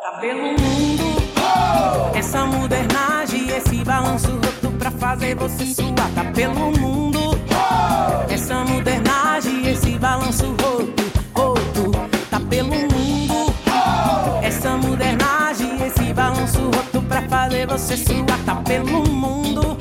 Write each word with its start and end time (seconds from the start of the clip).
Tá 0.00 0.12
pelo 0.20 0.42
mundo, 0.42 1.04
essa 2.14 2.46
modernagem, 2.46 3.50
esse 3.50 3.84
balanço 3.84 4.30
roto 4.30 4.70
pra 4.78 4.90
fazer 4.90 5.34
você 5.34 5.66
suar. 5.66 6.10
Tá 6.14 6.24
pelo 6.34 6.70
mundo, 6.78 7.38
essa 8.30 8.64
modernagem, 8.64 9.68
esse 9.68 9.98
balanço 9.98 10.46
roto, 10.46 11.02
roto. 11.34 11.90
Tá 12.30 12.40
pelo 12.40 12.70
mundo, 12.70 13.52
essa 14.42 14.76
modernagem, 14.76 15.86
esse 15.86 16.12
balanço 16.14 16.70
roto 16.70 17.02
pra 17.02 17.22
fazer 17.22 17.66
você 17.66 17.96
suar. 17.98 18.38
Tá 18.46 18.56
pelo 18.56 19.06
mundo, 19.08 19.76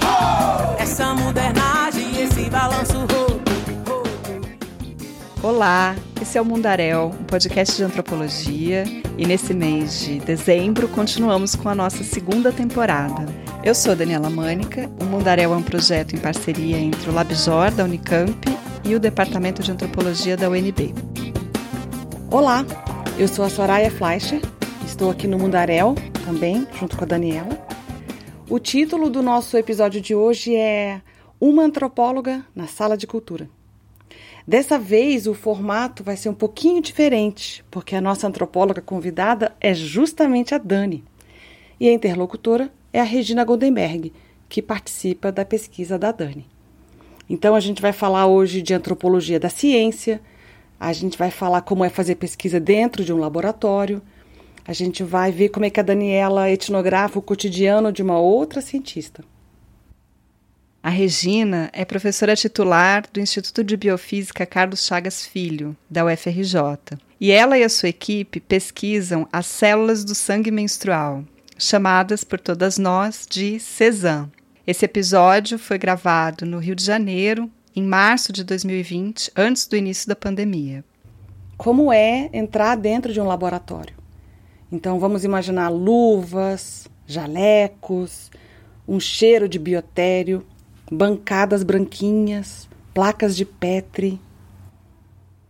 essa 0.77 1.13
modernagem, 1.13 2.21
esse 2.21 2.49
balanço 2.49 2.99
roto, 2.99 3.51
roto. 3.87 4.41
Olá, 5.41 5.95
esse 6.27 6.37
é 6.37 6.41
o 6.41 6.45
Mundaréu, 6.45 7.05
um 7.17 7.23
podcast 7.23 7.77
de 7.77 7.83
antropologia, 7.85 8.83
e 9.17 9.25
nesse 9.25 9.53
mês 9.53 10.01
de 10.01 10.19
dezembro 10.19 10.89
continuamos 10.89 11.55
com 11.55 11.69
a 11.69 11.73
nossa 11.73 12.03
segunda 12.03 12.51
temporada. 12.51 13.25
Eu 13.63 13.73
sou 13.73 13.95
Daniela 13.95 14.29
Mânica, 14.29 14.91
o 14.99 15.05
Mundaréu 15.05 15.53
é 15.53 15.55
um 15.55 15.63
projeto 15.63 16.17
em 16.17 16.19
parceria 16.19 16.77
entre 16.77 17.09
o 17.09 17.13
Labjor 17.13 17.71
da 17.71 17.85
Unicamp 17.85 18.45
e 18.83 18.93
o 18.93 18.99
Departamento 18.99 19.63
de 19.63 19.71
Antropologia 19.71 20.35
da 20.35 20.49
UNB. 20.49 20.93
Olá, 22.29 22.65
eu 23.17 23.29
sou 23.29 23.45
a 23.45 23.49
Soraya 23.49 23.89
Fleischer, 23.89 24.41
estou 24.85 25.09
aqui 25.09 25.27
no 25.27 25.39
Mundaréu 25.39 25.95
também, 26.25 26.67
junto 26.77 26.97
com 26.97 27.05
a 27.05 27.07
Daniela. 27.07 27.57
O 28.49 28.59
título 28.59 29.09
do 29.09 29.23
nosso 29.23 29.55
episódio 29.55 30.01
de 30.01 30.13
hoje 30.13 30.53
é 30.57 31.01
Uma 31.39 31.63
Antropóloga 31.63 32.45
na 32.53 32.67
Sala 32.67 32.97
de 32.97 33.07
Cultura. 33.07 33.49
Dessa 34.47 34.79
vez 34.79 35.27
o 35.27 35.33
formato 35.33 36.05
vai 36.05 36.15
ser 36.15 36.29
um 36.29 36.33
pouquinho 36.33 36.81
diferente, 36.81 37.65
porque 37.69 37.93
a 37.93 37.99
nossa 37.99 38.25
antropóloga 38.25 38.81
convidada 38.81 39.53
é 39.59 39.73
justamente 39.73 40.55
a 40.55 40.57
Dani. 40.57 41.03
E 41.77 41.89
a 41.89 41.91
interlocutora 41.91 42.71
é 42.93 43.01
a 43.01 43.03
Regina 43.03 43.43
Goldenberg, 43.43 44.13
que 44.47 44.61
participa 44.61 45.33
da 45.33 45.43
pesquisa 45.43 45.99
da 45.99 46.13
Dani. 46.13 46.45
Então 47.29 47.55
a 47.55 47.59
gente 47.59 47.81
vai 47.81 47.91
falar 47.91 48.25
hoje 48.27 48.61
de 48.61 48.73
antropologia 48.73 49.37
da 49.37 49.49
ciência, 49.49 50.21
a 50.79 50.93
gente 50.93 51.17
vai 51.17 51.29
falar 51.29 51.59
como 51.59 51.83
é 51.83 51.89
fazer 51.89 52.15
pesquisa 52.15 52.57
dentro 52.57 53.03
de 53.03 53.11
um 53.11 53.17
laboratório, 53.17 54.01
a 54.65 54.71
gente 54.71 55.03
vai 55.03 55.29
ver 55.29 55.49
como 55.49 55.65
é 55.65 55.69
que 55.69 55.81
a 55.81 55.83
Daniela 55.83 56.49
etnografa 56.49 57.19
o 57.19 57.21
cotidiano 57.21 57.91
de 57.91 58.01
uma 58.01 58.17
outra 58.17 58.61
cientista. 58.61 59.25
A 60.81 60.89
Regina 60.89 61.69
é 61.73 61.83
professora 61.83 62.35
titular 62.35 63.03
do 63.11 63.19
Instituto 63.19 63.63
de 63.63 63.75
Biofísica 63.75 64.45
Carlos 64.45 64.85
Chagas 64.85 65.25
Filho, 65.25 65.75
da 65.89 66.05
UFRJ. 66.05 66.97
E 67.19 67.31
ela 67.31 67.57
e 67.57 67.63
a 67.63 67.69
sua 67.69 67.89
equipe 67.89 68.39
pesquisam 68.39 69.27
as 69.33 69.47
células 69.47 70.05
do 70.05 70.13
sangue 70.13 70.51
menstrual, 70.51 71.23
chamadas 71.57 72.23
por 72.23 72.39
todas 72.39 72.77
nós 72.77 73.25
de 73.27 73.59
CESAM. 73.59 74.31
Esse 74.65 74.85
episódio 74.85 75.57
foi 75.57 75.77
gravado 75.77 76.45
no 76.45 76.59
Rio 76.59 76.75
de 76.75 76.83
Janeiro, 76.83 77.49
em 77.75 77.83
março 77.83 78.31
de 78.31 78.43
2020, 78.43 79.31
antes 79.35 79.65
do 79.65 79.75
início 79.75 80.07
da 80.07 80.15
pandemia. 80.15 80.85
Como 81.57 81.91
é 81.91 82.29
entrar 82.31 82.75
dentro 82.75 83.11
de 83.11 83.19
um 83.19 83.25
laboratório? 83.25 83.95
Então 84.71 84.99
vamos 84.99 85.23
imaginar 85.23 85.69
luvas, 85.69 86.87
jalecos, 87.07 88.29
um 88.87 88.99
cheiro 88.99 89.49
de 89.49 89.57
biotério, 89.57 90.45
bancadas 90.91 91.63
branquinhas, 91.63 92.67
placas 92.93 93.35
de 93.35 93.45
Petri. 93.45 94.19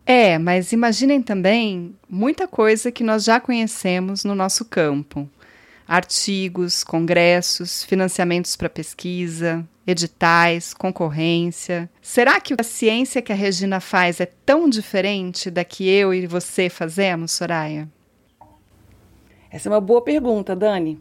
É, 0.05 0.37
mas 0.37 0.71
imaginem 0.71 1.21
também 1.21 1.95
muita 2.09 2.47
coisa 2.47 2.91
que 2.91 3.03
nós 3.03 3.23
já 3.23 3.39
conhecemos 3.39 4.23
no 4.23 4.33
nosso 4.33 4.65
campo: 4.65 5.29
artigos, 5.87 6.83
congressos, 6.83 7.83
financiamentos 7.83 8.55
para 8.55 8.69
pesquisa, 8.69 9.67
editais, 9.85 10.73
concorrência. 10.73 11.89
Será 12.01 12.39
que 12.39 12.53
a 12.57 12.63
ciência 12.63 13.21
que 13.21 13.31
a 13.31 13.35
Regina 13.35 13.79
faz 13.79 14.19
é 14.19 14.25
tão 14.25 14.69
diferente 14.69 15.51
da 15.51 15.63
que 15.63 15.87
eu 15.87 16.13
e 16.13 16.25
você 16.27 16.69
fazemos, 16.69 17.31
Soraya? 17.31 17.87
Essa 19.49 19.69
é 19.69 19.71
uma 19.71 19.81
boa 19.81 20.01
pergunta, 20.01 20.55
Dani. 20.55 20.99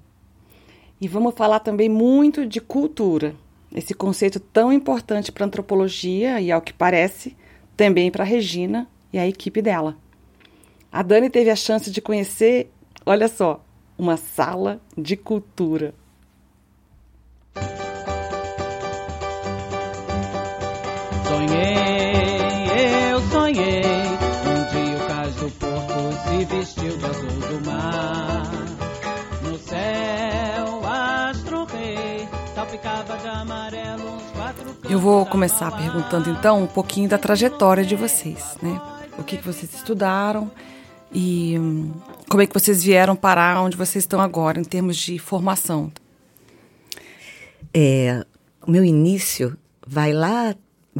E 1.00 1.08
vamos 1.08 1.34
falar 1.34 1.60
também 1.60 1.88
muito 1.88 2.46
de 2.46 2.60
cultura, 2.60 3.34
esse 3.76 3.92
conceito 3.92 4.40
tão 4.40 4.72
importante 4.72 5.30
para 5.30 5.44
a 5.44 5.46
antropologia 5.46 6.40
e, 6.40 6.50
ao 6.50 6.62
que 6.62 6.72
parece, 6.72 7.36
também 7.76 8.10
para 8.10 8.24
a 8.24 8.26
Regina 8.26 8.88
e 9.12 9.18
a 9.18 9.28
equipe 9.28 9.60
dela. 9.60 9.94
A 10.90 11.02
Dani 11.02 11.28
teve 11.28 11.50
a 11.50 11.56
chance 11.56 11.90
de 11.90 12.00
conhecer, 12.00 12.72
olha 13.04 13.28
só, 13.28 13.62
uma 13.98 14.16
sala 14.16 14.80
de 14.96 15.14
cultura. 15.14 15.94
Sonhei, 21.28 23.12
eu 23.12 23.20
sonhei. 23.30 23.82
Um 23.82 24.60
dia 24.72 24.96
o 24.96 25.06
cais 25.06 25.34
do 25.34 25.50
porto 25.50 26.28
se 26.28 26.44
vestiu 26.46 26.96
de 26.96 27.04
azul 27.04 27.28
do 27.28 27.66
mar. 27.66 28.35
Eu 34.88 34.98
vou 34.98 35.26
começar 35.26 35.70
perguntando 35.76 36.30
então 36.30 36.62
um 36.62 36.66
pouquinho 36.66 37.08
da 37.08 37.18
trajetória 37.18 37.84
de 37.84 37.96
vocês, 37.96 38.56
né? 38.62 38.80
O 39.18 39.24
que, 39.24 39.36
que 39.36 39.44
vocês 39.44 39.72
estudaram 39.74 40.50
e 41.12 41.58
hum, 41.58 41.92
como 42.28 42.42
é 42.42 42.46
que 42.46 42.54
vocês 42.54 42.82
vieram 42.82 43.16
parar 43.16 43.60
onde 43.62 43.76
vocês 43.76 44.04
estão 44.04 44.20
agora 44.20 44.60
em 44.60 44.64
termos 44.64 44.96
de 44.96 45.18
formação. 45.18 45.92
É, 47.72 48.24
o 48.66 48.70
meu 48.70 48.84
início 48.84 49.56
vai 49.86 50.12
lá, 50.12 50.54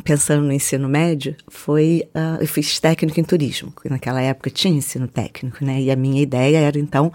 pensando 0.05 0.45
no 0.45 0.53
ensino 0.53 0.89
médio, 0.89 1.37
foi. 1.49 2.09
ah, 2.15 2.39
eu 2.41 2.47
fiz 2.47 2.79
técnico 2.79 3.19
em 3.19 3.25
turismo, 3.25 3.71
porque 3.73 3.89
naquela 3.89 4.21
época 4.21 4.51
tinha 4.51 4.75
ensino 4.75 5.09
técnico, 5.09 5.65
né? 5.65 5.81
E 5.81 5.91
a 5.91 5.97
minha 5.97 6.23
ideia 6.23 6.59
era, 6.59 6.79
então, 6.79 7.13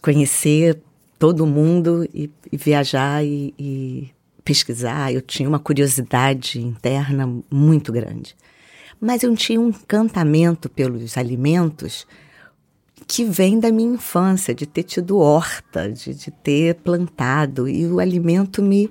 conhecer 0.00 0.78
todo 1.20 1.46
mundo 1.46 2.08
e, 2.14 2.30
e 2.50 2.56
viajar 2.56 3.22
e, 3.22 3.54
e 3.58 4.10
pesquisar. 4.42 5.12
Eu 5.12 5.20
tinha 5.20 5.46
uma 5.46 5.58
curiosidade 5.58 6.58
interna 6.58 7.30
muito 7.50 7.92
grande. 7.92 8.34
Mas 8.98 9.22
eu 9.22 9.36
tinha 9.36 9.60
um 9.60 9.68
encantamento 9.68 10.68
pelos 10.70 11.18
alimentos 11.18 12.06
que 13.06 13.22
vem 13.22 13.60
da 13.60 13.70
minha 13.70 13.94
infância, 13.94 14.54
de 14.54 14.64
ter 14.64 14.82
tido 14.82 15.18
horta, 15.18 15.92
de, 15.92 16.14
de 16.14 16.30
ter 16.30 16.76
plantado. 16.76 17.68
E 17.68 17.86
o 17.86 18.00
alimento 18.00 18.62
me. 18.62 18.88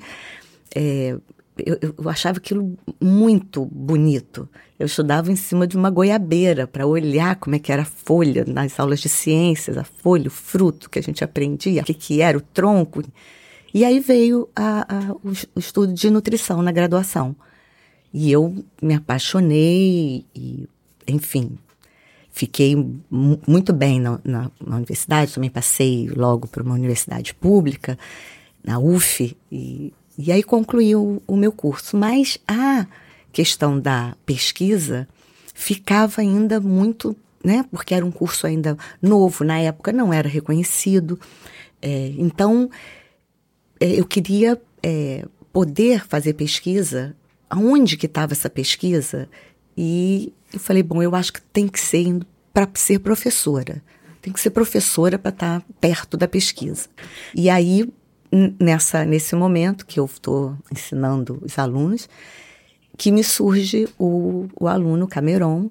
é, 0.76 1.18
eu, 1.58 1.78
eu 1.82 2.10
achava 2.10 2.38
aquilo 2.38 2.78
muito 3.02 3.66
bonito. 3.66 4.48
Eu 4.80 4.86
estudava 4.86 5.30
em 5.32 5.36
cima 5.36 5.68
de 5.68 5.76
uma 5.76 5.90
goiabeira 5.90 6.66
para 6.66 6.88
olhar 6.88 7.36
como 7.36 7.54
é 7.56 7.60
que 7.60 7.70
era 7.72 7.82
a 7.82 7.86
folha 7.86 8.46
nas 8.48 8.80
aulas 8.80 9.02
de 9.02 9.10
ciências, 9.10 9.78
a 9.78 9.84
folha, 9.84 10.28
o 10.30 10.32
fruto 10.32 10.90
que 10.90 10.98
a 10.98 11.02
gente 11.02 11.22
aprendia, 11.24 11.82
o 11.82 11.86
que, 11.86 11.94
que 11.94 12.22
era 12.22 12.38
o 12.38 12.42
tronco. 12.42 13.04
E 13.74 13.84
aí 13.84 14.00
veio 14.00 14.48
a- 14.56 14.88
a- 15.12 15.16
o, 15.22 15.32
es- 15.32 15.46
o 15.54 15.60
estudo 15.60 15.94
de 15.94 16.10
nutrição 16.10 16.62
na 16.62 16.72
graduação. 16.72 17.36
E 18.14 18.32
eu 18.32 18.64
me 18.82 18.94
apaixonei 18.96 20.26
e, 20.34 20.68
enfim, 21.08 21.58
fiquei 22.32 22.74
mu- 22.76 23.40
muito 23.46 23.74
bem 23.74 24.00
na, 24.00 24.20
na- 24.24 24.52
na 24.66 24.78
universidade. 24.78 25.34
Também 25.34 25.50
passei 25.50 26.08
logo 26.08 26.48
para 26.48 26.64
uma 26.64 26.74
universidade 26.76 27.34
pública, 27.36 28.00
na 28.64 28.80
UF, 28.80 29.36
e, 29.52 29.94
e 30.18 30.32
aí 30.32 30.42
concluí 30.42 30.96
o, 30.96 31.22
o 31.28 31.36
meu 31.36 31.52
curso. 31.52 31.98
Mas 31.98 32.40
a 32.48 32.88
questão 33.32 33.80
da 33.80 34.16
pesquisa 34.26 35.08
ficava 35.54 36.22
ainda 36.22 36.60
muito, 36.60 37.16
né? 37.44 37.66
Porque 37.70 37.94
era 37.94 38.06
um 38.06 38.12
curso 38.12 38.48
ainda 38.48 38.78
novo, 39.02 39.44
na 39.44 39.60
época 39.60 39.92
não 39.92 40.14
era 40.14 40.30
reconhecido. 40.30 41.20
É, 41.82 42.14
então, 42.18 42.70
é, 43.80 44.00
eu 44.00 44.06
queria 44.06 44.60
é, 44.84 45.26
poder 45.52 46.06
fazer 46.08 46.34
pesquisa. 46.34 47.16
Aonde 47.50 47.98
que 47.98 48.06
estava 48.06 48.34
essa 48.34 48.50
pesquisa? 48.50 49.28
E 49.76 50.32
eu 50.54 50.60
falei, 50.60 50.84
bom, 50.84 51.02
eu 51.02 51.16
acho 51.16 51.34
que 51.34 51.42
tem 51.42 51.68
que 51.68 51.80
ser 51.80 52.20
para 52.54 52.70
ser 52.76 53.00
professora. 53.00 53.82
Tem 54.22 54.32
que 54.32 54.40
ser 54.40 54.50
professora 54.52 55.18
para 55.18 55.30
estar 55.30 55.64
perto 55.80 56.16
da 56.18 56.28
pesquisa. 56.28 56.88
E 57.34 57.50
aí, 57.50 57.90
nessa, 58.60 59.06
nesse 59.06 59.36
momento 59.36 59.86
que 59.86 60.00
eu 60.00 60.06
estou 60.06 60.58
ensinando 60.72 61.40
os 61.42 61.58
alunos, 61.58 62.10
que 63.00 63.14
me 63.14 63.24
surge 63.24 63.88
o, 63.98 64.50
o 64.60 64.68
aluno 64.68 65.08
Cameron, 65.08 65.70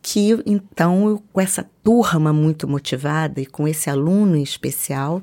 que 0.00 0.28
então, 0.46 1.08
eu, 1.08 1.22
com 1.32 1.40
essa 1.40 1.68
turma 1.82 2.32
muito 2.32 2.68
motivada 2.68 3.40
e 3.40 3.46
com 3.46 3.66
esse 3.66 3.90
aluno 3.90 4.36
em 4.36 4.44
especial, 4.44 5.20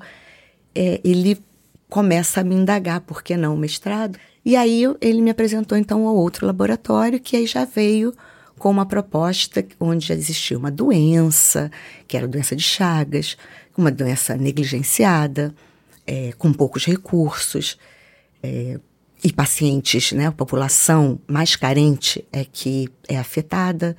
é, 0.75 0.99
ele 1.01 1.41
começa 1.87 2.41
a 2.41 2.43
me 2.43 2.53
indagar 2.53 2.99
por 2.99 3.23
que 3.23 3.37
não 3.37 3.55
o 3.55 3.57
mestrado. 3.57 4.19
E 4.43 4.57
aí 4.57 4.83
ele 4.99 5.21
me 5.21 5.29
apresentou 5.29 5.77
então 5.77 6.05
ao 6.05 6.15
outro 6.17 6.45
laboratório, 6.45 7.21
que 7.21 7.37
aí 7.37 7.47
já 7.47 7.63
veio 7.63 8.13
com 8.59 8.69
uma 8.69 8.85
proposta 8.85 9.65
onde 9.79 10.05
já 10.05 10.13
existia 10.13 10.57
uma 10.57 10.69
doença, 10.69 11.71
que 12.05 12.17
era 12.17 12.25
a 12.25 12.29
doença 12.29 12.53
de 12.53 12.63
Chagas, 12.63 13.37
uma 13.77 13.89
doença 13.89 14.35
negligenciada, 14.35 15.55
é, 16.05 16.33
com 16.37 16.51
poucos 16.51 16.83
recursos, 16.83 17.77
é, 18.43 18.77
e 19.23 19.31
pacientes, 19.31 20.11
né, 20.11 20.27
a 20.27 20.31
população 20.31 21.19
mais 21.27 21.55
carente 21.55 22.25
é 22.31 22.43
que 22.43 22.89
é 23.07 23.17
afetada. 23.17 23.95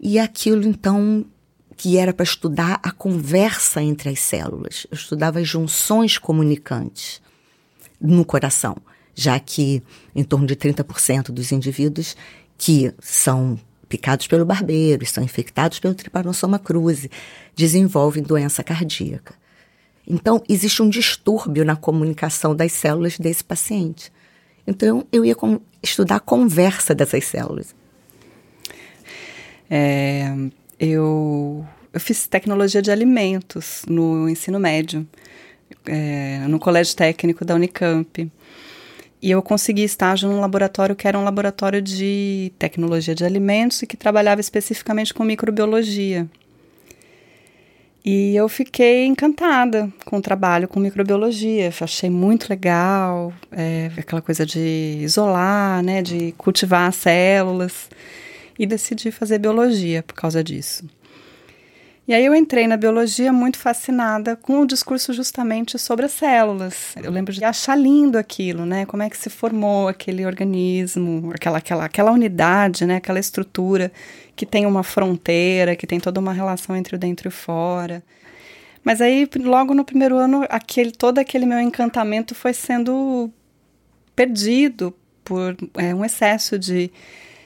E 0.00 0.18
aquilo, 0.18 0.64
então, 0.66 1.26
que 1.76 1.98
era 1.98 2.12
para 2.12 2.24
estudar 2.24 2.80
a 2.82 2.90
conversa 2.90 3.82
entre 3.82 4.08
as 4.08 4.20
células. 4.20 4.86
Eu 4.90 4.94
estudava 4.96 5.38
as 5.38 5.48
junções 5.48 6.16
comunicantes 6.16 7.20
no 8.00 8.24
coração, 8.24 8.76
já 9.14 9.38
que 9.38 9.82
em 10.14 10.24
torno 10.24 10.46
de 10.46 10.56
30% 10.56 11.30
dos 11.30 11.52
indivíduos 11.52 12.16
que 12.56 12.94
são 12.98 13.58
picados 13.90 14.26
pelo 14.26 14.46
barbeiro, 14.46 15.02
estão 15.02 15.22
infectados 15.22 15.80
pelo 15.80 15.94
Trypanosoma 15.94 16.58
cruzi, 16.58 17.10
desenvolvem 17.54 18.22
doença 18.22 18.62
cardíaca. 18.62 19.34
Então, 20.06 20.42
existe 20.48 20.80
um 20.80 20.88
distúrbio 20.88 21.64
na 21.64 21.76
comunicação 21.76 22.54
das 22.54 22.72
células 22.72 23.18
desse 23.18 23.44
paciente. 23.44 24.10
Então, 24.70 25.04
eu 25.10 25.24
ia 25.24 25.34
estudar 25.82 26.16
a 26.16 26.20
conversa 26.20 26.94
dessas 26.94 27.24
células. 27.24 27.74
É, 29.68 30.32
eu, 30.78 31.66
eu 31.92 31.98
fiz 31.98 32.28
tecnologia 32.28 32.80
de 32.80 32.88
alimentos 32.88 33.82
no 33.88 34.28
ensino 34.28 34.60
médio, 34.60 35.04
é, 35.84 36.38
no 36.46 36.60
colégio 36.60 36.94
técnico 36.94 37.44
da 37.44 37.56
Unicamp. 37.56 38.30
E 39.20 39.30
eu 39.30 39.42
consegui 39.42 39.82
estágio 39.82 40.30
num 40.30 40.40
laboratório 40.40 40.94
que 40.94 41.08
era 41.08 41.18
um 41.18 41.24
laboratório 41.24 41.82
de 41.82 42.52
tecnologia 42.56 43.14
de 43.14 43.24
alimentos 43.24 43.82
e 43.82 43.88
que 43.88 43.96
trabalhava 43.96 44.40
especificamente 44.40 45.12
com 45.12 45.24
microbiologia. 45.24 46.28
E 48.04 48.34
eu 48.34 48.48
fiquei 48.48 49.04
encantada 49.04 49.92
com 50.06 50.16
o 50.16 50.22
trabalho 50.22 50.66
com 50.66 50.80
microbiologia, 50.80 51.70
achei 51.80 52.08
muito 52.08 52.48
legal, 52.48 53.32
é, 53.52 53.90
aquela 53.96 54.22
coisa 54.22 54.46
de 54.46 54.98
isolar, 55.00 55.82
né, 55.82 56.00
de 56.00 56.32
cultivar 56.38 56.88
as 56.88 56.96
células, 56.96 57.90
e 58.58 58.66
decidi 58.66 59.10
fazer 59.10 59.38
biologia 59.38 60.02
por 60.02 60.14
causa 60.14 60.42
disso. 60.42 60.84
E 62.10 62.12
aí 62.12 62.26
eu 62.26 62.34
entrei 62.34 62.66
na 62.66 62.76
biologia 62.76 63.32
muito 63.32 63.56
fascinada 63.56 64.34
com 64.34 64.62
o 64.62 64.66
discurso 64.66 65.12
justamente 65.12 65.78
sobre 65.78 66.06
as 66.06 66.10
células. 66.10 66.92
Eu 67.00 67.12
lembro 67.12 67.32
de 67.32 67.44
achar 67.44 67.76
lindo 67.76 68.18
aquilo, 68.18 68.66
né? 68.66 68.84
Como 68.84 69.00
é 69.00 69.08
que 69.08 69.16
se 69.16 69.30
formou 69.30 69.86
aquele 69.86 70.26
organismo, 70.26 71.30
aquela, 71.32 71.58
aquela, 71.58 71.84
aquela 71.84 72.10
unidade, 72.10 72.84
né? 72.84 72.96
Aquela 72.96 73.20
estrutura 73.20 73.92
que 74.34 74.44
tem 74.44 74.66
uma 74.66 74.82
fronteira, 74.82 75.76
que 75.76 75.86
tem 75.86 76.00
toda 76.00 76.18
uma 76.18 76.32
relação 76.32 76.74
entre 76.74 76.96
o 76.96 76.98
dentro 76.98 77.28
e 77.28 77.30
o 77.30 77.30
fora. 77.30 78.02
Mas 78.82 79.00
aí, 79.00 79.28
logo 79.36 79.72
no 79.72 79.84
primeiro 79.84 80.16
ano, 80.16 80.44
aquele, 80.50 80.90
todo 80.90 81.20
aquele 81.20 81.46
meu 81.46 81.60
encantamento 81.60 82.34
foi 82.34 82.52
sendo 82.52 83.30
perdido 84.16 84.92
por 85.22 85.56
é, 85.76 85.94
um 85.94 86.04
excesso 86.04 86.58
de 86.58 86.90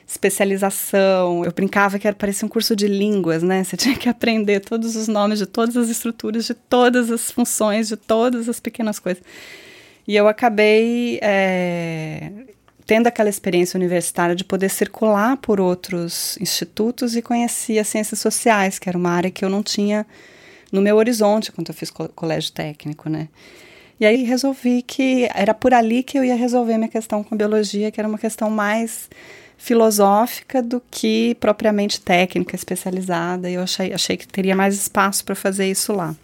especialização. 0.07 1.45
Eu 1.45 1.53
brincava 1.53 1.99
que 1.99 2.07
era, 2.07 2.15
parecia 2.15 2.47
um 2.47 2.49
curso 2.49 2.77
de 2.77 2.87
línguas, 2.87 3.43
né? 3.43 3.65
Você 3.65 3.77
tinha 3.79 3.97
que 3.97 4.09
aprender 4.09 4.61
todos 4.61 4.97
os 4.97 5.09
nomes 5.09 5.39
de 5.39 5.47
todas 5.47 5.77
as 5.77 5.89
estruturas, 5.89 6.45
de 6.45 6.55
todas 6.55 7.11
as 7.11 7.31
funções, 7.31 7.89
de 7.89 7.97
todas 7.97 8.49
as 8.49 8.61
pequenas 8.61 8.99
coisas. 8.99 9.23
E 10.07 10.15
eu 10.15 10.29
acabei 10.29 11.19
é, 11.23 12.31
tendo 12.87 13.07
aquela 13.07 13.29
experiência 13.29 13.79
universitária 13.79 14.35
de 14.35 14.45
poder 14.45 14.69
circular 14.69 15.37
por 15.39 15.61
outros 15.61 16.37
institutos 16.39 17.17
e 17.17 17.23
conhecer 17.23 17.79
as 17.79 17.89
ciências 17.89 18.21
sociais, 18.21 18.79
que 18.79 18.89
era 18.89 18.99
uma 18.99 19.11
área 19.11 19.31
que 19.31 19.45
eu 19.45 19.49
não 19.49 19.63
tinha 19.63 20.07
no 20.71 20.83
meu 20.83 20.97
horizonte 20.97 21.53
quando 21.53 21.69
eu 21.69 21.75
fiz 21.75 21.91
colégio 21.91 22.53
técnico, 22.53 23.09
né? 23.09 23.29
E 23.99 24.05
aí 24.05 24.25
resolvi 24.25 24.83
que 24.83 25.29
era 25.33 25.55
por 25.55 25.73
ali 25.73 26.03
que 26.03 26.19
eu 26.19 26.25
ia 26.25 26.35
resolver 26.35 26.77
minha 26.77 26.89
questão 26.89 27.23
com 27.23 27.37
biologia, 27.37 27.91
que 27.91 28.01
era 28.01 28.09
uma 28.09 28.19
questão 28.19 28.51
mais 28.51 29.09
filosófica 29.65 30.63
do 30.63 30.79
que 30.91 31.35
propriamente 31.37 31.99
técnica, 31.99 32.55
especializada. 32.55 33.51
Eu 33.51 33.63
achei, 33.63 33.95
achei 33.95 34.15
que 34.15 34.29
teria 34.29 34.55
mais 34.55 34.75
espaço 34.75 35.25
para 35.25 35.35
fazer 35.35 35.71
isso 35.71 35.91
lá. 35.91 36.15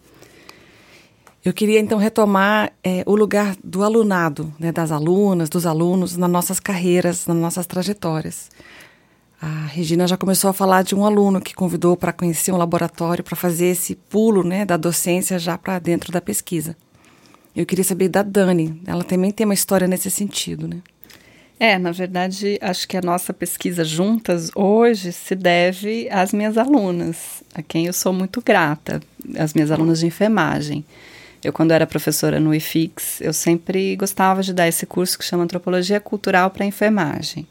Eu 1.43 1.55
queria 1.55 1.81
então 1.81 1.97
retomar 1.97 2.71
é, 2.85 3.03
o 3.07 3.17
lugar 3.17 3.57
do 3.65 3.83
alunado, 3.83 4.53
né, 4.59 4.71
das 4.71 4.93
alunas, 4.93 5.49
dos 5.49 5.65
alunos 5.65 6.19
nas 6.19 6.31
nossas 6.31 6.61
carreiras, 6.61 7.27
nas 7.27 7.37
nossas 7.39 7.65
trajetórias. 7.65 8.51
A 9.41 9.65
Regina 9.69 10.07
já 10.07 10.19
começou 10.19 10.51
a 10.51 10.53
falar 10.53 10.83
de 10.83 10.95
um 10.95 11.07
aluno 11.07 11.41
que 11.41 11.55
convidou 11.55 11.97
para 11.97 12.13
conhecer 12.13 12.53
um 12.53 12.59
laboratório 12.59 13.25
para 13.25 13.37
fazer 13.37 13.69
esse 13.69 13.95
pulo 13.95 14.45
né, 14.45 14.67
da 14.67 14.77
docência 14.77 15.39
já 15.39 15.57
para 15.57 15.79
dentro 15.79 16.13
da 16.13 16.21
pesquisa. 16.21 16.77
Eu 17.57 17.65
queria 17.65 17.85
saber 17.85 18.11
da 18.11 18.23
Dani, 18.23 18.83
ela 18.87 19.03
também 19.03 19.33
tem 19.33 19.47
uma 19.47 19.55
história 19.55 19.89
nesse 19.89 20.11
sentido, 20.11 20.69
né? 20.69 20.83
É, 21.62 21.79
na 21.79 21.93
verdade, 21.93 22.59
acho 22.62 22.89
que 22.89 22.97
a 22.97 23.03
nossa 23.03 23.35
pesquisa 23.35 23.85
juntas 23.85 24.51
hoje 24.55 25.12
se 25.12 25.35
deve 25.35 26.09
às 26.11 26.33
minhas 26.33 26.57
alunas, 26.57 27.43
a 27.55 27.61
quem 27.61 27.85
eu 27.85 27.93
sou 27.93 28.15
muito 28.15 28.41
grata, 28.41 28.99
as 29.39 29.53
minhas 29.53 29.71
alunas 29.71 30.01
de 30.01 30.07
enfermagem. 30.07 30.83
Eu, 31.45 31.53
quando 31.53 31.73
era 31.73 31.87
professora 31.87 32.41
no 32.41 32.55
IFIX, 32.55 33.21
eu 33.21 33.35
sempre 33.35 33.95
gostava 33.97 34.43
de 34.43 34.55
dar 34.55 34.69
esse 34.69 34.87
curso 34.87 35.19
que 35.19 35.25
chama 35.25 35.45
Antropologia 35.45 36.01
Cultural 36.01 36.51
para 36.51 36.65
Enfermagem. 36.65 37.47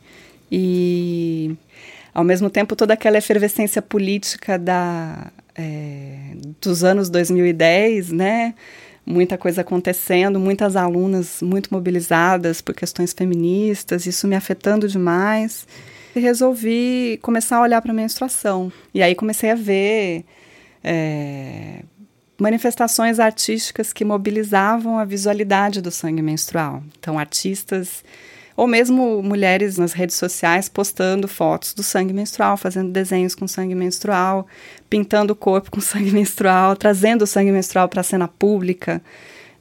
E, 0.51 1.55
ao 2.11 2.23
mesmo 2.23 2.49
tempo, 2.49 2.75
toda 2.75 2.95
aquela 2.95 3.19
efervescência 3.19 3.79
política 3.79 4.57
da, 4.57 5.31
é, 5.55 6.31
dos 6.59 6.83
anos 6.83 7.11
2010, 7.11 8.11
né? 8.11 8.55
Muita 9.05 9.37
coisa 9.37 9.61
acontecendo, 9.61 10.39
muitas 10.39 10.75
alunas 10.75 11.41
muito 11.41 11.73
mobilizadas 11.73 12.61
por 12.61 12.75
questões 12.75 13.13
feministas, 13.13 14.05
isso 14.05 14.27
me 14.27 14.35
afetando 14.35 14.87
demais. 14.87 15.67
E 16.15 16.19
resolvi 16.19 17.19
começar 17.21 17.57
a 17.57 17.61
olhar 17.61 17.81
para 17.81 17.91
a 17.91 17.95
menstruação. 17.95 18.71
E 18.93 19.01
aí 19.01 19.15
comecei 19.15 19.51
a 19.51 19.55
ver 19.55 20.25
é, 20.83 21.83
manifestações 22.39 23.19
artísticas 23.19 23.93
que 23.93 24.05
mobilizavam 24.05 24.97
a 24.97 25.05
visualidade 25.05 25.81
do 25.81 25.91
sangue 25.91 26.21
menstrual. 26.21 26.83
Então, 26.97 27.19
artistas 27.19 28.03
ou 28.59 28.67
mesmo 28.67 29.23
mulheres 29.23 29.77
nas 29.77 29.93
redes 29.93 30.17
sociais 30.17 30.67
postando 30.67 31.29
fotos 31.29 31.73
do 31.73 31.81
sangue 31.81 32.11
menstrual, 32.11 32.57
fazendo 32.57 32.91
desenhos 32.91 33.33
com 33.33 33.47
sangue 33.47 33.73
menstrual, 33.73 34.45
pintando 34.89 35.33
o 35.33 35.35
corpo 35.35 35.71
com 35.71 35.79
sangue 35.81 36.11
menstrual, 36.11 36.75
trazendo 36.75 37.23
o 37.23 37.27
sangue 37.27 37.51
menstrual 37.51 37.87
para 37.87 38.01
a 38.01 38.03
cena 38.03 38.27
pública. 38.27 39.01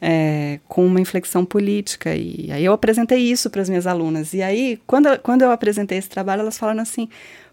É, 0.01 0.61
com 0.69 0.87
uma 0.87 1.01
inflexão 1.01 1.45
política. 1.45 2.15
E 2.15 2.53
aí 2.53 2.65
eu 2.65 2.73
apresentei 2.73 3.19
isso 3.19 3.51
para 3.51 3.63
as 3.63 3.69
minhas 3.69 3.85
alunas. 3.85 4.33
E 4.33 4.41
aí, 4.41 4.81
quando, 4.87 5.19
quando 5.19 5.43
eu 5.43 5.51
apresentei 5.51 5.99
esse 5.99 6.09
trabalho, 6.09 6.43
elas 6.43 6.57
falaram 6.57 6.81
assim: 6.81 7.09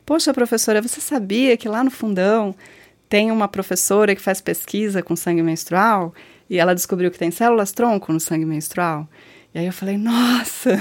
Poxa, 0.06 0.32
professora, 0.32 0.80
você 0.80 1.02
sabia 1.02 1.58
que 1.58 1.68
lá 1.68 1.84
no 1.84 1.90
fundão 1.90 2.54
tem 3.10 3.32
uma 3.32 3.48
professora 3.48 4.14
que 4.14 4.22
faz 4.22 4.42
pesquisa 4.42 5.02
com 5.02 5.16
sangue 5.16 5.42
menstrual 5.42 6.14
e 6.48 6.60
ela 6.60 6.76
descobriu 6.76 7.10
que 7.10 7.18
tem 7.18 7.32
células 7.32 7.72
tronco 7.72 8.14
no 8.14 8.20
sangue 8.20 8.46
menstrual? 8.46 9.08
E 9.56 9.58
aí 9.58 9.68
eu 9.68 9.72
falei, 9.72 9.98
nossa, 9.98 10.72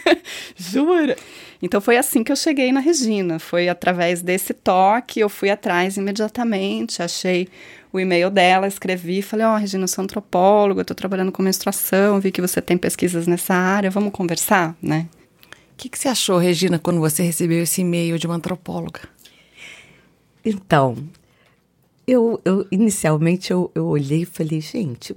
jura? 0.56 1.14
Então 1.60 1.78
foi 1.78 1.98
assim 1.98 2.24
que 2.24 2.32
eu 2.32 2.36
cheguei 2.36 2.72
na 2.72 2.80
Regina. 2.80 3.38
Foi 3.38 3.68
através 3.68 4.22
desse 4.22 4.54
toque, 4.54 5.20
eu 5.20 5.28
fui 5.28 5.50
atrás 5.50 5.98
imediatamente, 5.98 7.02
achei 7.02 7.46
o 7.92 8.00
e-mail 8.00 8.30
dela, 8.30 8.66
escrevi, 8.66 9.20
falei, 9.20 9.44
ó, 9.44 9.52
oh, 9.54 9.58
Regina, 9.58 9.84
eu 9.84 9.88
sou 9.88 10.02
antropóloga, 10.02 10.80
estou 10.80 10.94
trabalhando 10.94 11.30
com 11.30 11.42
menstruação, 11.42 12.18
vi 12.18 12.32
que 12.32 12.40
você 12.40 12.62
tem 12.62 12.78
pesquisas 12.78 13.26
nessa 13.26 13.54
área, 13.54 13.90
vamos 13.90 14.10
conversar, 14.10 14.74
né? 14.80 15.06
O 15.74 15.76
que, 15.76 15.90
que 15.90 15.98
você 15.98 16.08
achou, 16.08 16.38
Regina, 16.38 16.78
quando 16.78 17.00
você 17.00 17.22
recebeu 17.22 17.62
esse 17.62 17.82
e-mail 17.82 18.18
de 18.18 18.26
uma 18.26 18.36
antropóloga? 18.36 19.00
Então, 20.42 20.96
eu, 22.06 22.40
eu 22.42 22.66
inicialmente 22.72 23.50
eu, 23.50 23.70
eu 23.74 23.84
olhei 23.84 24.22
e 24.22 24.26
falei, 24.26 24.62
gente, 24.62 25.14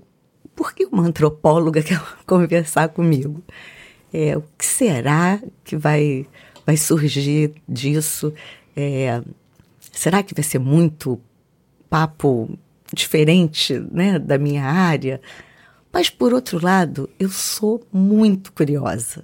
por 0.58 0.74
que 0.74 0.86
uma 0.86 1.04
antropóloga 1.04 1.84
quer 1.84 2.02
conversar 2.26 2.90
comigo? 2.90 3.44
É, 4.12 4.36
o 4.36 4.44
que 4.58 4.66
será 4.66 5.40
que 5.64 5.78
vai, 5.78 6.26
vai 6.66 6.76
surgir 6.76 7.54
disso? 7.70 8.34
É, 8.76 9.22
será 9.80 10.24
que 10.24 10.34
vai 10.34 10.44
ser 10.44 10.58
muito 10.58 11.22
papo 11.88 12.58
diferente 12.92 13.80
né, 13.92 14.18
da 14.18 14.40
minha 14.40 14.66
área? 14.66 15.22
Mas, 15.94 16.10
por 16.10 16.34
outro 16.34 16.64
lado, 16.64 17.08
eu 17.20 17.30
sou 17.30 17.86
muito 17.94 18.52
curiosa. 18.52 19.24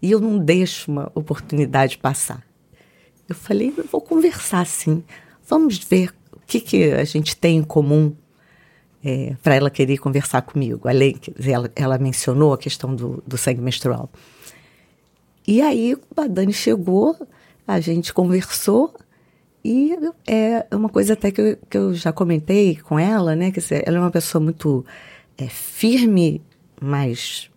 E 0.00 0.10
eu 0.10 0.20
não 0.20 0.38
deixo 0.38 0.90
uma 0.90 1.12
oportunidade 1.14 1.98
passar. 1.98 2.42
Eu 3.28 3.34
falei, 3.34 3.74
eu 3.76 3.84
vou 3.84 4.00
conversar 4.00 4.66
sim. 4.66 5.04
Vamos 5.46 5.76
ver 5.78 6.14
o 6.32 6.40
que, 6.46 6.60
que 6.60 6.92
a 6.92 7.04
gente 7.04 7.36
tem 7.36 7.58
em 7.58 7.62
comum 7.62 8.14
é, 9.04 9.34
para 9.42 9.54
ela 9.54 9.70
querer 9.70 9.98
conversar 9.98 10.42
comigo. 10.42 10.88
Além, 10.88 11.16
ela, 11.46 11.70
ela 11.74 11.98
mencionou 11.98 12.52
a 12.52 12.58
questão 12.58 12.94
do, 12.94 13.22
do 13.26 13.38
sangue 13.38 13.60
menstrual. 13.60 14.10
E 15.46 15.60
aí 15.60 15.96
a 16.16 16.26
Dani 16.26 16.52
chegou, 16.52 17.16
a 17.66 17.80
gente 17.80 18.12
conversou 18.12 18.94
e 19.64 19.94
é 20.26 20.66
uma 20.72 20.88
coisa 20.88 21.14
até 21.14 21.30
que 21.30 21.40
eu, 21.40 21.58
que 21.68 21.76
eu 21.76 21.94
já 21.94 22.12
comentei 22.12 22.76
com 22.76 22.98
ela, 22.98 23.34
né? 23.34 23.50
Dizer, 23.50 23.82
ela 23.86 23.98
é 23.98 24.00
uma 24.00 24.10
pessoa 24.10 24.42
muito 24.42 24.84
é, 25.36 25.48
firme, 25.48 26.42
mas 26.80 27.50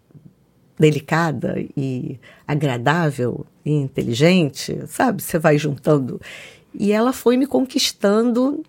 delicada 0.78 1.56
e 1.78 2.20
agradável 2.48 3.46
e 3.66 3.72
inteligente, 3.72 4.82
sabe? 4.88 5.22
Você 5.22 5.40
vai 5.40 5.58
juntando. 5.58 6.20
E 6.74 6.92
ela 6.92 7.14
foi 7.14 7.38
me 7.38 7.46
conquistando 7.46 8.64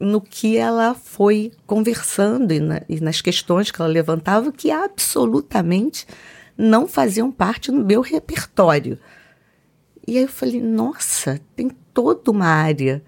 no 0.00 0.20
que 0.20 0.56
ela 0.56 0.94
foi 0.94 1.52
conversando 1.66 2.52
e, 2.52 2.58
na, 2.58 2.80
e 2.88 2.98
nas 3.00 3.20
questões 3.20 3.70
que 3.70 3.80
ela 3.80 3.90
levantava, 3.90 4.50
que 4.50 4.70
absolutamente 4.70 6.06
não 6.56 6.88
faziam 6.88 7.30
parte 7.30 7.70
do 7.70 7.84
meu 7.84 8.00
repertório. 8.00 8.98
E 10.06 10.16
aí 10.16 10.24
eu 10.24 10.28
falei, 10.28 10.60
nossa, 10.60 11.38
tem 11.54 11.70
toda 11.92 12.30
uma 12.30 12.46
área 12.46 13.02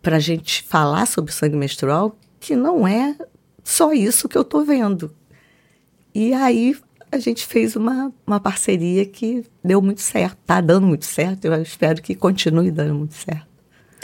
para 0.00 0.16
a 0.16 0.20
gente 0.20 0.62
falar 0.62 1.06
sobre 1.06 1.32
sangue 1.32 1.56
menstrual 1.56 2.16
que 2.38 2.54
não 2.54 2.86
é 2.86 3.16
só 3.64 3.92
isso 3.92 4.28
que 4.28 4.36
eu 4.36 4.42
estou 4.42 4.64
vendo. 4.64 5.14
E 6.14 6.32
aí 6.32 6.76
a 7.10 7.18
gente 7.18 7.46
fez 7.46 7.74
uma, 7.74 8.12
uma 8.26 8.38
parceria 8.38 9.06
que 9.06 9.44
deu 9.62 9.80
muito 9.80 10.00
certo, 10.00 10.38
está 10.40 10.60
dando 10.60 10.86
muito 10.86 11.06
certo, 11.06 11.46
eu 11.46 11.62
espero 11.62 12.02
que 12.02 12.14
continue 12.14 12.70
dando 12.70 12.94
muito 12.94 13.14
certo. 13.14 13.53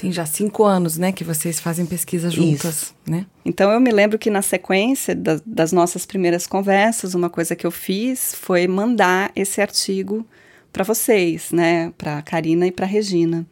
Tem 0.01 0.11
já 0.11 0.25
cinco 0.25 0.65
anos, 0.65 0.97
né, 0.97 1.13
que 1.13 1.23
vocês 1.23 1.61
fazem 1.61 1.85
pesquisa 1.85 2.31
juntas, 2.31 2.83
Isso. 2.83 2.95
né? 3.07 3.27
Então 3.45 3.71
eu 3.71 3.79
me 3.79 3.91
lembro 3.91 4.19
que 4.19 4.31
na 4.31 4.41
sequência 4.41 5.15
das, 5.15 5.43
das 5.45 5.73
nossas 5.73 6.07
primeiras 6.07 6.47
conversas, 6.47 7.15
uma 7.15 7.29
coisa 7.29 7.55
que 7.55 7.67
eu 7.67 7.71
fiz 7.71 8.35
foi 8.35 8.67
mandar 8.67 9.31
esse 9.37 9.61
artigo 9.61 10.27
para 10.73 10.85
vocês, 10.85 11.51
né, 11.53 11.93
para 11.99 12.23
Karina 12.23 12.67
e 12.67 12.73
para 12.73 12.87
Regina. 12.87 13.47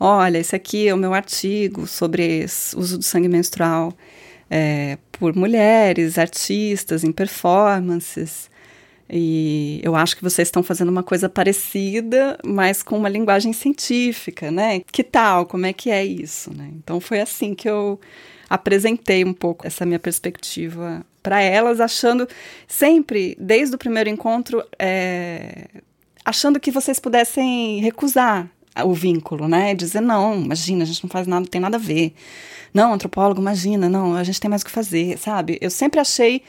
Olha, 0.00 0.38
esse 0.38 0.56
aqui 0.56 0.88
é 0.88 0.94
o 0.94 0.96
meu 0.96 1.12
artigo 1.12 1.86
sobre 1.86 2.46
uso 2.74 2.96
do 2.96 3.04
sangue 3.04 3.28
menstrual 3.28 3.92
é, 4.48 4.96
por 5.12 5.36
mulheres, 5.36 6.16
artistas, 6.16 7.04
em 7.04 7.12
performances. 7.12 8.50
E 9.14 9.78
eu 9.82 9.94
acho 9.94 10.16
que 10.16 10.22
vocês 10.22 10.48
estão 10.48 10.62
fazendo 10.62 10.88
uma 10.88 11.02
coisa 11.02 11.28
parecida, 11.28 12.38
mas 12.42 12.82
com 12.82 12.96
uma 12.96 13.10
linguagem 13.10 13.52
científica, 13.52 14.50
né? 14.50 14.80
Que 14.80 15.04
tal? 15.04 15.44
Como 15.44 15.66
é 15.66 15.72
que 15.74 15.90
é 15.90 16.02
isso, 16.02 16.50
né? 16.56 16.70
Então 16.78 16.98
foi 16.98 17.20
assim 17.20 17.54
que 17.54 17.68
eu 17.68 18.00
apresentei 18.48 19.22
um 19.22 19.34
pouco 19.34 19.66
essa 19.66 19.84
minha 19.84 19.98
perspectiva 19.98 21.04
para 21.22 21.42
elas, 21.42 21.78
achando 21.78 22.26
sempre, 22.66 23.36
desde 23.38 23.74
o 23.74 23.78
primeiro 23.78 24.08
encontro, 24.08 24.64
é, 24.78 25.68
achando 26.24 26.58
que 26.58 26.70
vocês 26.70 26.98
pudessem 26.98 27.80
recusar 27.80 28.48
o 28.82 28.94
vínculo, 28.94 29.46
né? 29.46 29.74
Dizer, 29.74 30.00
não, 30.00 30.40
imagina, 30.40 30.84
a 30.84 30.86
gente 30.86 31.04
não 31.04 31.10
faz 31.10 31.26
nada, 31.26 31.40
não 31.40 31.46
tem 31.46 31.60
nada 31.60 31.76
a 31.76 31.80
ver. 31.80 32.14
Não, 32.72 32.94
antropólogo, 32.94 33.42
imagina, 33.42 33.90
não, 33.90 34.14
a 34.14 34.24
gente 34.24 34.40
tem 34.40 34.48
mais 34.48 34.62
o 34.62 34.64
que 34.64 34.70
fazer, 34.70 35.18
sabe? 35.18 35.58
Eu 35.60 35.68
sempre 35.68 36.00
achei 36.00 36.42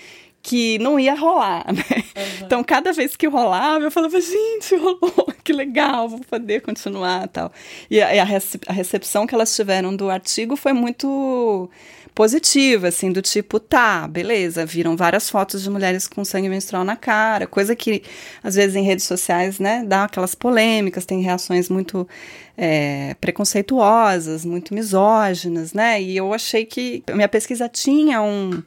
que 0.43 0.77
não 0.79 0.99
ia 0.99 1.15
rolar, 1.15 1.65
né? 1.73 1.83
Uhum. 2.15 2.45
Então, 2.45 2.63
cada 2.63 2.91
vez 2.91 3.15
que 3.15 3.25
rolava, 3.27 3.85
eu 3.85 3.89
falava, 3.89 4.19
gente, 4.19 4.75
rolou, 4.75 5.33
que 5.41 5.53
legal, 5.53 6.09
vou 6.09 6.19
poder 6.19 6.61
continuar 6.61 7.29
tal. 7.29 7.51
E 7.89 8.01
a, 8.01 8.21
a, 8.21 8.73
recepção 8.73 9.25
que 9.25 9.33
elas 9.33 9.55
tiveram 9.55 9.95
do 9.95 10.09
artigo 10.09 10.57
foi 10.57 10.73
muito 10.73 11.69
positiva, 12.13 12.89
assim, 12.89 13.11
do 13.11 13.21
tipo, 13.21 13.59
tá, 13.59 14.07
beleza, 14.07 14.65
viram 14.65 14.95
várias 14.95 15.29
fotos 15.29 15.63
de 15.63 15.69
mulheres 15.69 16.07
com 16.07 16.23
sangue 16.23 16.49
menstrual 16.49 16.83
na 16.83 16.95
cara, 16.95 17.47
coisa 17.47 17.75
que, 17.75 18.03
às 18.43 18.53
vezes, 18.53 18.75
em 18.75 18.83
redes 18.83 19.05
sociais, 19.05 19.57
né, 19.59 19.83
dá 19.87 20.03
aquelas 20.03 20.35
polêmicas, 20.35 21.05
tem 21.05 21.21
reações 21.21 21.69
muito 21.69 22.07
é, 22.55 23.15
preconceituosas, 23.19 24.45
muito 24.45 24.75
misóginas, 24.75 25.73
né, 25.73 25.99
e 25.99 26.15
eu 26.15 26.31
achei 26.33 26.65
que 26.65 27.01
minha 27.15 27.29
pesquisa 27.29 27.67
tinha 27.67 28.21
um 28.21 28.61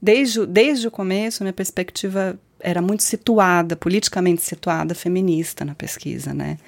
desde, 0.00 0.46
desde 0.46 0.88
o 0.88 0.90
começo, 0.90 1.42
minha 1.42 1.52
perspectiva 1.52 2.38
era 2.60 2.80
muito 2.80 3.02
situada, 3.02 3.76
politicamente 3.76 4.42
situada, 4.42 4.94
feminista 4.94 5.64
na 5.64 5.74
pesquisa, 5.74 6.32
né? 6.32 6.58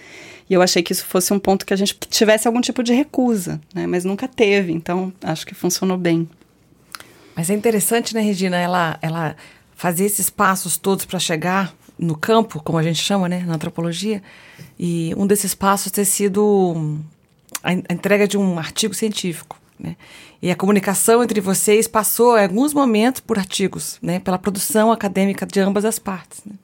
E 0.48 0.54
eu 0.54 0.62
achei 0.62 0.82
que 0.82 0.92
isso 0.92 1.04
fosse 1.04 1.32
um 1.32 1.38
ponto 1.38 1.66
que 1.66 1.74
a 1.74 1.76
gente 1.76 1.94
tivesse 2.08 2.46
algum 2.46 2.60
tipo 2.60 2.82
de 2.82 2.92
recusa, 2.92 3.60
né? 3.74 3.86
Mas 3.86 4.04
nunca 4.04 4.28
teve, 4.28 4.72
então 4.72 5.12
acho 5.22 5.46
que 5.46 5.54
funcionou 5.54 5.96
bem. 5.96 6.28
Mas 7.34 7.50
é 7.50 7.54
interessante, 7.54 8.14
né, 8.14 8.20
Regina, 8.20 8.56
ela, 8.56 8.98
ela 9.00 9.36
fazer 9.76 10.04
esses 10.04 10.28
passos 10.28 10.76
todos 10.76 11.04
para 11.04 11.18
chegar 11.18 11.72
no 11.98 12.16
campo, 12.16 12.60
como 12.62 12.78
a 12.78 12.82
gente 12.82 13.00
chama, 13.00 13.28
né, 13.28 13.44
na 13.46 13.54
antropologia, 13.54 14.22
e 14.78 15.12
um 15.16 15.26
desses 15.26 15.54
passos 15.54 15.92
ter 15.92 16.04
sido 16.04 16.98
a 17.62 17.72
entrega 17.72 18.26
de 18.26 18.38
um 18.38 18.58
artigo 18.58 18.94
científico, 18.94 19.57
né? 19.78 19.96
E 20.40 20.50
a 20.50 20.56
comunicação 20.56 21.22
entre 21.22 21.40
vocês 21.40 21.86
passou, 21.86 22.38
em 22.38 22.42
alguns 22.42 22.72
momentos, 22.74 23.20
por 23.20 23.38
artigos, 23.38 23.98
né? 24.02 24.18
Pela 24.20 24.38
produção 24.38 24.90
acadêmica 24.90 25.46
de 25.46 25.60
ambas 25.60 25.84
as 25.84 25.98
partes. 25.98 26.42
Né? 26.44 26.54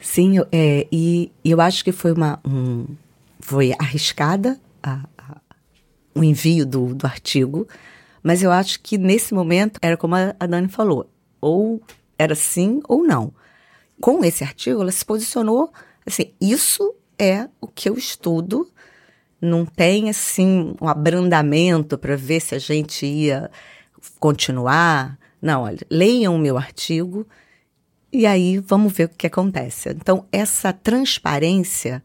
Sim, 0.00 0.38
é, 0.52 0.86
e 0.90 1.30
eu 1.44 1.60
acho 1.60 1.84
que 1.84 1.92
foi 1.92 2.12
uma 2.12 2.40
um, 2.44 2.86
foi 3.40 3.72
arriscada 3.78 4.58
a, 4.82 5.00
a, 5.18 5.36
o 6.14 6.22
envio 6.22 6.64
do, 6.64 6.94
do 6.94 7.06
artigo, 7.06 7.66
mas 8.22 8.42
eu 8.42 8.50
acho 8.50 8.80
que 8.80 8.98
nesse 8.98 9.34
momento 9.34 9.78
era 9.82 9.96
como 9.96 10.14
a, 10.14 10.34
a 10.38 10.46
Dani 10.46 10.68
falou, 10.68 11.10
ou 11.40 11.80
era 12.18 12.34
sim 12.34 12.80
ou 12.88 13.04
não. 13.04 13.32
Com 14.00 14.24
esse 14.24 14.44
artigo, 14.44 14.82
ela 14.82 14.92
se 14.92 15.04
posicionou 15.04 15.72
assim: 16.06 16.32
isso 16.40 16.94
é 17.18 17.48
o 17.60 17.66
que 17.66 17.88
eu 17.88 17.94
estudo 17.94 18.70
não 19.40 19.64
tem 19.64 20.10
assim 20.10 20.74
um 20.80 20.88
abrandamento 20.88 21.96
para 21.96 22.16
ver 22.16 22.40
se 22.40 22.54
a 22.54 22.58
gente 22.58 23.06
ia 23.06 23.50
continuar. 24.18 25.18
Não, 25.40 25.62
olha, 25.62 25.78
leiam 25.90 26.34
o 26.34 26.38
meu 26.38 26.56
artigo 26.56 27.26
e 28.12 28.26
aí 28.26 28.58
vamos 28.58 28.92
ver 28.92 29.04
o 29.04 29.08
que 29.08 29.26
acontece. 29.26 29.90
Então, 29.90 30.26
essa 30.32 30.72
transparência 30.72 32.02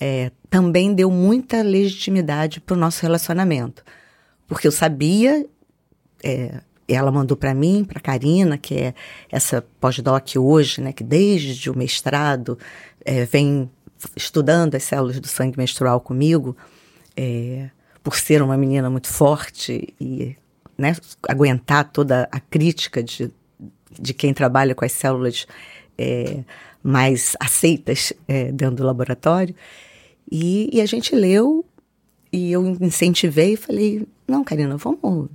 é, 0.00 0.30
também 0.50 0.94
deu 0.94 1.10
muita 1.10 1.62
legitimidade 1.62 2.60
para 2.60 2.74
o 2.74 2.78
nosso 2.78 3.02
relacionamento. 3.02 3.84
Porque 4.46 4.66
eu 4.66 4.72
sabia, 4.72 5.46
é, 6.22 6.60
ela 6.88 7.12
mandou 7.12 7.36
para 7.36 7.54
mim, 7.54 7.84
para 7.84 8.00
Karina, 8.00 8.58
que 8.58 8.74
é 8.74 8.94
essa 9.30 9.62
pós-doc 9.80 10.36
hoje, 10.36 10.80
né, 10.80 10.92
que 10.92 11.04
desde 11.04 11.70
o 11.70 11.76
mestrado 11.76 12.58
é, 13.04 13.24
vem 13.24 13.70
estudando 14.16 14.74
as 14.74 14.84
células 14.84 15.20
do 15.20 15.28
sangue 15.28 15.58
menstrual 15.58 16.00
comigo, 16.00 16.56
é, 17.16 17.70
por 18.02 18.16
ser 18.16 18.42
uma 18.42 18.56
menina 18.56 18.88
muito 18.88 19.08
forte 19.08 19.94
e 20.00 20.36
né, 20.76 20.96
aguentar 21.28 21.90
toda 21.90 22.28
a 22.30 22.38
crítica 22.38 23.02
de, 23.02 23.30
de 23.98 24.14
quem 24.14 24.32
trabalha 24.32 24.74
com 24.74 24.84
as 24.84 24.92
células 24.92 25.46
é, 25.98 26.44
mais 26.82 27.36
aceitas 27.40 28.12
é, 28.28 28.52
dentro 28.52 28.76
do 28.76 28.84
laboratório. 28.84 29.54
E, 30.30 30.70
e, 30.72 30.80
a 30.80 30.86
gente 30.86 31.14
leu 31.14 31.64
e 32.32 32.52
eu 32.52 32.64
incentivei 32.80 33.54
e 33.54 33.56
falei: 33.56 34.06
não, 34.26 34.44
Karina, 34.44 34.76
vamos, 34.76 35.28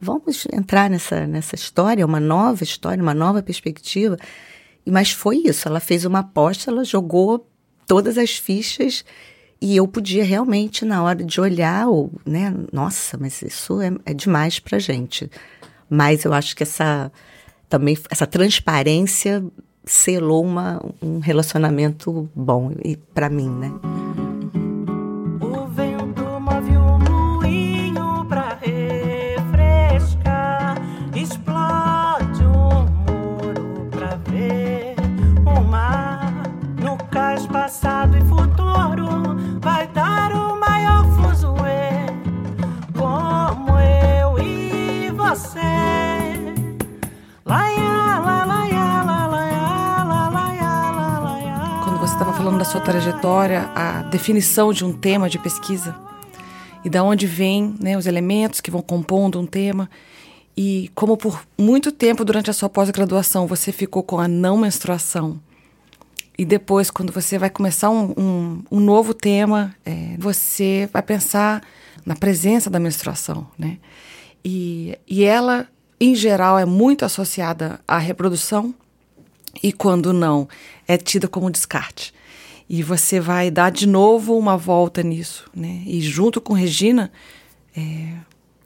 vamos 0.00 0.46
entrar 0.52 0.90
nessa, 0.90 1.26
nessa 1.26 1.54
história, 1.54 2.04
uma 2.04 2.20
nova 2.20 2.62
história, 2.62 3.02
uma 3.02 3.14
nova 3.14 3.42
perspectiva. 3.42 4.16
Mas 4.84 5.10
foi 5.10 5.38
isso, 5.38 5.66
ela 5.66 5.80
fez 5.80 6.04
uma 6.04 6.20
aposta, 6.20 6.70
ela 6.70 6.84
jogou 6.84 7.48
todas 7.86 8.18
as 8.18 8.36
fichas 8.36 9.04
e 9.60 9.76
eu 9.76 9.88
podia 9.88 10.24
realmente, 10.24 10.84
na 10.84 11.02
hora 11.02 11.24
de 11.24 11.40
olhar, 11.40 11.88
ou, 11.88 12.12
né, 12.26 12.54
nossa, 12.72 13.16
mas 13.18 13.40
isso 13.42 13.80
é, 13.80 13.90
é 14.04 14.12
demais 14.12 14.58
pra 14.58 14.78
gente. 14.78 15.30
Mas 15.88 16.24
eu 16.24 16.32
acho 16.32 16.54
que 16.54 16.62
essa 16.62 17.10
também 17.68 17.96
essa 18.10 18.26
transparência 18.26 19.44
selou 19.84 20.44
uma, 20.44 20.82
um 21.00 21.18
relacionamento 21.18 22.28
bom 22.34 22.72
e 22.84 22.96
para 22.96 23.30
mim, 23.30 23.48
né? 23.48 23.72
Sua 52.66 52.80
trajetória, 52.80 53.70
a 53.74 54.02
definição 54.02 54.72
de 54.72 54.84
um 54.84 54.92
tema 54.92 55.28
de 55.28 55.38
pesquisa 55.38 55.94
e 56.84 56.90
da 56.90 57.02
onde 57.02 57.26
vêm 57.26 57.74
né, 57.80 57.96
os 57.96 58.06
elementos 58.06 58.60
que 58.60 58.70
vão 58.70 58.82
compondo 58.82 59.40
um 59.40 59.46
tema. 59.46 59.88
E 60.56 60.90
como 60.94 61.16
por 61.16 61.46
muito 61.58 61.90
tempo 61.90 62.24
durante 62.24 62.50
a 62.50 62.52
sua 62.52 62.68
pós-graduação 62.68 63.46
você 63.46 63.72
ficou 63.72 64.02
com 64.02 64.18
a 64.18 64.28
não 64.28 64.58
menstruação 64.58 65.40
e 66.38 66.44
depois, 66.44 66.90
quando 66.90 67.12
você 67.12 67.38
vai 67.38 67.48
começar 67.48 67.88
um, 67.88 68.12
um, 68.16 68.62
um 68.70 68.80
novo 68.80 69.14
tema, 69.14 69.74
é, 69.84 70.16
você 70.18 70.88
vai 70.92 71.02
pensar 71.02 71.62
na 72.04 72.14
presença 72.14 72.68
da 72.68 72.78
menstruação, 72.78 73.46
né? 73.58 73.78
E, 74.44 74.98
e 75.08 75.24
ela, 75.24 75.66
em 75.98 76.14
geral, 76.14 76.58
é 76.58 76.66
muito 76.66 77.06
associada 77.06 77.80
à 77.88 77.96
reprodução 77.96 78.74
e, 79.62 79.72
quando 79.72 80.12
não, 80.12 80.46
é 80.86 80.98
tida 80.98 81.26
como 81.26 81.50
descarte. 81.50 82.12
E 82.68 82.82
você 82.82 83.20
vai 83.20 83.50
dar 83.50 83.70
de 83.70 83.86
novo 83.86 84.36
uma 84.36 84.56
volta 84.56 85.02
nisso, 85.02 85.48
né? 85.54 85.82
E 85.86 86.00
junto 86.00 86.40
com 86.40 86.52
Regina, 86.52 87.12
é, 87.76 88.14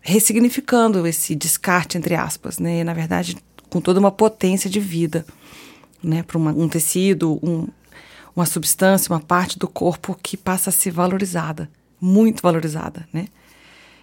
ressignificando 0.01 1.07
esse 1.07 1.35
descarte, 1.35 1.99
entre 1.99 2.15
aspas, 2.15 2.59
né? 2.59 2.83
Na 2.83 2.95
verdade, 2.95 3.37
com 3.69 3.81
toda 3.81 4.01
uma 4.01 4.11
potência 4.11 4.71
de 4.71 4.81
vida, 4.81 5.27
né? 6.03 6.23
Para 6.23 6.39
um 6.39 6.69
tecido, 6.69 7.39
um, 7.43 7.69
uma 8.35 8.47
substância, 8.47 9.13
uma 9.13 9.21
parte 9.21 9.59
do 9.59 9.69
corpo 9.69 10.19
que 10.23 10.37
passa 10.37 10.71
a 10.71 10.73
ser 10.73 10.91
valorizada, 10.91 11.69
muito 12.01 12.43
valorizada, 12.43 13.07
né? 13.13 13.27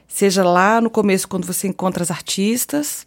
Seja 0.07 0.43
lá 0.43 0.79
no 0.79 0.89
começo, 0.89 1.27
quando 1.27 1.45
você 1.45 1.67
encontra 1.67 2.03
as 2.03 2.11
artistas 2.11 3.05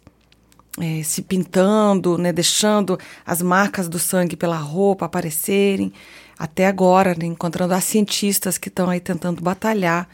é, 0.79 1.03
se 1.03 1.21
pintando, 1.21 2.17
né, 2.17 2.31
deixando 2.31 2.97
as 3.25 3.41
marcas 3.41 3.89
do 3.89 3.99
sangue 3.99 4.35
pela 4.35 4.57
roupa 4.57 5.05
aparecerem, 5.05 5.91
até 6.37 6.65
agora, 6.65 7.15
né, 7.15 7.25
encontrando 7.25 7.73
as 7.73 7.83
cientistas 7.83 8.57
que 8.57 8.69
estão 8.69 8.89
aí 8.89 8.99
tentando 8.99 9.41
batalhar 9.41 10.07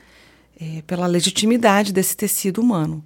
é, 0.59 0.81
pela 0.87 1.07
legitimidade 1.07 1.93
desse 1.93 2.17
tecido 2.17 2.59
humano. 2.59 3.03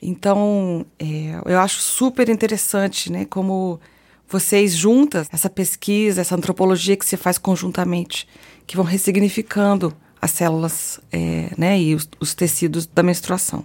Então, 0.00 0.84
é, 0.98 1.40
eu 1.46 1.58
acho 1.58 1.80
super 1.80 2.28
interessante 2.28 3.10
né, 3.10 3.24
como 3.24 3.80
vocês 4.28 4.74
juntas, 4.74 5.28
essa 5.32 5.48
pesquisa, 5.48 6.20
essa 6.20 6.34
antropologia 6.34 6.96
que 6.96 7.06
se 7.06 7.16
faz 7.16 7.38
conjuntamente, 7.38 8.28
que 8.66 8.76
vão 8.76 8.84
ressignificando 8.84 9.96
as 10.20 10.32
células 10.32 11.00
é, 11.12 11.50
né, 11.56 11.80
e 11.80 11.94
os, 11.94 12.08
os, 12.18 12.34
tecidos 12.34 12.86
da 12.86 13.02
menstruação. 13.02 13.64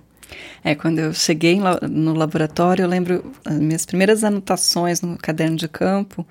É, 0.64 0.76
quando 0.76 1.00
eu 1.00 1.14
cheguei 1.14 1.60
no 1.90 2.14
laboratório, 2.14 2.84
eu 2.84 2.88
lembro 2.88 3.32
as 3.46 3.60
minhas 3.60 3.86
primeiras 3.86 4.24
anotações 4.24 5.02
no 5.02 5.18
caderno 5.18 5.56
de 5.56 5.68
campo 5.68 6.26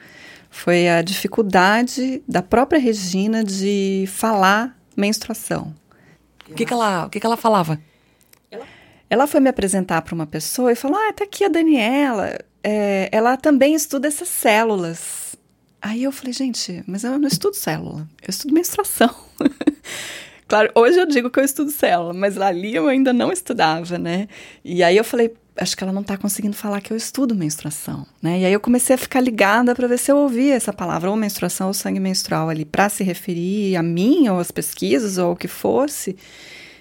foi 0.50 0.88
a 0.88 1.00
dificuldade 1.00 2.22
da 2.26 2.42
própria 2.42 2.80
Regina 2.80 3.44
de 3.44 4.04
falar 4.08 4.76
menstruação. 4.96 5.74
O 6.50 6.54
que, 6.54 6.66
que, 6.66 6.72
ela, 6.72 7.06
o 7.06 7.10
que, 7.10 7.20
que 7.20 7.26
ela 7.26 7.36
falava? 7.36 7.80
Ela 9.08 9.26
foi 9.26 9.40
me 9.40 9.48
apresentar 9.48 10.02
para 10.02 10.14
uma 10.14 10.26
pessoa 10.26 10.72
e 10.72 10.76
falou: 10.76 10.98
Ah, 10.98 11.12
tá 11.12 11.24
aqui 11.24 11.44
a 11.44 11.48
Daniela. 11.48 12.38
É, 12.62 13.08
ela 13.12 13.36
também 13.36 13.74
estuda 13.74 14.08
essas 14.08 14.28
células. 14.28 15.36
Aí 15.82 16.02
eu 16.02 16.12
falei, 16.12 16.32
gente, 16.32 16.84
mas 16.86 17.04
eu 17.04 17.18
não 17.18 17.26
estudo 17.26 17.54
célula, 17.54 18.06
eu 18.20 18.28
estudo 18.28 18.52
menstruação. 18.52 19.14
claro, 20.50 20.68
hoje 20.74 20.98
eu 20.98 21.06
digo 21.06 21.30
que 21.30 21.38
eu 21.38 21.44
estudo 21.44 21.70
célula, 21.70 22.12
mas 22.12 22.36
ali 22.36 22.74
eu 22.74 22.88
ainda 22.88 23.12
não 23.12 23.30
estudava, 23.30 23.96
né? 23.96 24.26
E 24.64 24.82
aí 24.82 24.96
eu 24.96 25.04
falei, 25.04 25.32
acho 25.56 25.76
que 25.76 25.84
ela 25.84 25.92
não 25.92 26.00
está 26.00 26.16
conseguindo 26.16 26.56
falar 26.56 26.80
que 26.80 26.92
eu 26.92 26.96
estudo 26.96 27.36
menstruação, 27.36 28.04
né? 28.20 28.40
E 28.40 28.44
aí 28.44 28.52
eu 28.52 28.58
comecei 28.58 28.96
a 28.96 28.98
ficar 28.98 29.20
ligada 29.20 29.76
para 29.76 29.86
ver 29.86 29.96
se 29.96 30.10
eu 30.10 30.16
ouvia 30.16 30.56
essa 30.56 30.72
palavra, 30.72 31.08
ou 31.08 31.16
menstruação 31.16 31.68
ou 31.68 31.74
sangue 31.74 32.00
menstrual 32.00 32.48
ali, 32.48 32.64
para 32.64 32.88
se 32.88 33.04
referir 33.04 33.76
a 33.76 33.82
mim, 33.82 34.28
ou 34.28 34.40
às 34.40 34.50
pesquisas, 34.50 35.18
ou 35.18 35.28
ao 35.28 35.36
que 35.36 35.46
fosse. 35.46 36.16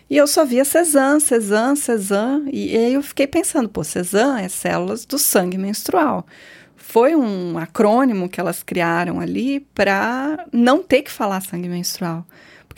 E 0.10 0.18
eu 0.18 0.26
só 0.26 0.44
via 0.44 0.66
Cezanne, 0.66 1.22
Cezanne, 1.22 1.78
Cezanne. 1.78 2.50
E 2.52 2.76
aí 2.76 2.96
eu 2.96 3.04
fiquei 3.04 3.28
pensando, 3.28 3.70
pô, 3.70 3.84
Cezanne 3.84 4.46
é 4.46 4.50
células 4.50 5.06
do 5.06 5.20
sangue 5.20 5.60
menstrual 5.60 6.26
foi 6.90 7.16
um 7.16 7.56
acrônimo 7.56 8.28
que 8.28 8.40
elas 8.40 8.64
criaram 8.64 9.20
ali 9.20 9.60
para 9.60 10.48
não 10.52 10.82
ter 10.82 11.04
que 11.04 11.12
falar 11.12 11.40
sangue 11.40 11.70
menstrual. 11.70 12.26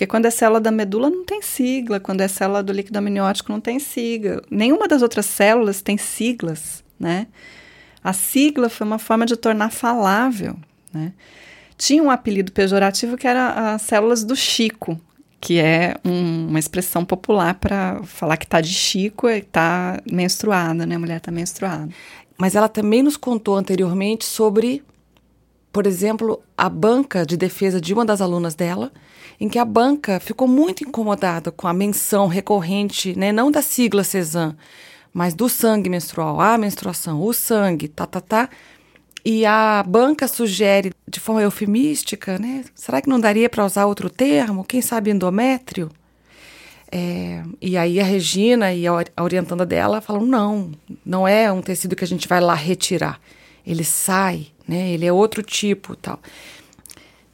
Porque 0.02 0.10
quando 0.10 0.26
é 0.26 0.32
célula 0.32 0.60
da 0.60 0.72
medula 0.72 1.12
não 1.12 1.24
tem 1.24 1.44
sigla, 1.44 2.00
quando 2.00 2.22
é 2.22 2.28
célula 2.28 2.64
do 2.64 2.74
líquido 2.74 2.98
amniótico 2.98 3.52
não 3.52 3.62
tem 3.62 3.78
sigla. 3.78 4.42
Nenhuma 4.50 4.88
das 4.88 5.04
outras 5.04 5.28
células 5.28 5.84
tem 5.84 5.96
siglas, 5.96 6.84
né? 7.00 7.28
A 8.04 8.12
sigla 8.12 8.68
foi 8.68 8.88
uma 8.88 8.98
forma 8.98 9.28
de 9.28 9.36
tornar 9.36 9.70
falável, 9.70 10.58
né? 10.92 11.14
Tinha 11.78 12.02
um 12.02 12.10
apelido 12.10 12.52
pejorativo 12.52 13.16
que 13.16 13.28
era 13.28 13.76
as 13.76 13.84
células 13.84 14.24
do 14.24 14.36
Chico, 14.36 15.00
que 15.40 15.60
é 15.60 15.96
um, 16.04 16.48
uma 16.48 16.58
expressão 16.58 17.06
popular 17.06 17.54
para 17.54 18.02
falar 18.04 18.38
que 18.38 18.46
está 18.46 18.60
de 18.60 18.74
Chico 18.74 19.30
e 19.30 19.38
está 19.38 20.02
menstruada, 20.12 20.84
né? 20.84 20.96
A 20.96 21.00
mulher 21.00 21.18
está 21.18 21.32
menstruada. 21.32 21.88
Mas 22.40 22.56
ela 22.56 22.68
também 22.68 23.04
nos 23.04 23.18
contou 23.18 23.56
anteriormente 23.56 24.26
sobre, 24.26 24.84
por 25.72 25.88
exemplo, 25.88 26.42
a 26.58 26.70
banca 26.70 27.26
de 27.26 27.38
defesa 27.38 27.80
de 27.80 27.94
uma 27.94 28.06
das 28.06 28.22
alunas 28.22 28.56
dela, 28.56 28.92
em 29.40 29.48
que 29.48 29.58
a 29.58 29.66
banca 29.66 30.20
ficou 30.20 30.48
muito 30.48 30.84
incomodada 30.84 31.52
com 31.52 31.68
a 31.68 31.74
menção 31.74 32.28
recorrente, 32.28 33.18
né, 33.18 33.32
não 33.32 33.50
da 33.50 33.62
sigla 33.62 34.04
Cezanne, 34.04 34.56
mas 35.14 35.34
do 35.34 35.50
sangue 35.50 35.90
menstrual, 35.90 36.40
a 36.40 36.58
menstruação, 36.58 37.22
o 37.22 37.34
sangue, 37.34 37.88
tá, 37.88 38.06
tá, 38.06 38.22
tá. 38.22 38.50
E 39.24 39.46
a 39.46 39.84
banca 39.88 40.28
sugere 40.28 40.92
de 41.08 41.20
forma 41.20 41.44
eufemística, 41.44 42.40
né? 42.40 42.66
Será 42.74 43.02
que 43.02 43.10
não 43.10 43.20
daria 43.20 43.48
para 43.50 43.66
usar 43.66 43.86
outro 43.86 44.10
termo? 44.10 44.64
Quem 44.64 44.82
sabe 44.82 45.12
endométrio? 45.12 45.92
É, 46.92 47.44
e 47.62 47.78
aí 47.78 48.00
a 48.00 48.04
Regina 48.04 48.74
e 48.74 48.86
a 48.88 48.94
orientanda 49.22 49.66
dela 49.66 50.02
falam: 50.02 50.26
não, 50.26 50.72
não 51.06 51.28
é 51.28 51.52
um 51.52 51.62
tecido 51.62 51.96
que 51.96 52.04
a 52.04 52.08
gente 52.08 52.28
vai 52.28 52.42
lá 52.42 52.56
retirar. 52.56 53.20
Ele 53.66 53.84
sai, 53.84 54.48
né? 54.68 54.92
Ele 54.92 55.06
é 55.06 55.14
outro 55.14 55.42
tipo 55.44 55.96
tal. 55.96 56.20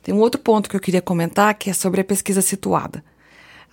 Tem 0.02 0.14
um 0.16 0.20
outro 0.20 0.40
ponto 0.40 0.70
que 0.70 0.76
eu 0.76 0.80
queria 0.80 1.02
comentar 1.02 1.54
que 1.56 1.70
é 1.70 1.74
sobre 1.74 2.02
a 2.02 2.04
pesquisa 2.04 2.42
situada. 2.42 3.04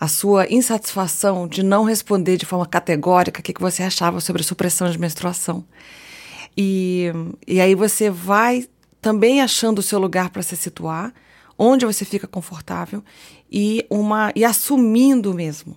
A 0.00 0.08
sua 0.08 0.50
insatisfação 0.52 1.46
de 1.46 1.62
não 1.62 1.84
responder 1.84 2.36
de 2.36 2.44
forma 2.44 2.66
categórica 2.66 3.40
o 3.40 3.42
que, 3.42 3.52
que 3.52 3.60
você 3.60 3.82
achava 3.82 4.20
sobre 4.20 4.42
a 4.42 4.44
supressão 4.44 4.90
de 4.90 4.98
menstruação. 4.98 5.64
E, 6.56 7.12
e 7.46 7.60
aí 7.60 7.74
você 7.74 8.10
vai 8.10 8.66
também 9.00 9.42
achando 9.42 9.78
o 9.78 9.82
seu 9.82 9.98
lugar 9.98 10.30
para 10.30 10.42
se 10.42 10.56
situar, 10.56 11.12
onde 11.58 11.86
você 11.86 12.04
fica 12.04 12.26
confortável 12.26 13.02
e 13.50 13.86
uma 13.88 14.32
e 14.34 14.44
assumindo 14.44 15.32
mesmo. 15.32 15.76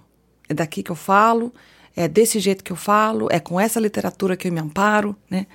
É 0.50 0.54
daqui 0.54 0.82
que 0.82 0.92
eu 0.92 0.96
falo, 0.96 1.54
é 1.96 2.08
desse 2.08 2.40
jeito 2.40 2.63
que 2.63 2.72
eu 2.72 2.76
falo, 2.76 3.28
é 3.30 3.40
com 3.40 3.60
essa 3.60 3.80
literatura 3.80 4.36
que 4.36 4.48
eu 4.48 4.52
me 4.52 4.60
amparo, 4.60 5.16
né? 5.30 5.46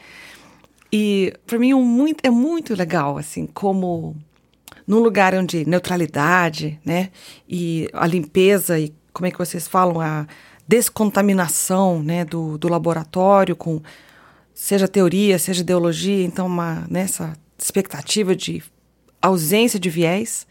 E 0.92 1.32
para 1.46 1.58
mim 1.58 1.72
um 1.72 1.84
muito, 1.84 2.20
é 2.22 2.30
muito 2.30 2.74
legal 2.74 3.16
assim, 3.16 3.46
como 3.46 4.14
num 4.86 4.98
lugar 4.98 5.34
onde 5.34 5.64
neutralidade, 5.64 6.78
né, 6.84 7.10
e 7.48 7.88
a 7.92 8.06
limpeza 8.06 8.78
e 8.78 8.92
como 9.12 9.26
é 9.26 9.30
que 9.30 9.38
vocês 9.38 9.66
falam 9.66 10.00
a 10.00 10.26
descontaminação, 10.66 12.02
né, 12.02 12.24
do, 12.24 12.58
do 12.58 12.68
laboratório 12.68 13.56
com 13.56 13.80
seja 14.54 14.86
teoria, 14.86 15.38
seja 15.38 15.62
ideologia, 15.62 16.24
então 16.24 16.46
uma 16.46 16.86
nessa 16.90 17.28
né, 17.28 17.34
expectativa 17.58 18.34
de 18.34 18.62
ausência 19.20 19.78
de 19.78 19.88
viés, 19.88 20.46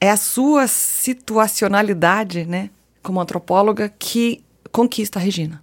é 0.00 0.10
a 0.10 0.16
sua 0.16 0.66
situacionalidade, 0.66 2.44
né, 2.44 2.70
como 3.02 3.20
antropóloga, 3.20 3.88
que 3.88 4.42
conquista 4.72 5.18
a 5.18 5.22
Regina. 5.22 5.62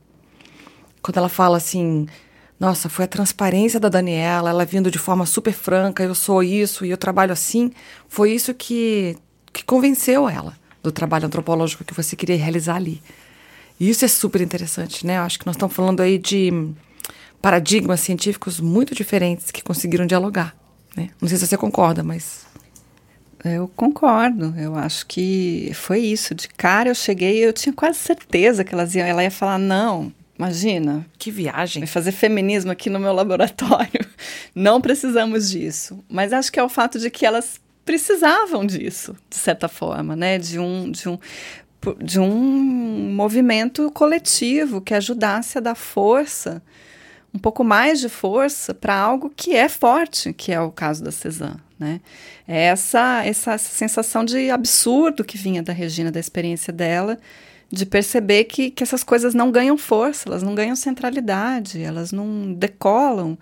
Quando 1.01 1.17
ela 1.17 1.29
fala 1.29 1.57
assim, 1.57 2.07
nossa, 2.60 2.89
foi 2.89 3.06
a 3.06 3.08
transparência 3.08 3.80
da 3.80 3.88
Daniela, 3.88 4.50
ela 4.50 4.65
vindo 4.65 4.91
de 4.91 5.00
forma 5.00 5.26
super 5.26 5.54
franca, 5.54 6.04
eu 6.04 6.13
sou 6.13 6.43
isso 6.43 6.86
e 6.86 6.89
eu 6.89 6.98
trabalho 6.98 7.32
assim, 7.32 7.72
foi 8.08 8.32
isso 8.34 8.54
que, 8.54 9.17
que 9.54 9.63
convenceu 9.63 10.28
ela 10.28 10.58
do 10.84 10.91
trabalho 10.91 11.26
antropológico 11.26 11.86
que 11.86 11.93
você 11.93 12.15
queria 12.15 12.36
realizar 12.38 12.76
ali. 12.76 13.02
E 13.80 13.89
isso 13.89 14.04
é 14.04 14.08
super 14.10 14.41
interessante, 14.41 15.06
né? 15.06 15.17
Eu 15.17 15.22
acho 15.22 15.39
que 15.39 15.45
nós 15.45 15.56
estamos 15.56 15.74
falando 15.74 16.02
aí 16.02 16.17
de 16.17 16.52
paradigmas 17.41 18.02
científicos 18.02 18.60
muito 18.60 18.93
diferentes 18.93 19.52
que 19.52 19.63
conseguiram 19.63 20.06
dialogar. 20.06 20.54
Né? 20.98 21.10
Não 21.22 21.30
sei 21.30 21.38
se 21.38 21.48
você 21.48 21.58
concorda, 21.58 22.04
mas. 22.04 22.45
Eu 23.43 23.69
concordo. 23.69 24.54
Eu 24.58 24.76
acho 24.76 25.06
que 25.08 25.72
foi 25.74 26.00
isso. 26.00 26.36
De 26.36 26.50
cara 26.50 26.89
eu 26.89 26.95
cheguei 26.95 27.38
eu 27.38 27.54
tinha 27.54 27.72
quase 27.72 28.00
certeza 28.00 28.65
que 28.65 28.74
elas 28.74 28.95
iam, 28.95 29.08
ela 29.08 29.24
ia 29.24 29.32
falar: 29.32 29.58
não, 29.58 30.12
imagina. 30.39 31.06
Que 31.17 31.30
viagem. 31.30 31.86
Fazer 31.86 32.13
feminismo 32.13 32.71
aqui 32.71 32.89
no 32.89 32.99
meu 32.99 33.12
laboratório. 33.12 34.08
Não 34.56 34.80
precisamos 34.80 35.49
disso. 35.49 36.04
Mas 36.10 36.32
acho 36.32 36.52
que 36.52 36.60
é 36.60 36.63
o 36.63 36.69
fato 36.69 36.97
de 36.97 37.12
que 37.12 37.25
elas 37.25 37.60
precisavam 37.84 38.65
disso, 38.65 39.15
de 39.30 39.36
certa 39.36 39.67
forma, 39.67 40.15
né? 40.15 40.38
De 40.38 40.58
um, 40.58 40.89
de 40.89 41.10
um, 41.10 41.19
de 42.02 42.19
um 42.19 43.13
movimento 43.13 43.91
coletivo 43.91 44.80
que 44.80 44.93
ajudasse 44.93 45.58
a 45.58 45.62
dar 45.62 45.75
força 45.75 46.63
um 47.34 47.38
pouco 47.38 47.63
mais 47.63 47.99
de 47.99 48.10
força 48.10 48.73
para 48.73 48.95
algo 48.95 49.32
que 49.36 49.56
é 49.56 49.69
forte, 49.69 50.34
que 50.34 50.52
é 50.52 50.60
o 50.60 50.71
caso 50.71 51.04
da 51.04 51.12
Cezanne. 51.12 51.60
Né? 51.78 52.02
É 52.47 52.65
essa, 52.65 53.23
essa 53.25 53.58
sensação 53.58 54.25
de 54.25 54.49
absurdo 54.49 55.23
que 55.23 55.38
vinha 55.38 55.62
da 55.62 55.71
Regina, 55.71 56.12
da 56.12 56.19
experiência 56.19 56.73
dela, 56.73 57.17
de 57.71 57.86
perceber 57.86 58.45
que, 58.45 58.71
que 58.71 58.84
essas 58.84 59.03
coisas 59.03 59.34
não 59.34 59.51
ganham 59.51 59.77
força, 59.77 60.27
elas 60.27 60.41
não 60.41 60.55
ganham 60.55 60.75
centralidade, 60.75 61.82
elas 61.82 62.12
não 62.12 62.53
decolam 62.53 63.38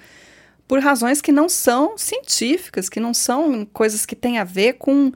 por 0.67 0.79
razões 0.79 1.21
que 1.21 1.31
não 1.31 1.47
são 1.47 1.97
científicas, 1.97 2.89
que 2.89 2.99
não 2.99 3.13
são 3.13 3.65
coisas 3.65 4.05
que 4.05 4.15
têm 4.15 4.37
a 4.37 4.43
ver 4.43 4.73
com, 4.73 5.13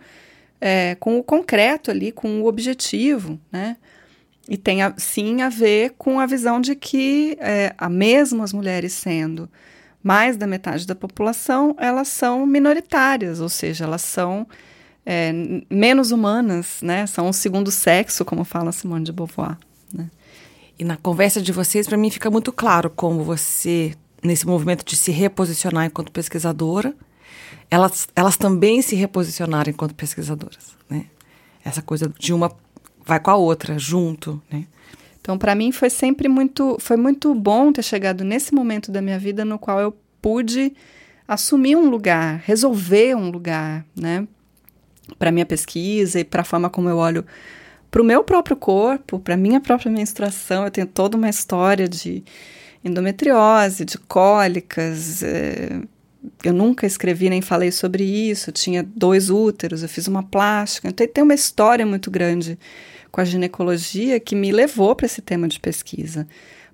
é, 0.61 0.95
com 0.95 1.19
o 1.19 1.23
concreto 1.23 1.91
ali, 1.91 2.11
com 2.11 2.41
o 2.41 2.47
objetivo, 2.47 3.37
né? 3.51 3.75
E 4.47 4.57
tem 4.57 4.81
a, 4.81 4.93
sim 4.97 5.41
a 5.41 5.49
ver 5.49 5.93
com 5.97 6.19
a 6.19 6.25
visão 6.25 6.59
de 6.59 6.73
que, 6.73 7.37
é, 7.39 7.73
a 7.77 7.89
mesmo 7.89 8.43
as 8.43 8.51
mulheres 8.53 8.93
sendo 8.93 9.49
mais 10.01 10.35
da 10.35 10.47
metade 10.47 10.87
da 10.87 10.95
população, 10.95 11.75
elas 11.77 12.07
são 12.07 12.45
minoritárias, 12.45 13.39
ou 13.39 13.49
seja, 13.49 13.83
elas 13.83 14.01
são 14.01 14.47
é, 15.05 15.31
menos 15.69 16.11
humanas, 16.11 16.79
né? 16.81 17.05
São 17.07 17.29
o 17.29 17.33
segundo 17.33 17.71
sexo, 17.71 18.23
como 18.23 18.43
fala 18.43 18.71
Simone 18.71 19.05
de 19.05 19.11
Beauvoir. 19.11 19.57
Né? 19.93 20.09
E 20.77 20.83
na 20.83 20.97
conversa 20.97 21.41
de 21.41 21.51
vocês, 21.51 21.87
para 21.87 21.97
mim 21.97 22.09
fica 22.09 22.29
muito 22.29 22.51
claro 22.51 22.89
como 22.89 23.23
você, 23.23 23.93
nesse 24.23 24.45
movimento 24.45 24.85
de 24.85 24.95
se 24.95 25.11
reposicionar 25.11 25.85
enquanto 25.85 26.11
pesquisadora, 26.11 26.95
elas, 27.69 28.07
elas 28.15 28.37
também 28.37 28.81
se 28.81 28.95
reposicionaram 28.95 29.71
enquanto 29.71 29.95
pesquisadoras, 29.95 30.77
né? 30.89 31.05
Essa 31.63 31.81
coisa 31.81 32.11
de 32.19 32.33
uma 32.33 32.51
vai 33.05 33.19
com 33.19 33.31
a 33.31 33.35
outra, 33.35 33.77
junto, 33.79 34.41
né? 34.51 34.65
Então, 35.19 35.37
para 35.37 35.53
mim 35.53 35.71
foi 35.71 35.89
sempre 35.89 36.27
muito, 36.27 36.77
foi 36.79 36.97
muito 36.97 37.33
bom 37.35 37.71
ter 37.71 37.83
chegado 37.83 38.23
nesse 38.23 38.53
momento 38.53 38.91
da 38.91 39.01
minha 39.01 39.19
vida 39.19 39.45
no 39.45 39.59
qual 39.59 39.79
eu 39.79 39.95
pude 40.21 40.73
assumir 41.27 41.75
um 41.75 41.89
lugar, 41.89 42.41
resolver 42.43 43.15
um 43.15 43.29
lugar, 43.29 43.85
né? 43.95 44.27
Para 45.17 45.31
minha 45.31 45.45
pesquisa 45.45 46.19
e 46.19 46.23
para 46.23 46.41
a 46.41 46.45
forma 46.45 46.69
como 46.69 46.89
eu 46.89 46.97
olho 46.97 47.25
para 47.91 48.01
o 48.01 48.05
meu 48.05 48.23
próprio 48.23 48.55
corpo, 48.55 49.19
para 49.19 49.35
minha 49.35 49.59
própria 49.59 49.91
menstruação. 49.91 50.63
Eu 50.63 50.71
tenho 50.71 50.87
toda 50.87 51.17
uma 51.17 51.29
história 51.29 51.89
de 51.89 52.23
endometriose, 52.83 53.83
de 53.83 53.97
cólicas. 53.97 55.21
É, 55.21 55.81
eu 56.43 56.53
nunca 56.53 56.87
escrevi 56.87 57.29
nem 57.29 57.41
falei 57.41 57.71
sobre 57.71 58.03
isso. 58.03 58.49
Eu 58.49 58.53
tinha 58.53 58.81
dois 58.81 59.29
úteros, 59.29 59.83
eu 59.83 59.89
fiz 59.89 60.07
uma 60.07 60.23
plástica. 60.23 60.87
Então, 60.87 61.05
tem 61.05 61.23
uma 61.23 61.33
história 61.33 61.85
muito 61.85 62.09
grande 62.09 62.57
com 63.11 63.19
a 63.19 63.25
ginecologia 63.25 64.19
que 64.21 64.35
me 64.35 64.53
levou 64.53 64.95
para 64.95 65.05
esse 65.05 65.21
tema 65.21 65.47
de 65.47 65.59
pesquisa. 65.59 66.25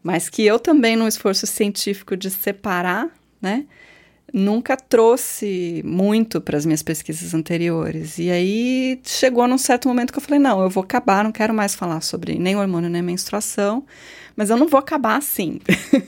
Mas 0.04 0.30
que 0.30 0.46
eu 0.46 0.60
também, 0.60 0.96
num 0.96 1.08
esforço 1.08 1.48
científico 1.48 2.16
de 2.16 2.30
separar, 2.30 3.10
né? 3.42 3.66
Nunca 4.34 4.76
trouxe 4.76 5.82
muito 5.86 6.42
para 6.42 6.58
as 6.58 6.66
minhas 6.66 6.84
pesquisas 6.84 7.34
anteriores. 7.34 8.18
E 8.18 8.30
aí 8.30 9.00
chegou 9.04 9.48
num 9.48 9.58
certo 9.58 9.88
momento 9.88 10.12
que 10.12 10.20
eu 10.20 10.24
falei: 10.24 10.40
não, 10.40 10.62
eu 10.62 10.70
vou 10.70 10.84
acabar, 10.84 11.24
não 11.24 11.32
quero 11.32 11.54
mais 11.54 11.76
falar 11.76 12.02
sobre 12.02 12.38
nem 12.38 12.56
hormônio 12.56 12.90
nem 12.90 13.02
menstruação, 13.02 13.84
mas 14.36 14.50
eu 14.50 14.58
não 14.58 14.68
vou 14.68 14.80
acabar 14.80 15.18
assim. 15.18 15.60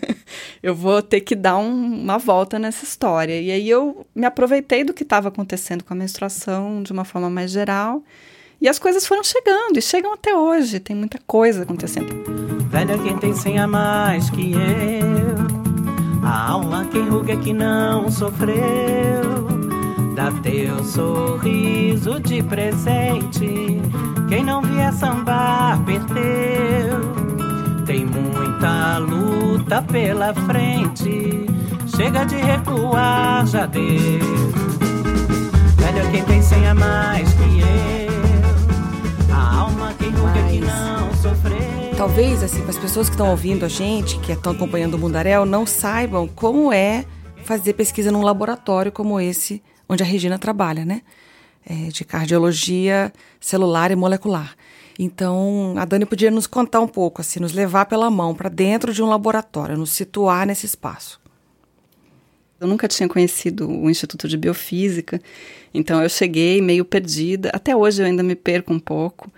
eu 0.62 0.76
vou 0.76 1.02
ter 1.02 1.22
que 1.22 1.36
dar 1.36 1.58
um, 1.58 2.02
uma 2.04 2.18
volta 2.18 2.60
nessa 2.60 2.84
história. 2.84 3.40
E 3.40 3.52
aí 3.52 3.70
eu 3.70 4.06
me 4.14 4.26
aproveitei 4.26 4.84
do 4.84 4.94
que 4.94 5.04
estava 5.04 5.30
acontecendo 5.30 5.84
com 5.84 5.94
a 5.94 5.98
menstruação 5.98 6.84
de 6.84 6.92
uma 6.92 7.06
forma 7.06 7.30
mais 7.30 7.52
geral. 7.52 8.04
E 8.62 8.68
as 8.68 8.78
coisas 8.78 9.08
foram 9.08 9.24
chegando 9.24 9.78
e 9.78 9.82
chegam 9.82 10.14
até 10.14 10.36
hoje. 10.36 10.82
Tem 10.82 10.94
muita 10.94 11.18
coisa 11.26 11.64
acontecendo. 11.64 12.14
Velha 12.70 12.98
quem 12.98 13.18
tem 13.18 13.34
cem 13.34 13.58
a 13.58 13.66
mais 13.66 14.30
que 14.30 14.52
eu 14.52 15.59
a 16.24 16.52
alma 16.52 16.86
que 16.86 17.00
ruga 17.00 17.36
que 17.38 17.54
não 17.54 18.10
sofreu. 18.12 19.48
Dá 20.16 20.32
teu 20.44 20.84
sorriso 20.84 22.20
de 22.20 22.44
presente. 22.44 23.82
Quem 24.28 24.44
não 24.44 24.62
vier 24.62 24.92
sambar, 24.94 25.82
perdeu. 25.86 27.00
Tem 27.86 28.06
muita 28.06 28.98
luta 28.98 29.82
pela 29.82 30.34
frente. 30.34 31.46
Chega 31.96 32.26
de 32.26 32.36
recuar, 32.36 33.46
já 33.48 33.66
deu. 33.66 33.82
Velho 35.78 36.12
quem 36.12 36.24
tem 36.24 36.42
cem 36.42 36.68
a 36.68 36.76
mais 36.76 37.34
que 37.34 37.60
eu. 37.62 39.36
A 39.36 39.60
alma 39.62 39.94
que 39.98 40.10
ruga 40.10 40.44
que 40.50 40.60
não 40.60 41.14
sofreu 41.16 41.69
talvez, 42.00 42.42
assim, 42.42 42.62
para 42.62 42.70
as 42.70 42.80
pessoas 42.80 43.10
que 43.10 43.16
estão 43.16 43.30
ouvindo 43.30 43.66
a 43.66 43.68
gente, 43.68 44.18
que 44.22 44.32
estão 44.32 44.54
acompanhando 44.54 44.94
o 44.94 44.98
Mundarel, 44.98 45.46
não 45.46 45.66
saibam 45.66 46.30
como 46.30 46.72
é 46.72 47.04
fazer 47.44 47.74
pesquisa 47.74 48.10
num 48.10 48.22
laboratório 48.22 48.90
como 48.90 49.20
esse, 49.20 49.62
onde 49.88 50.02
a 50.02 50.06
Regina 50.06 50.40
trabalha, 50.40 50.86
né? 50.86 51.02
É, 51.70 51.90
de 51.90 52.06
cardiologia 52.06 53.12
celular 53.38 53.92
e 53.92 53.98
molecular. 53.98 54.56
Então, 54.98 55.74
a 55.78 55.84
Dani 55.84 56.06
podia 56.06 56.32
nos 56.32 56.48
contar 56.48 56.80
um 56.80 56.88
pouco, 56.88 57.20
assim, 57.20 57.42
nos 57.42 57.52
levar 57.52 57.86
pela 57.86 58.10
mão 58.10 58.34
para 58.34 58.48
dentro 58.48 58.94
de 58.94 59.04
um 59.04 59.10
laboratório, 59.10 59.78
nos 59.78 59.92
situar 59.92 60.48
nesse 60.48 60.66
espaço. 60.66 61.20
Eu 62.62 62.68
nunca 62.70 62.88
tinha 62.88 63.10
conhecido 63.10 63.70
o 63.70 63.90
Instituto 63.90 64.26
de 64.26 64.38
Biofísica, 64.38 65.22
então 65.74 66.02
eu 66.02 66.08
cheguei 66.08 66.62
meio 66.62 66.86
perdida. 66.86 67.50
Até 67.54 67.76
hoje 67.76 68.02
eu 68.02 68.06
ainda 68.06 68.24
me 68.24 68.36
perco 68.36 68.74
um 68.74 68.80
pouco 68.80 69.30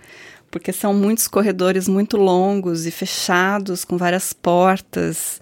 porque 0.52 0.70
são 0.70 0.92
muitos 0.92 1.26
corredores 1.26 1.88
muito 1.88 2.18
longos 2.18 2.86
e 2.86 2.90
fechados, 2.90 3.86
com 3.86 3.96
várias 3.96 4.34
portas. 4.34 5.40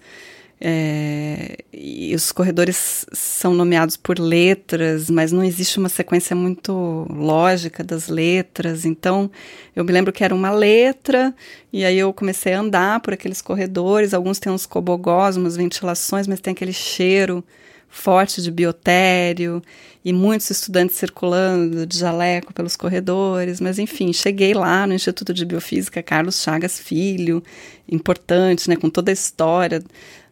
É, 0.63 1.57
e 1.73 2.15
os 2.15 2.31
corredores 2.31 3.05
são 3.11 3.53
nomeados 3.53 3.97
por 3.97 4.17
letras, 4.17 5.09
mas 5.09 5.31
não 5.31 5.43
existe 5.43 5.79
uma 5.79 5.89
sequência 5.89 6.33
muito 6.33 7.05
lógica 7.09 7.83
das 7.83 8.07
letras. 8.07 8.85
Então, 8.85 9.29
eu 9.75 9.83
me 9.83 9.91
lembro 9.91 10.13
que 10.13 10.23
era 10.23 10.33
uma 10.33 10.51
letra, 10.51 11.35
e 11.73 11.83
aí 11.83 11.99
eu 11.99 12.13
comecei 12.13 12.53
a 12.53 12.61
andar 12.61 13.01
por 13.01 13.13
aqueles 13.13 13.41
corredores. 13.41 14.13
Alguns 14.13 14.39
têm 14.39 14.51
uns 14.53 14.65
cobogós, 14.65 15.35
umas 15.35 15.57
ventilações, 15.57 16.25
mas 16.25 16.39
tem 16.39 16.53
aquele 16.53 16.73
cheiro 16.73 17.43
forte 17.91 18.41
de 18.41 18.49
biotério 18.49 19.61
e 20.03 20.11
muitos 20.13 20.49
estudantes 20.49 20.95
circulando 20.95 21.85
de 21.85 21.99
jaleco 21.99 22.53
pelos 22.53 22.75
corredores, 22.75 23.61
mas 23.61 23.77
enfim, 23.77 24.11
cheguei 24.13 24.53
lá 24.53 24.87
no 24.87 24.93
Instituto 24.93 25.33
de 25.33 25.45
Biofísica 25.45 26.01
Carlos 26.01 26.41
Chagas 26.41 26.79
Filho, 26.79 27.43
importante, 27.87 28.69
né, 28.69 28.75
com 28.77 28.89
toda 28.89 29.11
a 29.11 29.13
história 29.13 29.83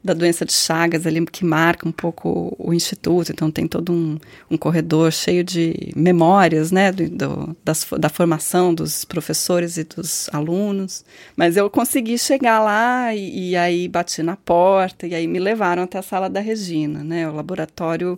da 0.03 0.13
doença 0.13 0.45
de 0.45 0.53
Chagas 0.53 1.05
ali 1.05 1.25
que 1.25 1.43
marca 1.43 1.87
um 1.87 1.91
pouco 1.91 2.55
o 2.57 2.73
instituto, 2.73 3.31
então 3.31 3.51
tem 3.51 3.67
todo 3.67 3.91
um, 3.91 4.17
um 4.49 4.57
corredor 4.57 5.11
cheio 5.11 5.43
de 5.43 5.91
memórias, 5.95 6.71
né, 6.71 6.91
do, 6.91 7.09
do 7.09 7.57
das, 7.63 7.85
da 7.99 8.07
formação 8.07 8.73
dos 8.73 9.03
professores 9.03 9.77
e 9.77 9.83
dos 9.83 10.29
alunos, 10.31 11.03
mas 11.35 11.57
eu 11.57 11.69
consegui 11.69 12.17
chegar 12.17 12.61
lá 12.61 13.13
e, 13.13 13.51
e, 13.51 13.55
aí 13.57 13.87
bati 13.87 14.23
na 14.23 14.37
porta 14.37 15.05
e 15.05 15.13
aí 15.13 15.27
me 15.27 15.39
levaram 15.39 15.83
até 15.83 15.97
a 15.97 16.01
sala 16.01 16.29
da 16.29 16.39
Regina, 16.39 17.03
né, 17.03 17.29
o 17.29 17.35
laboratório 17.35 18.17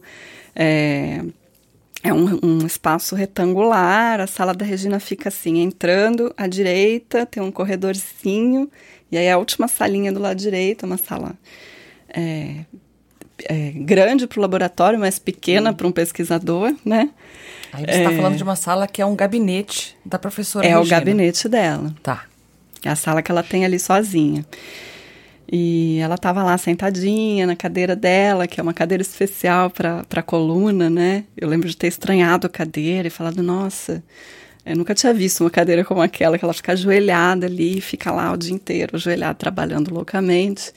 é, 0.56 1.24
é 2.04 2.14
um, 2.14 2.40
um, 2.42 2.66
espaço 2.66 3.16
retangular, 3.16 4.20
a 4.20 4.28
sala 4.28 4.54
da 4.54 4.66
Regina 4.66 5.00
fica 5.00 5.30
assim, 5.30 5.60
entrando 5.60 6.34
à 6.36 6.48
direita, 6.48 7.26
tem 7.26 7.42
um 7.42 7.52
corredorzinho, 7.52 8.70
e 9.12 9.18
aí 9.18 9.30
a 9.30 9.38
última 9.38 9.68
salinha 9.68 10.12
do 10.12 10.20
lado 10.20 10.38
direito, 10.38 10.86
uma 10.86 10.98
sala 10.98 11.34
é, 12.10 12.66
é, 13.46 13.72
grande 13.72 14.26
para 14.26 14.40
o 14.40 14.42
laboratório, 14.42 15.00
mas 15.00 15.20
pequena 15.20 15.74
para 15.74 15.88
um 15.88 15.92
pesquisador, 15.92 16.76
né? 16.84 17.10
Aí 17.74 17.86
você 17.86 17.92
está 17.92 18.12
é, 18.12 18.16
falando 18.16 18.36
de 18.36 18.44
uma 18.44 18.56
sala 18.56 18.88
que 18.88 19.02
é 19.02 19.06
um 19.06 19.16
gabinete 19.16 19.96
da 20.06 20.20
professora 20.20 20.66
É 20.66 20.70
Regina. 20.70 20.86
o 20.86 20.90
gabinete 20.90 21.48
dela. 21.48 21.94
Tá. 22.04 22.26
É 22.84 22.90
a 22.90 22.96
sala 22.96 23.22
que 23.22 23.32
ela 23.32 23.44
tem 23.44 23.64
ali 23.64 23.80
sozinha. 23.80 24.46
E 25.52 26.00
ela 26.00 26.16
estava 26.16 26.44
lá 26.44 26.58
sentadinha 26.58 27.46
na 27.46 27.58
cadeira 27.58 27.94
dela, 27.94 28.48
que 28.48 28.60
é 28.60 28.64
uma 28.64 28.74
cadeira 28.74 29.02
especial 29.02 29.70
para 29.70 30.24
coluna, 30.24 30.90
né? 30.90 31.26
Eu 31.36 31.50
lembro 31.50 31.68
de 31.68 31.76
ter 31.76 31.88
estranhado 31.88 32.48
a 32.48 32.50
cadeira 32.50 33.10
e 33.10 33.12
falado, 33.12 33.44
nossa, 33.44 34.02
eu 34.66 34.78
nunca 34.78 34.96
tinha 34.96 35.14
visto 35.14 35.42
uma 35.42 35.50
cadeira 35.50 35.84
como 35.84 36.02
aquela, 36.02 36.38
que 36.38 36.46
ela 36.46 36.54
fica 36.54 36.72
ajoelhada 36.72 37.48
ali 37.48 37.80
e 37.80 37.82
fica 37.82 38.12
lá 38.12 38.32
o 38.32 38.38
dia 38.38 38.54
inteiro, 38.54 38.96
ajoelhada, 38.96 39.36
trabalhando 39.36 39.94
loucamente. 39.94 40.72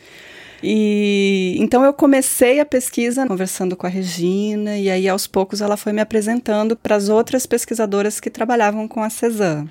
E 0.60 1.56
então 1.60 1.84
eu 1.84 1.92
comecei 1.92 2.58
a 2.58 2.64
pesquisa 2.64 3.26
conversando 3.28 3.76
com 3.76 3.86
a 3.86 3.90
Regina 3.90 4.78
e 4.78 4.90
aí 4.90 5.06
aos 5.08 5.26
poucos 5.26 5.60
ela 5.60 5.76
foi 5.76 5.92
me 5.92 6.00
apresentando 6.00 6.74
para 6.74 6.96
as 6.96 7.08
outras 7.08 7.46
pesquisadoras 7.46 8.18
que 8.18 8.30
trabalhavam 8.30 8.88
com 8.88 9.02
a 9.02 9.10
Cezanne. 9.10 9.70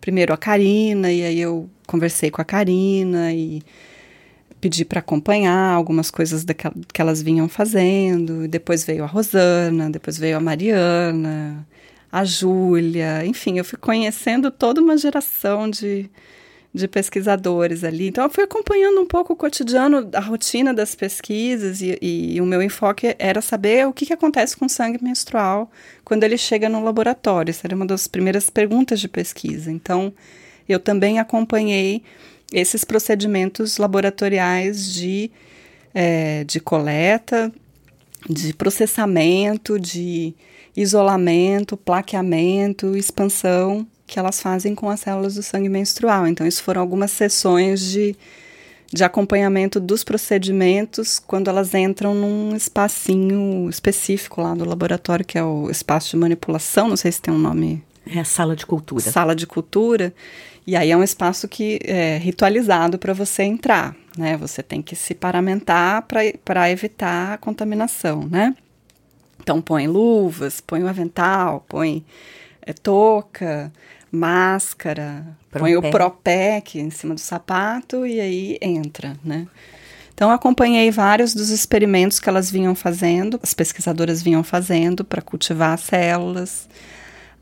Primeiro 0.00 0.32
a 0.32 0.36
Karina 0.36 1.10
e 1.10 1.24
aí 1.24 1.40
eu 1.40 1.68
conversei 1.86 2.30
com 2.30 2.42
a 2.42 2.44
Karina 2.44 3.32
e 3.32 3.62
pedi 4.60 4.84
para 4.84 5.00
acompanhar 5.00 5.72
algumas 5.72 6.10
coisas 6.10 6.44
que 6.92 7.00
elas 7.00 7.22
vinham 7.22 7.48
fazendo. 7.48 8.48
Depois 8.48 8.84
veio 8.84 9.04
a 9.04 9.06
Rosana, 9.06 9.90
depois 9.90 10.18
veio 10.18 10.36
a 10.36 10.40
Mariana, 10.40 11.66
a 12.10 12.24
Júlia, 12.24 13.24
enfim, 13.26 13.58
eu 13.58 13.64
fui 13.64 13.78
conhecendo 13.78 14.50
toda 14.50 14.80
uma 14.80 14.96
geração 14.96 15.68
de 15.68 16.10
de 16.72 16.86
pesquisadores 16.86 17.82
ali. 17.82 18.08
Então, 18.08 18.24
eu 18.24 18.30
fui 18.30 18.44
acompanhando 18.44 19.00
um 19.00 19.06
pouco 19.06 19.32
o 19.32 19.36
cotidiano, 19.36 20.08
a 20.12 20.20
rotina 20.20 20.72
das 20.74 20.94
pesquisas, 20.94 21.80
e, 21.80 21.98
e 22.00 22.40
o 22.40 22.46
meu 22.46 22.62
enfoque 22.62 23.14
era 23.18 23.40
saber 23.40 23.86
o 23.86 23.92
que, 23.92 24.06
que 24.06 24.12
acontece 24.12 24.56
com 24.56 24.66
o 24.66 24.68
sangue 24.68 25.02
menstrual 25.02 25.70
quando 26.04 26.24
ele 26.24 26.36
chega 26.36 26.68
no 26.68 26.82
laboratório. 26.82 27.50
Essa 27.50 27.66
era 27.66 27.74
uma 27.74 27.86
das 27.86 28.06
primeiras 28.06 28.50
perguntas 28.50 29.00
de 29.00 29.08
pesquisa. 29.08 29.70
Então, 29.70 30.12
eu 30.68 30.78
também 30.78 31.18
acompanhei 31.18 32.02
esses 32.52 32.84
procedimentos 32.84 33.78
laboratoriais 33.78 34.92
de, 34.92 35.30
é, 35.94 36.44
de 36.44 36.60
coleta 36.60 37.52
de 38.28 38.52
processamento, 38.54 39.78
de 39.78 40.34
isolamento, 40.76 41.76
plaqueamento, 41.76 42.96
expansão 42.96 43.86
que 44.06 44.18
elas 44.18 44.40
fazem 44.40 44.74
com 44.74 44.88
as 44.88 45.00
células 45.00 45.34
do 45.34 45.42
sangue 45.42 45.68
menstrual. 45.68 46.26
Então, 46.26 46.46
isso 46.46 46.62
foram 46.62 46.80
algumas 46.80 47.10
sessões 47.10 47.80
de, 47.80 48.16
de 48.90 49.04
acompanhamento 49.04 49.78
dos 49.78 50.02
procedimentos 50.02 51.18
quando 51.18 51.48
elas 51.48 51.74
entram 51.74 52.14
num 52.14 52.56
espacinho 52.56 53.68
específico 53.68 54.40
lá 54.40 54.54
do 54.54 54.64
laboratório, 54.64 55.26
que 55.26 55.36
é 55.36 55.44
o 55.44 55.70
espaço 55.70 56.10
de 56.10 56.16
manipulação, 56.16 56.88
não 56.88 56.96
sei 56.96 57.12
se 57.12 57.20
tem 57.20 57.34
um 57.34 57.38
nome. 57.38 57.82
É 58.06 58.18
a 58.20 58.24
sala 58.24 58.56
de 58.56 58.64
cultura. 58.64 59.02
Sala 59.02 59.36
de 59.36 59.46
cultura. 59.46 60.14
E 60.68 60.76
aí 60.76 60.90
é 60.90 60.96
um 60.98 61.02
espaço 61.02 61.48
que 61.48 61.78
é 61.82 62.18
ritualizado 62.18 62.98
para 62.98 63.14
você 63.14 63.42
entrar, 63.42 63.96
né? 64.18 64.36
Você 64.36 64.62
tem 64.62 64.82
que 64.82 64.94
se 64.94 65.14
paramentar 65.14 66.06
para 66.44 66.70
evitar 66.70 67.32
a 67.32 67.38
contaminação, 67.38 68.28
né? 68.30 68.54
Então 69.40 69.62
põe 69.62 69.88
luvas, 69.88 70.60
põe 70.60 70.82
o 70.82 70.86
avental, 70.86 71.64
põe 71.66 72.04
é, 72.60 72.74
touca, 72.74 73.72
máscara, 74.12 75.26
Pro 75.50 75.60
põe 75.60 75.80
pé. 75.80 75.88
o 75.88 75.90
Propec 75.90 76.78
em 76.78 76.90
cima 76.90 77.14
do 77.14 77.20
sapato 77.20 78.06
e 78.06 78.20
aí 78.20 78.58
entra, 78.60 79.16
né? 79.24 79.46
Então 80.12 80.30
acompanhei 80.30 80.90
vários 80.90 81.32
dos 81.32 81.48
experimentos 81.48 82.20
que 82.20 82.28
elas 82.28 82.50
vinham 82.50 82.74
fazendo, 82.74 83.40
as 83.42 83.54
pesquisadoras 83.54 84.20
vinham 84.20 84.44
fazendo 84.44 85.02
para 85.02 85.22
cultivar 85.22 85.72
as 85.72 85.80
células. 85.80 86.68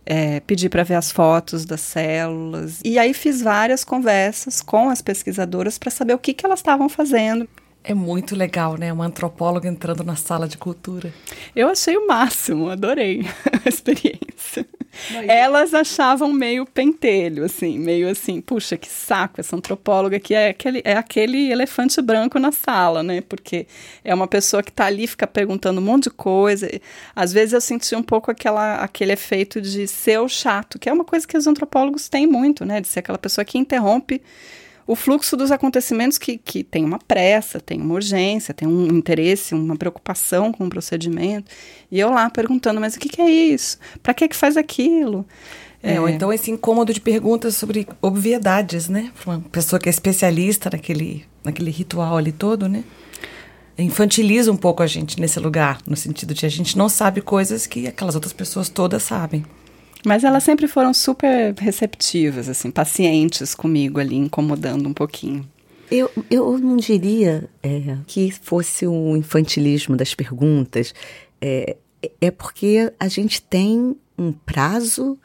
É, 0.09 0.39
pedi 0.41 0.69
para 0.69 0.85
ver 0.85 0.95
as 0.95 1.11
fotos 1.11 1.65
das 1.65 1.81
células. 1.81 2.81
E 2.85 2.97
aí 2.99 3.13
fiz 3.13 3.43
várias 3.43 3.83
conversas 3.83 4.63
com 4.63 4.89
as 4.89 5.03
pesquisadoras 5.03 5.79
para 5.79 5.91
saber 5.91 6.15
o 6.15 6.19
que, 6.19 6.33
que 6.33 6.47
elas 6.47 6.61
estavam 6.61 6.89
fazendo. 6.89 7.49
É 7.89 7.95
muito 7.95 8.35
legal, 8.35 8.77
né? 8.77 8.93
Uma 8.93 9.07
antropóloga 9.07 9.69
entrando 9.69 10.03
na 10.03 10.17
sala 10.17 10.49
de 10.49 10.59
cultura. 10.59 11.15
Eu 11.55 11.69
achei 11.69 11.97
o 11.97 12.05
máximo, 12.05 12.69
adorei 12.69 13.25
a 13.65 13.69
experiência. 13.69 14.67
Mas... 15.13 15.29
Elas 15.29 15.73
achavam 15.73 16.33
meio 16.33 16.67
pentelho, 16.67 17.45
assim, 17.45 17.79
meio 17.79 18.09
assim, 18.11 18.41
puxa, 18.41 18.77
que 18.77 18.89
saco, 18.89 19.41
essa 19.41 19.55
antropóloga 19.55 20.19
que 20.19 20.35
é 20.35 20.49
aquele, 20.49 20.83
é 20.85 20.95
aquele 20.95 21.53
elefante 21.53 22.03
branco 22.03 22.41
na 22.41 22.51
sala, 22.51 23.05
né? 23.05 23.21
Porque 23.21 23.69
é 24.03 24.13
uma 24.13 24.27
pessoa 24.27 24.65
que 24.65 24.71
está 24.71 24.87
ali, 24.87 25.07
fica 25.07 25.27
perguntando 25.27 25.81
um 25.81 25.85
monte 25.85 26.05
de 26.05 26.11
coisa. 26.11 26.69
Às 27.15 27.33
vezes 27.33 27.53
eu 27.53 27.61
senti 27.61 27.95
um 27.95 28.03
pouco 28.03 28.33
aquela, 28.33 28.83
aquele 28.83 29.13
efeito 29.13 29.61
de 29.61 29.87
ser 29.87 30.19
o 30.19 30.29
chato, 30.29 30.77
que 30.77 30.89
é 30.89 30.93
uma 30.93 31.05
coisa 31.05 31.25
que 31.25 31.39
os 31.39 31.47
antropólogos 31.47 32.09
têm 32.09 32.27
muito, 32.27 32.65
né? 32.65 32.81
De 32.81 32.89
ser 32.89 32.99
aquela 32.99 33.19
pessoa 33.19 33.45
que 33.45 33.59
interrompe 33.59 34.21
o 34.87 34.95
fluxo 34.95 35.37
dos 35.37 35.51
acontecimentos 35.51 36.17
que, 36.17 36.39
que 36.39 36.63
tem 36.63 36.85
uma 36.85 36.99
pressa, 36.99 37.59
tem 37.59 37.81
uma 37.81 37.95
urgência, 37.95 38.55
tem 38.55 38.69
um 38.69 38.87
interesse, 38.87 39.55
uma 39.55 39.77
preocupação 39.77 40.53
com 40.53 40.67
o 40.67 40.71
procedimento. 40.71 41.51
E 41.91 41.99
eu 41.99 42.11
lá 42.11 42.31
perguntando, 42.31 42.81
mas 42.81 42.95
o 42.95 42.99
que, 43.01 43.09
que 43.09 43.21
é 43.21 43.29
isso? 43.29 43.79
Para 44.03 44.15
que 44.15 44.29
que 44.29 44.37
faz 44.37 44.57
aquilo? 44.57 45.27
É, 45.83 46.01
Ou 46.01 46.09
então 46.09 46.33
esse 46.33 46.51
incômodo 46.51 46.93
de 46.93 47.01
perguntas 47.01 47.57
sobre 47.57 47.87
obviedades, 48.01 48.89
né? 48.89 49.13
Para 49.23 49.35
uma 49.35 49.41
pessoa 49.41 49.79
que 49.79 49.89
é 49.89 49.91
especialista 49.91 50.71
naquele, 50.71 51.25
naquele 51.45 51.71
ritual 51.71 52.17
ali 52.17 52.33
todo, 52.33 52.69
né? 52.69 52.83
Infantiliza 53.79 54.51
um 54.51 54.57
pouco 54.57 54.83
a 54.83 54.87
gente 54.87 55.21
nesse 55.21 55.39
lugar, 55.39 55.79
no 55.87 55.97
sentido 55.97 56.33
de 56.33 56.47
a 56.47 56.49
gente 56.49 56.79
não 56.79 56.89
sabe 56.89 57.21
coisas 57.21 57.67
que 57.67 57.87
aquelas 57.87 58.15
outras 58.15 58.33
pessoas 58.33 58.69
todas 58.69 59.03
sabem. 59.03 59.45
Mas 60.05 60.25
elas 60.25 60.45
sempre 60.45 60.69
foram 60.69 60.95
super 60.95 61.55
receptivas, 61.59 62.49
assim, 62.49 62.71
pacientes 62.71 63.55
comigo 63.55 63.99
ali, 63.99 64.17
incomodando 64.17 64.89
um 64.89 64.95
pouquinho. 64.95 65.47
Eu, 65.91 66.11
eu 66.31 66.59
não 66.59 66.77
diria 66.77 67.49
é, 67.63 67.97
que 68.07 68.31
fosse 68.31 68.87
o 68.87 69.17
infantilismo 69.17 69.97
das 69.97 70.15
perguntas. 70.15 70.93
É, 71.41 71.77
é 72.21 72.31
porque 72.31 72.93
a 72.99 73.09
gente 73.09 73.41
tem 73.43 73.97
um 74.19 74.33
prazo, 74.33 75.19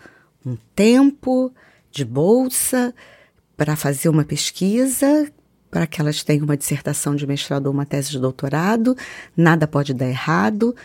um 0.46 0.58
tempo 0.76 1.52
de 1.92 2.06
bolsa 2.06 2.94
para 3.58 3.76
fazer 3.76 4.10
uma 4.10 4.24
pesquisa, 4.24 5.32
para 5.70 5.88
que 5.88 6.02
elas 6.02 6.24
tenham 6.24 6.44
uma 6.44 6.58
dissertação 6.58 7.16
de 7.16 7.26
mestrado 7.26 7.68
ou 7.68 7.74
uma 7.74 7.86
tese 7.86 8.12
de 8.12 8.20
doutorado. 8.20 8.96
Nada 9.36 9.68
pode 9.68 9.94
dar 9.94 10.08
errado. 10.08 10.76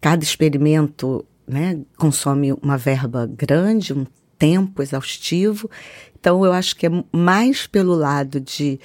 Cada 0.00 0.22
experimento 0.22 1.24
né, 1.48 1.80
consome 1.96 2.52
uma 2.52 2.76
verba 2.76 3.26
grande, 3.26 3.92
um 3.92 4.06
tempo 4.38 4.82
exaustivo. 4.82 5.70
Então, 6.18 6.44
eu 6.44 6.52
acho 6.52 6.76
que 6.76 6.86
é 6.86 6.90
mais 7.12 7.66
pelo 7.66 7.94
lado 7.94 8.40
de 8.40 8.78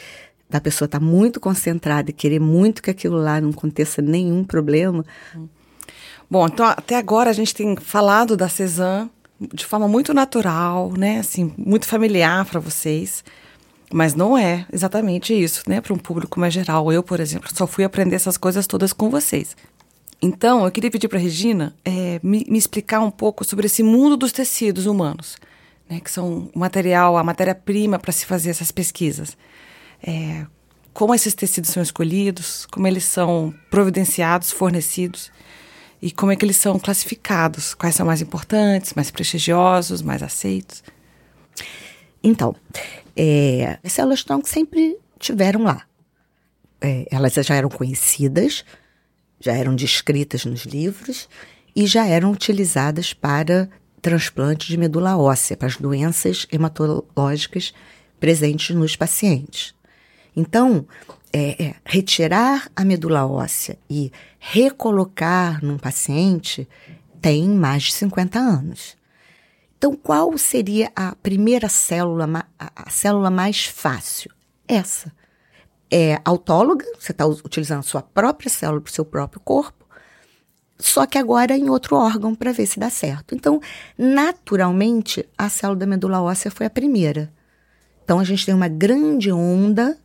da 0.50 0.62
pessoa 0.62 0.86
estar 0.86 1.00
tá 1.00 1.06
muito 1.06 1.40
concentrada 1.40 2.12
e 2.12 2.14
querer 2.14 2.40
muito 2.40 2.84
que 2.84 2.92
aquilo 2.92 3.18
lá 3.18 3.42
não 3.42 3.50
aconteça 3.50 4.04
nenhum 4.04 4.44
problema. 4.44 5.04
Bom, 6.30 6.46
então 6.46 6.64
até 6.66 6.96
agora 6.96 7.32
a 7.32 7.34
gente 7.34 7.56
tem 7.56 7.76
falado 7.76 8.38
da 8.38 8.48
Cezanne 8.48 9.10
de 9.52 9.66
forma 9.66 9.88
muito 9.88 10.14
natural, 10.14 10.94
né, 10.96 11.20
assim, 11.20 11.52
muito 11.58 11.88
familiar 11.88 12.46
para 12.46 12.60
vocês. 12.60 13.24
Mas 13.92 14.16
não 14.16 14.38
é 14.38 14.66
exatamente 14.72 15.34
isso, 15.34 15.64
né, 15.68 15.82
para 15.82 15.94
um 15.94 15.98
público 15.98 16.40
mais 16.40 16.54
geral. 16.54 16.92
Eu, 16.92 17.04
por 17.04 17.20
exemplo, 17.20 17.50
só 17.54 17.68
fui 17.68 17.84
aprender 17.84 18.16
essas 18.16 18.38
coisas 18.38 18.66
todas 18.66 18.94
com 18.94 19.10
vocês. 19.10 19.56
Então, 20.26 20.64
eu 20.64 20.72
queria 20.72 20.90
pedir 20.90 21.10
para 21.10 21.20
a 21.20 21.22
Regina 21.22 21.76
é, 21.84 22.18
me, 22.24 22.46
me, 22.48 22.58
explicar 22.58 23.02
um 23.02 23.12
pouco 23.12 23.44
sobre 23.44 23.66
esse 23.66 23.84
mundo 23.84 24.16
dos 24.16 24.32
tecidos 24.32 24.86
humanos, 24.86 25.36
né, 25.90 26.00
que 26.00 26.10
são 26.10 26.50
o 26.56 26.60
material, 26.60 27.18
a 27.18 27.24
matéria-prima 27.26 28.00
para 28.00 28.14
se 28.14 28.26
fazer 28.26 28.52
essas 28.52 28.72
pesquisas. 28.72 29.38
É, 30.02 30.46
como 30.94 31.14
esses 31.14 31.34
tecidos 31.34 31.72
são 31.72 31.84
escolhidos, 31.84 32.66
como 32.68 32.88
eles 32.88 33.04
são 33.04 33.54
providenciados, 33.70 34.50
fornecidos 34.50 35.30
e 36.02 36.10
como 36.10 36.32
é 36.32 36.38
que 36.38 36.46
eles 36.46 36.56
são 36.56 36.80
classificados, 36.80 37.74
quais 37.74 37.94
são 37.94 38.06
mais 38.06 38.22
importantes, 38.22 38.94
mais 38.94 39.12
prestigiosos, 39.12 40.02
mais 40.02 40.24
aceitos. 40.24 40.86
Então, 42.24 42.56
é, 43.14 43.78
as 43.84 43.92
células 43.92 44.24
tronco 44.24 44.48
sempre 44.48 44.98
tiveram 45.20 45.64
lá. 45.64 45.82
É, 46.80 47.10
elas 47.12 47.34
já 47.34 47.56
eram 47.56 47.68
conhecidas, 47.68 48.64
já 49.44 49.52
eram 49.52 49.76
descritas 49.76 50.46
nos 50.46 50.62
livros 50.62 51.28
e 51.76 51.86
já 51.86 52.08
eram 52.08 52.32
utilizadas 52.32 53.14
para 53.14 53.70
transplante 54.02 54.68
de 54.68 54.78
medula 54.78 55.18
óssea, 55.18 55.58
para 55.58 55.68
as 55.68 55.76
doenças 55.76 56.48
hematológicas 56.50 57.74
presentes 58.22 58.74
nos 58.74 58.96
pacientes. 58.96 59.76
Então, 60.34 60.86
é, 61.34 61.62
é, 61.62 61.76
retirar 61.86 62.70
a 62.74 62.86
medula 62.86 63.26
óssea 63.26 63.78
e 63.90 64.14
recolocar 64.40 65.64
num 65.64 65.78
paciente 65.78 66.68
tem 67.22 67.50
mais 67.50 67.84
de 67.84 67.94
50 67.94 68.40
anos. 68.40 68.96
Então, 69.78 69.94
qual 69.94 70.38
seria 70.38 70.90
a 70.96 71.14
primeira 71.16 71.68
célula, 71.68 72.48
a 72.58 72.90
célula 72.90 73.30
mais 73.30 73.66
fácil? 73.66 74.32
Essa 74.66 75.12
é 75.96 76.20
autóloga, 76.26 76.84
você 77.00 77.12
está 77.12 77.24
utilizando 77.24 77.82
a 77.82 77.84
sua 77.84 78.02
própria 78.02 78.50
célula 78.50 78.82
para 78.82 78.90
o 78.90 78.94
seu 78.94 79.06
próprio 79.06 79.40
corpo, 79.40 79.86
só 80.80 81.06
que 81.06 81.20
agora 81.20 81.56
em 81.56 81.70
outro 81.70 81.96
órgão 81.96 82.34
para 82.34 82.52
ver 82.52 82.66
se 82.66 82.80
dá 82.80 82.90
certo. 82.90 83.36
Então, 83.36 83.62
naturalmente, 83.96 85.24
a 85.38 85.50
célula 85.50 85.78
da 85.78 85.86
medula 85.86 86.20
óssea 86.20 86.50
foi 86.50 86.66
a 86.66 86.70
primeira. 86.70 87.32
Então, 88.04 88.20
a 88.20 88.24
gente 88.24 88.44
tem 88.44 88.56
uma 88.56 88.68
grande 88.68 89.32
onda 89.32 89.96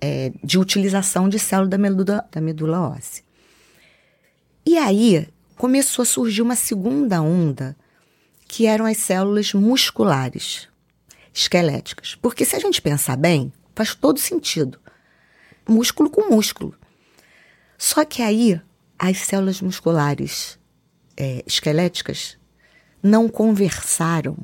é, 0.00 0.32
de 0.42 0.58
utilização 0.58 1.28
de 1.28 1.38
célula 1.38 1.68
da 1.68 1.76
medula, 1.76 2.26
da 2.32 2.40
medula 2.40 2.80
óssea. 2.80 3.22
E 4.64 4.78
aí 4.78 5.28
começou 5.56 6.04
a 6.04 6.06
surgir 6.06 6.40
uma 6.40 6.56
segunda 6.56 7.20
onda, 7.20 7.76
que 8.48 8.66
eram 8.66 8.86
as 8.86 8.96
células 8.96 9.52
musculares, 9.52 10.68
esqueléticas. 11.34 12.14
Porque 12.14 12.46
se 12.46 12.56
a 12.56 12.58
gente 12.58 12.80
pensar 12.80 13.16
bem, 13.16 13.52
faz 13.74 13.94
todo 13.94 14.18
sentido 14.18 14.81
músculo 15.68 16.10
com 16.10 16.30
músculo. 16.30 16.74
Só 17.78 18.04
que 18.04 18.22
aí 18.22 18.60
as 18.98 19.18
células 19.18 19.60
musculares 19.60 20.58
é, 21.16 21.42
esqueléticas 21.46 22.38
não 23.02 23.28
conversaram 23.28 24.36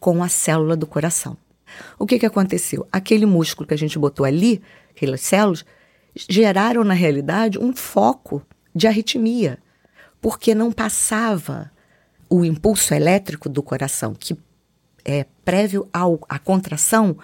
com 0.00 0.22
a 0.22 0.28
célula 0.28 0.76
do 0.76 0.86
coração. 0.86 1.36
O 1.98 2.06
que, 2.06 2.18
que 2.18 2.26
aconteceu? 2.26 2.86
Aquele 2.90 3.26
músculo 3.26 3.66
que 3.66 3.74
a 3.74 3.78
gente 3.78 3.98
botou 3.98 4.24
ali, 4.24 4.62
aquelas 4.90 5.20
células, 5.20 5.64
geraram 6.14 6.84
na 6.84 6.94
realidade 6.94 7.58
um 7.58 7.74
foco 7.74 8.42
de 8.74 8.86
arritmia, 8.86 9.58
porque 10.20 10.54
não 10.54 10.72
passava 10.72 11.70
o 12.28 12.44
impulso 12.44 12.94
elétrico 12.94 13.48
do 13.48 13.62
coração, 13.62 14.14
que 14.14 14.36
é 15.04 15.26
prévio 15.44 15.88
à 15.92 16.38
contração, 16.38 17.16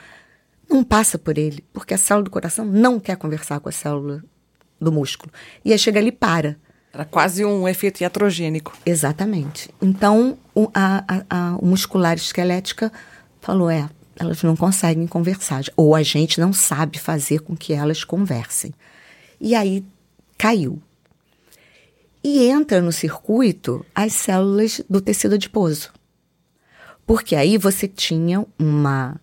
não 0.70 0.85
passa 0.85 1.18
por 1.18 1.37
ele, 1.37 1.64
porque 1.72 1.92
a 1.92 1.98
célula 1.98 2.24
do 2.24 2.30
coração 2.30 2.64
não 2.64 3.00
quer 3.00 3.16
conversar 3.16 3.61
com 3.61 3.68
a 3.68 3.72
célula 3.72 4.22
do 4.80 4.92
músculo. 4.92 5.33
E 5.64 5.72
aí 5.72 5.78
chega 5.78 5.98
ali 5.98 6.09
e 6.09 6.12
para. 6.12 6.56
Era 6.92 7.04
quase 7.04 7.44
um 7.44 7.68
efeito 7.68 8.00
iatrogênico. 8.00 8.76
Exatamente. 8.87 9.68
Então, 9.83 10.38
o, 10.54 10.68
a, 10.74 11.04
a, 11.06 11.24
a 11.28 11.50
muscular 11.62 12.16
esquelética 12.16 12.92
falou: 13.40 13.70
é, 13.70 13.88
elas 14.16 14.42
não 14.42 14.56
conseguem 14.56 15.06
conversar. 15.06 15.64
Ou 15.76 15.94
a 15.94 16.02
gente 16.02 16.40
não 16.40 16.52
sabe 16.52 16.98
fazer 16.98 17.40
com 17.40 17.56
que 17.56 17.72
elas 17.72 18.04
conversem. 18.04 18.72
E 19.40 19.54
aí 19.54 19.85
caiu. 20.37 20.80
e 22.22 22.46
entra 22.46 22.80
no 22.80 22.92
circuito 22.92 23.85
as 23.94 24.12
células 24.12 24.80
do 24.88 25.00
tecido 25.00 25.35
adiposo. 25.35 25.90
Porque 27.06 27.35
aí 27.35 27.59
você 27.59 27.88
tinha 27.88 28.46
uma, 28.59 29.20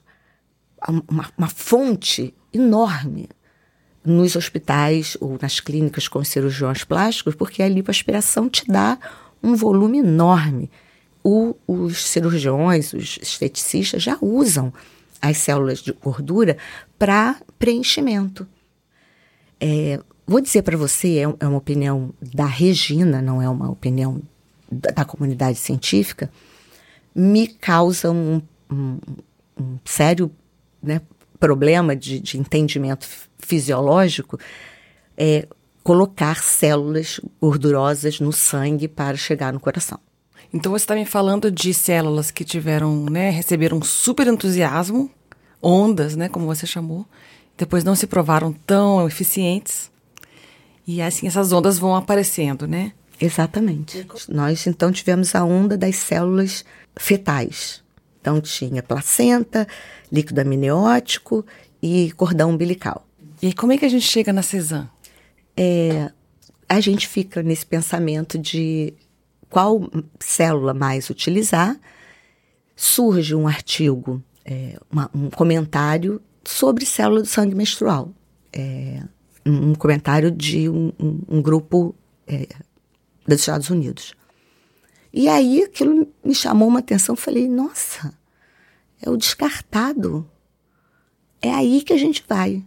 uma, 1.10 1.30
uma 1.38 1.48
fonte 1.48 2.34
enorme 2.54 3.30
nos 4.06 4.36
hospitais 4.36 5.18
ou 5.20 5.38
nas 5.42 5.60
clínicas 5.60 6.08
com 6.08 6.24
cirurgiões 6.24 6.84
plásticos, 6.84 7.36
porque 7.36 7.62
a 7.62 7.68
lipoaspiração 7.68 8.50
te 8.50 8.66
dá 8.68 8.98
um 9.44 9.56
volume 9.56 10.00
enorme. 10.00 10.72
O, 11.24 11.56
os 11.68 12.06
cirurgiões, 12.06 12.94
os 12.94 13.20
esteticistas 13.22 14.02
já 14.02 14.18
usam 14.22 14.72
as 15.22 15.38
células 15.38 15.80
de 15.80 15.92
gordura 15.92 16.58
para 16.98 17.36
preenchimento. 17.60 18.48
É, 19.60 20.00
vou 20.26 20.40
dizer 20.40 20.62
para 20.62 20.78
você, 20.78 21.18
é, 21.18 21.22
é, 21.24 21.48
uma 21.48 21.58
opinião 21.58 22.14
da 22.22 22.46
Regina, 22.46 23.22
não 23.22 23.42
é 23.42 23.50
uma 23.50 23.70
opinião 23.70 24.22
da, 24.72 24.92
da 24.92 25.06
comunidade 25.06 25.58
científica, 25.58 26.32
me 27.14 27.48
causa 27.48 28.12
um, 28.12 28.42
um, 28.72 29.00
um 29.60 29.78
sério 29.84 30.32
né, 30.88 31.02
problema 31.40 31.96
de, 31.96 32.20
de, 32.20 32.38
entendimento 32.38 33.08
fisiológico 33.40 34.40
é 35.16 35.48
colocar 35.84 36.42
células 36.42 37.20
gordurosas 37.40 38.20
no 38.20 38.34
sangue 38.34 38.88
para 38.88 39.16
chegar 39.16 39.54
no 39.54 39.60
coração. 39.60 40.00
Então 40.54 40.72
você 40.72 40.84
está 40.84 40.96
me 40.96 41.06
falando 41.06 41.52
de 41.52 41.74
células 41.74 42.32
que 42.32 42.44
tiveram, 42.44 43.06
né, 43.06 43.30
receberam 43.30 43.82
super 43.82 44.28
entusiasmo, 44.28 45.12
ondas, 45.62 46.16
né, 46.16 46.30
como 46.30 46.46
você 46.46 46.66
chamou, 46.66 47.06
depois 47.58 47.84
não 47.84 47.96
se 47.96 48.08
provaram 48.08 48.54
tão 48.66 49.06
eficientes. 49.08 49.92
E 50.86 51.02
assim 51.02 51.28
essas 51.28 51.52
ondas 51.52 51.78
vão 51.78 51.96
aparecendo, 51.96 52.68
né? 52.68 52.94
Exatamente. 53.20 54.08
Nós 54.30 54.68
então 54.68 54.92
tivemos 54.92 55.34
a 55.36 55.44
onda 55.44 55.78
das 55.78 55.96
células 55.96 56.64
fetais. 56.96 57.84
Então 58.22 58.40
tinha 58.42 58.84
placenta, 58.84 59.68
líquido 60.12 60.42
amniótico 60.42 61.46
e 61.82 62.12
cordão 62.14 62.52
umbilical. 62.52 63.08
E 63.42 63.54
como 63.54 63.72
é 63.72 63.78
que 63.78 63.86
a 63.86 63.90
gente 63.90 64.06
chega 64.06 64.34
na 64.34 64.42
CESAM? 64.42 64.90
É, 65.56 66.12
a 66.68 66.80
gente 66.80 67.08
fica 67.08 67.42
nesse 67.44 67.66
pensamento 67.66 68.38
de 68.38 68.94
qual 69.50 69.90
célula 70.20 70.74
mais 70.74 71.10
utilizar. 71.10 71.80
Surge 72.76 73.34
um 73.36 73.48
artigo, 73.48 74.22
é, 74.46 74.78
uma, 74.92 75.10
um 75.14 75.30
comentário 75.30 76.22
sobre 76.44 76.86
célula 76.86 77.22
do 77.22 77.28
sangue 77.28 77.56
menstrual. 77.56 78.12
É, 78.54 79.02
um 79.46 79.74
comentário 79.76 80.30
de 80.30 80.68
um, 80.70 80.92
um, 81.00 81.22
um 81.28 81.42
grupo 81.42 81.96
é, 82.28 82.48
dos 83.26 83.40
Estados 83.40 83.70
Unidos. 83.70 84.14
E 85.14 85.28
aí 85.28 85.64
aquilo 85.64 86.08
me 86.24 86.36
chamou 86.36 86.68
uma 86.68 86.80
atenção. 86.80 87.16
Falei, 87.16 87.48
nossa, 87.48 88.14
é 89.02 89.10
o 89.10 89.18
descartado. 89.18 90.30
É 91.42 91.54
aí 91.54 91.82
que 91.82 91.94
a 91.94 91.98
gente 91.98 92.24
vai 92.28 92.64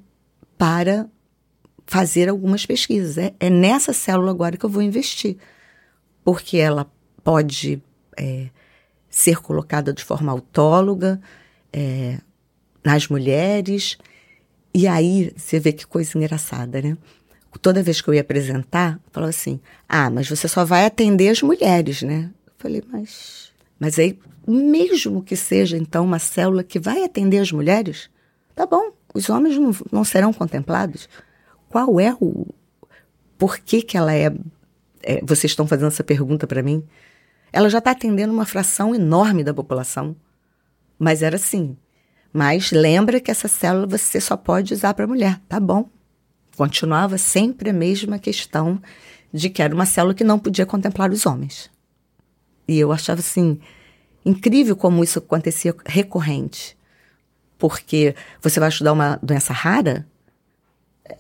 para 0.57 1.09
fazer 1.87 2.29
algumas 2.29 2.65
pesquisas. 2.65 3.19
É, 3.19 3.35
é 3.41 3.51
nessa 3.51 3.93
célula 3.93 4.31
agora 4.31 4.57
que 4.57 4.65
eu 4.65 4.71
vou 4.71 4.83
investir. 4.83 5.37
Porque 6.23 6.59
ela 6.59 6.91
pode 7.25 7.83
é, 8.17 8.49
ser 9.09 9.41
colocada 9.41 9.93
de 9.93 10.05
forma 10.05 10.31
autóloga 10.31 11.21
é, 11.73 12.19
nas 12.85 13.09
mulheres. 13.09 13.99
E 14.73 14.87
aí 14.87 15.33
você 15.37 15.59
vê 15.59 15.73
que 15.73 15.87
coisa 15.87 16.17
engraçada, 16.17 16.81
né? 16.81 16.97
Toda 17.61 17.83
vez 17.83 18.01
que 18.01 18.09
eu 18.09 18.15
ia 18.15 18.21
apresentar, 18.21 19.01
falava 19.11 19.31
assim: 19.31 19.61
Ah, 19.89 20.09
mas 20.09 20.29
você 20.29 20.47
só 20.47 20.65
vai 20.65 20.87
atender 20.87 21.29
as 21.29 21.43
mulheres, 21.43 22.03
né? 22.03 22.31
Eu 22.47 22.53
falei, 22.57 22.83
mas. 22.87 23.50
Mas 23.81 23.99
aí, 23.99 24.19
mesmo 24.47 25.23
que 25.23 25.35
seja 25.35 25.79
então 25.79 26.05
uma 26.05 26.19
célula 26.19 26.63
que 26.63 26.79
vai 26.79 27.03
atender 27.03 27.39
as 27.39 27.51
mulheres, 27.51 28.11
tá 28.55 28.67
bom, 28.67 28.93
os 29.15 29.31
homens 29.31 29.57
não, 29.57 29.75
não 29.91 30.05
serão 30.05 30.33
contemplados. 30.33 31.09
Qual 31.69 31.99
é 31.99 32.15
o. 32.21 32.47
Por 33.39 33.59
que, 33.59 33.81
que 33.81 33.97
ela 33.97 34.15
é, 34.15 34.31
é 35.03 35.21
Vocês 35.25 35.53
estão 35.53 35.67
fazendo 35.67 35.89
essa 35.89 36.05
pergunta 36.05 36.47
para 36.47 36.63
mim? 36.63 36.85
Ela 37.53 37.71
já 37.71 37.79
está 37.79 37.93
atendendo 37.93 38.33
uma 38.33 38.45
fração 38.45 38.95
enorme 38.95 39.43
da 39.43 39.55
população. 39.55 40.15
Mas 40.99 41.23
era 41.23 41.37
assim: 41.37 41.77
mas 42.33 42.71
lembra 42.71 43.21
que 43.21 43.31
essa 43.31 43.49
célula 43.49 43.87
você 43.87 44.21
só 44.21 44.37
pode 44.37 44.73
usar 44.73 44.95
para 44.95 45.07
mulher, 45.07 45.41
tá 45.49 45.59
bom? 45.59 45.89
Continuava 46.57 47.19
sempre 47.19 47.71
a 47.71 47.73
mesma 47.73 48.19
questão 48.19 48.81
de 49.33 49.49
que 49.49 49.63
era 49.63 49.75
uma 49.75 49.87
célula 49.87 50.15
que 50.15 50.25
não 50.25 50.39
podia 50.39 50.67
contemplar 50.67 51.11
os 51.11 51.27
homens. 51.27 51.71
E 52.67 52.79
eu 52.79 52.93
achava 52.93 53.21
assim 53.21 53.59
incrível 54.25 54.77
como 54.77 55.03
isso 55.03 55.19
acontecia 55.19 55.75
recorrente. 55.87 56.77
Porque 57.59 58.15
você 58.41 58.59
vai 58.59 58.69
estudar 58.69 58.93
uma 58.93 59.19
doença 59.23 59.53
rara, 59.53 60.07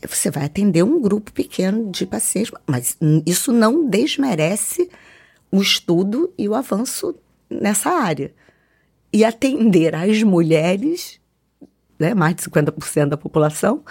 você 0.09 0.31
vai 0.31 0.45
atender 0.45 0.83
um 0.83 1.01
grupo 1.01 1.33
pequeno 1.33 1.91
de 1.91 2.07
pacientes, 2.07 2.53
mas 2.67 2.97
isso 3.27 3.53
não 3.53 3.89
desmerece 3.89 4.89
o 5.51 5.61
estudo 5.61 6.33
e 6.39 6.49
o 6.49 6.55
avanço 6.55 7.15
nessa 7.51 7.91
área 7.91 8.33
e 9.13 9.25
atender 9.25 9.95
as 9.95 10.23
mulheres, 10.23 11.21
né, 11.99 12.15
mais 12.15 12.37
de 12.37 12.43
50% 12.43 13.09
da 13.09 13.17
população, 13.17 13.83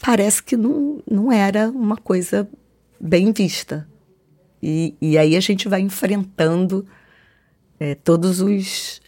parece 0.00 0.42
que 0.42 0.56
não, 0.56 1.02
não 1.10 1.32
era 1.32 1.70
uma 1.70 1.96
coisa 1.96 2.48
bem 3.00 3.32
vista. 3.32 3.88
E, 4.62 4.94
e 5.00 5.16
aí 5.16 5.36
a 5.36 5.40
gente 5.40 5.68
vai 5.68 5.80
enfrentando 5.80 6.86
é, 7.78 7.94
todos 7.94 8.40
os, 8.40 9.00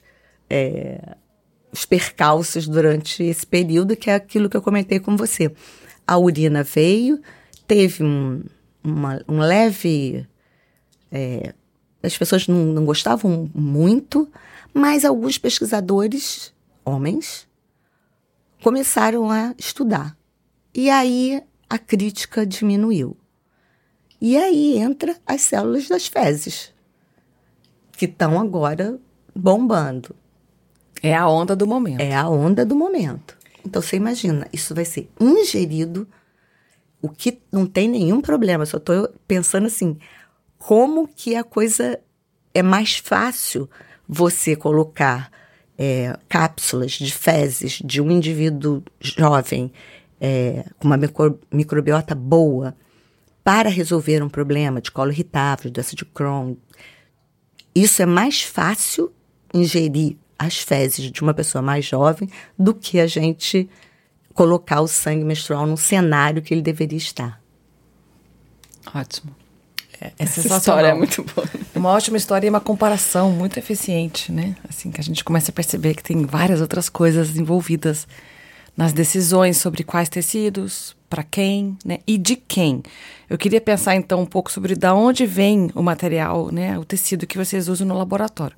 é, 0.48 1.16
os 1.72 1.84
percalços 1.84 2.68
durante 2.68 3.22
esse 3.22 3.46
período, 3.46 3.96
que 3.96 4.10
é 4.10 4.14
aquilo 4.14 4.48
que 4.48 4.56
eu 4.56 4.62
comentei 4.62 5.00
com 5.00 5.16
você. 5.16 5.52
A 6.06 6.18
urina 6.18 6.62
veio, 6.62 7.20
teve 7.66 8.02
um, 8.02 8.42
uma, 8.82 9.22
um 9.28 9.40
leve. 9.40 10.26
É, 11.10 11.54
as 12.02 12.16
pessoas 12.16 12.46
não, 12.48 12.66
não 12.66 12.84
gostavam 12.84 13.50
muito, 13.54 14.28
mas 14.72 15.04
alguns 15.04 15.36
pesquisadores, 15.36 16.52
homens, 16.84 17.46
começaram 18.62 19.30
a 19.30 19.54
estudar. 19.58 20.16
E 20.74 20.88
aí 20.88 21.42
a 21.68 21.78
crítica 21.78 22.46
diminuiu. 22.46 23.16
E 24.20 24.37
aí 24.37 24.76
entra 24.76 25.16
as 25.26 25.40
células 25.40 25.88
das 25.88 26.06
fezes, 26.06 26.72
que 27.92 28.04
estão 28.04 28.38
agora 28.38 28.98
bombando. 29.35 30.14
É 31.02 31.14
a 31.14 31.26
onda 31.26 31.56
do 31.56 31.66
momento. 31.66 32.00
É 32.00 32.14
a 32.14 32.28
onda 32.28 32.64
do 32.64 32.76
momento. 32.76 33.37
Então 33.64 33.80
você 33.80 33.96
imagina, 33.96 34.46
isso 34.52 34.74
vai 34.74 34.85
ser 34.85 35.09
ingerido, 35.18 36.06
o 37.00 37.09
que 37.09 37.40
não 37.50 37.64
tem 37.64 37.88
nenhum 37.88 38.20
problema. 38.20 38.66
Só 38.66 38.76
estou 38.76 39.09
pensando 39.26 39.66
assim, 39.66 39.98
como 40.59 41.09
que 41.09 41.35
a 41.35 41.42
coisa 41.42 41.98
é 42.52 42.62
mais 42.62 42.98
fácil 42.98 43.68
você 44.06 44.54
colocar 44.54 45.30
é, 45.78 46.14
cápsulas 46.28 46.92
de 46.92 47.12
fezes 47.12 47.80
de 47.83 48.02
um 48.02 48.11
indivíduo 48.11 48.83
jovem 49.00 49.72
é, 50.20 50.66
com 50.78 50.87
uma 50.87 50.98
micro, 50.98 51.40
microbiota 51.50 52.14
boa 52.14 52.76
para 53.42 53.68
resolver 53.68 54.22
um 54.22 54.29
problema 54.29 54.81
de 54.81 54.90
colo 54.90 55.11
irritável, 55.11 55.70
doença 55.70 55.96
de 55.96 56.05
Crohn. 56.05 56.57
Isso 57.74 58.03
é 58.03 58.07
mais 58.07 58.42
fácil 58.42 59.12
ingerir 59.53 60.16
as 60.38 60.59
fezes 60.59 61.11
de 61.11 61.22
uma 61.22 61.35
pessoa 61.35 61.61
mais 61.61 61.85
jovem 61.85 62.29
do 62.59 62.74
que 62.74 62.98
a 62.98 63.07
gente 63.07 63.68
colocar 64.33 64.81
o 64.81 64.88
sangue 64.88 65.24
menstrual 65.24 65.66
num 65.66 65.76
cenário 65.76 66.40
que 66.40 66.55
ele 66.55 66.62
deveria 66.62 66.98
estar. 66.98 67.40
Ótimo. 68.94 69.35
É, 70.00 70.12
essa 70.18 70.40
história 70.40 70.88
é 70.88 70.94
muito 70.94 71.22
boa. 71.22 71.46
É 71.74 71.76
uma 71.79 71.90
ótima 71.90 72.16
história 72.16 72.46
e 72.46 72.50
uma 72.50 72.61
comparação 72.61 73.31
muito 73.31 73.59
eficiente, 73.59 74.32
né? 74.32 74.57
Assim 74.66 74.91
que 74.91 75.01
a 75.01 75.05
gente 75.05 75.22
começa 75.22 75.51
a 75.51 75.55
perceber 75.55 75.95
que 75.95 76.03
tem 76.03 76.24
várias 76.24 76.61
outras 76.61 76.88
coisas 76.88 77.36
envolvidas 77.36 78.09
nas 78.76 78.92
decisões 78.92 79.56
sobre 79.56 79.84
quais 79.84 80.08
tecidos, 80.08 80.96
para 81.08 81.24
quem, 81.24 81.76
né? 81.84 81.98
E 82.06 82.16
de 82.16 82.36
quem. 82.36 82.82
Eu 83.28 83.36
queria 83.36 83.60
pensar 83.60 83.96
então 83.96 84.20
um 84.20 84.26
pouco 84.26 84.50
sobre 84.50 84.74
da 84.76 84.94
onde 84.94 85.26
vem 85.26 85.70
o 85.74 85.82
material, 85.82 86.50
né? 86.52 86.78
O 86.78 86.84
tecido 86.84 87.26
que 87.26 87.36
vocês 87.36 87.68
usam 87.68 87.86
no 87.86 87.98
laboratório. 87.98 88.56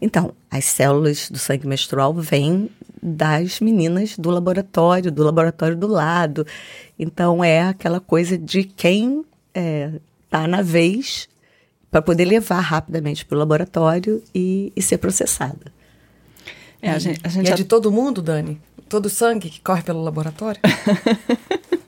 Então, 0.00 0.32
as 0.50 0.64
células 0.64 1.30
do 1.30 1.38
sangue 1.38 1.66
menstrual 1.66 2.14
vêm 2.14 2.70
das 3.02 3.60
meninas 3.60 4.16
do 4.16 4.30
laboratório, 4.30 5.12
do 5.12 5.22
laboratório 5.22 5.76
do 5.76 5.86
lado. 5.86 6.46
Então, 6.98 7.44
é 7.44 7.62
aquela 7.62 8.00
coisa 8.00 8.38
de 8.38 8.64
quem 8.64 9.22
é, 9.54 9.92
tá 10.30 10.46
na 10.46 10.62
vez 10.62 11.28
para 11.90 12.00
poder 12.00 12.24
levar 12.24 12.60
rapidamente 12.60 13.26
para 13.26 13.36
o 13.36 13.38
laboratório 13.38 14.22
e, 14.34 14.72
e, 14.74 14.80
ser 14.80 14.98
processada. 14.98 15.72
É, 16.80 16.90
a 16.90 16.98
gente, 16.98 17.20
a 17.22 17.28
gente 17.28 17.48
e 17.48 17.52
é 17.52 17.54
de 17.54 17.64
todo 17.64 17.90
mundo, 17.90 18.22
Dani? 18.22 18.60
Todo 18.90 19.06
o 19.06 19.10
sangue 19.10 19.48
que 19.48 19.60
corre 19.60 19.82
pelo 19.82 20.02
laboratório? 20.02 20.60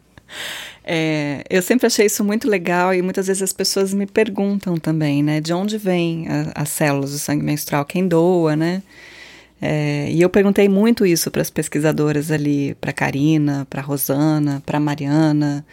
É, 0.84 1.44
eu 1.48 1.62
sempre 1.62 1.86
achei 1.86 2.06
isso 2.06 2.24
muito 2.24 2.48
legal 2.48 2.92
e 2.92 3.00
muitas 3.00 3.28
vezes 3.28 3.40
as 3.40 3.52
pessoas 3.52 3.94
me 3.94 4.04
perguntam 4.04 4.76
também, 4.76 5.22
né? 5.22 5.40
De 5.40 5.52
onde 5.52 5.78
vem 5.78 6.26
as 6.56 6.70
células 6.70 7.12
do 7.12 7.20
sangue 7.20 7.44
menstrual? 7.44 7.84
Quem 7.84 8.08
doa, 8.08 8.56
né? 8.56 8.82
É, 9.60 10.10
e 10.10 10.20
eu 10.20 10.28
perguntei 10.28 10.68
muito 10.68 11.06
isso 11.06 11.30
para 11.30 11.40
as 11.40 11.50
pesquisadoras 11.50 12.32
ali, 12.32 12.74
para 12.80 12.92
Karina, 12.92 13.64
para 13.70 13.80
Rosana, 13.80 14.60
para 14.66 14.80
Mariana, 14.80 15.64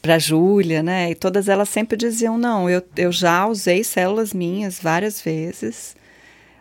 para 0.00 0.18
Júlia, 0.18 0.82
né? 0.82 1.10
E 1.10 1.14
todas 1.14 1.46
elas 1.46 1.68
sempre 1.68 1.94
diziam: 1.94 2.38
não, 2.38 2.70
eu, 2.70 2.82
eu 2.96 3.12
já 3.12 3.46
usei 3.46 3.84
células 3.84 4.32
minhas 4.32 4.80
várias 4.80 5.20
vezes. 5.20 5.94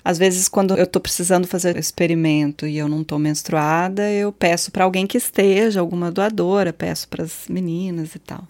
Às 0.05 0.17
vezes, 0.17 0.49
quando 0.49 0.75
eu 0.75 0.83
estou 0.83 1.01
precisando 1.01 1.47
fazer 1.47 1.77
experimento 1.77 2.67
e 2.67 2.77
eu 2.77 2.89
não 2.89 3.01
estou 3.01 3.17
menstruada, 3.17 4.11
eu 4.11 4.33
peço 4.33 4.71
para 4.71 4.83
alguém 4.83 5.07
que 5.07 5.17
esteja, 5.17 5.79
alguma 5.79 6.11
doadora, 6.11 6.73
peço 6.73 7.07
para 7.07 7.23
as 7.23 7.47
meninas 7.47 8.13
e 8.13 8.19
tal. 8.19 8.45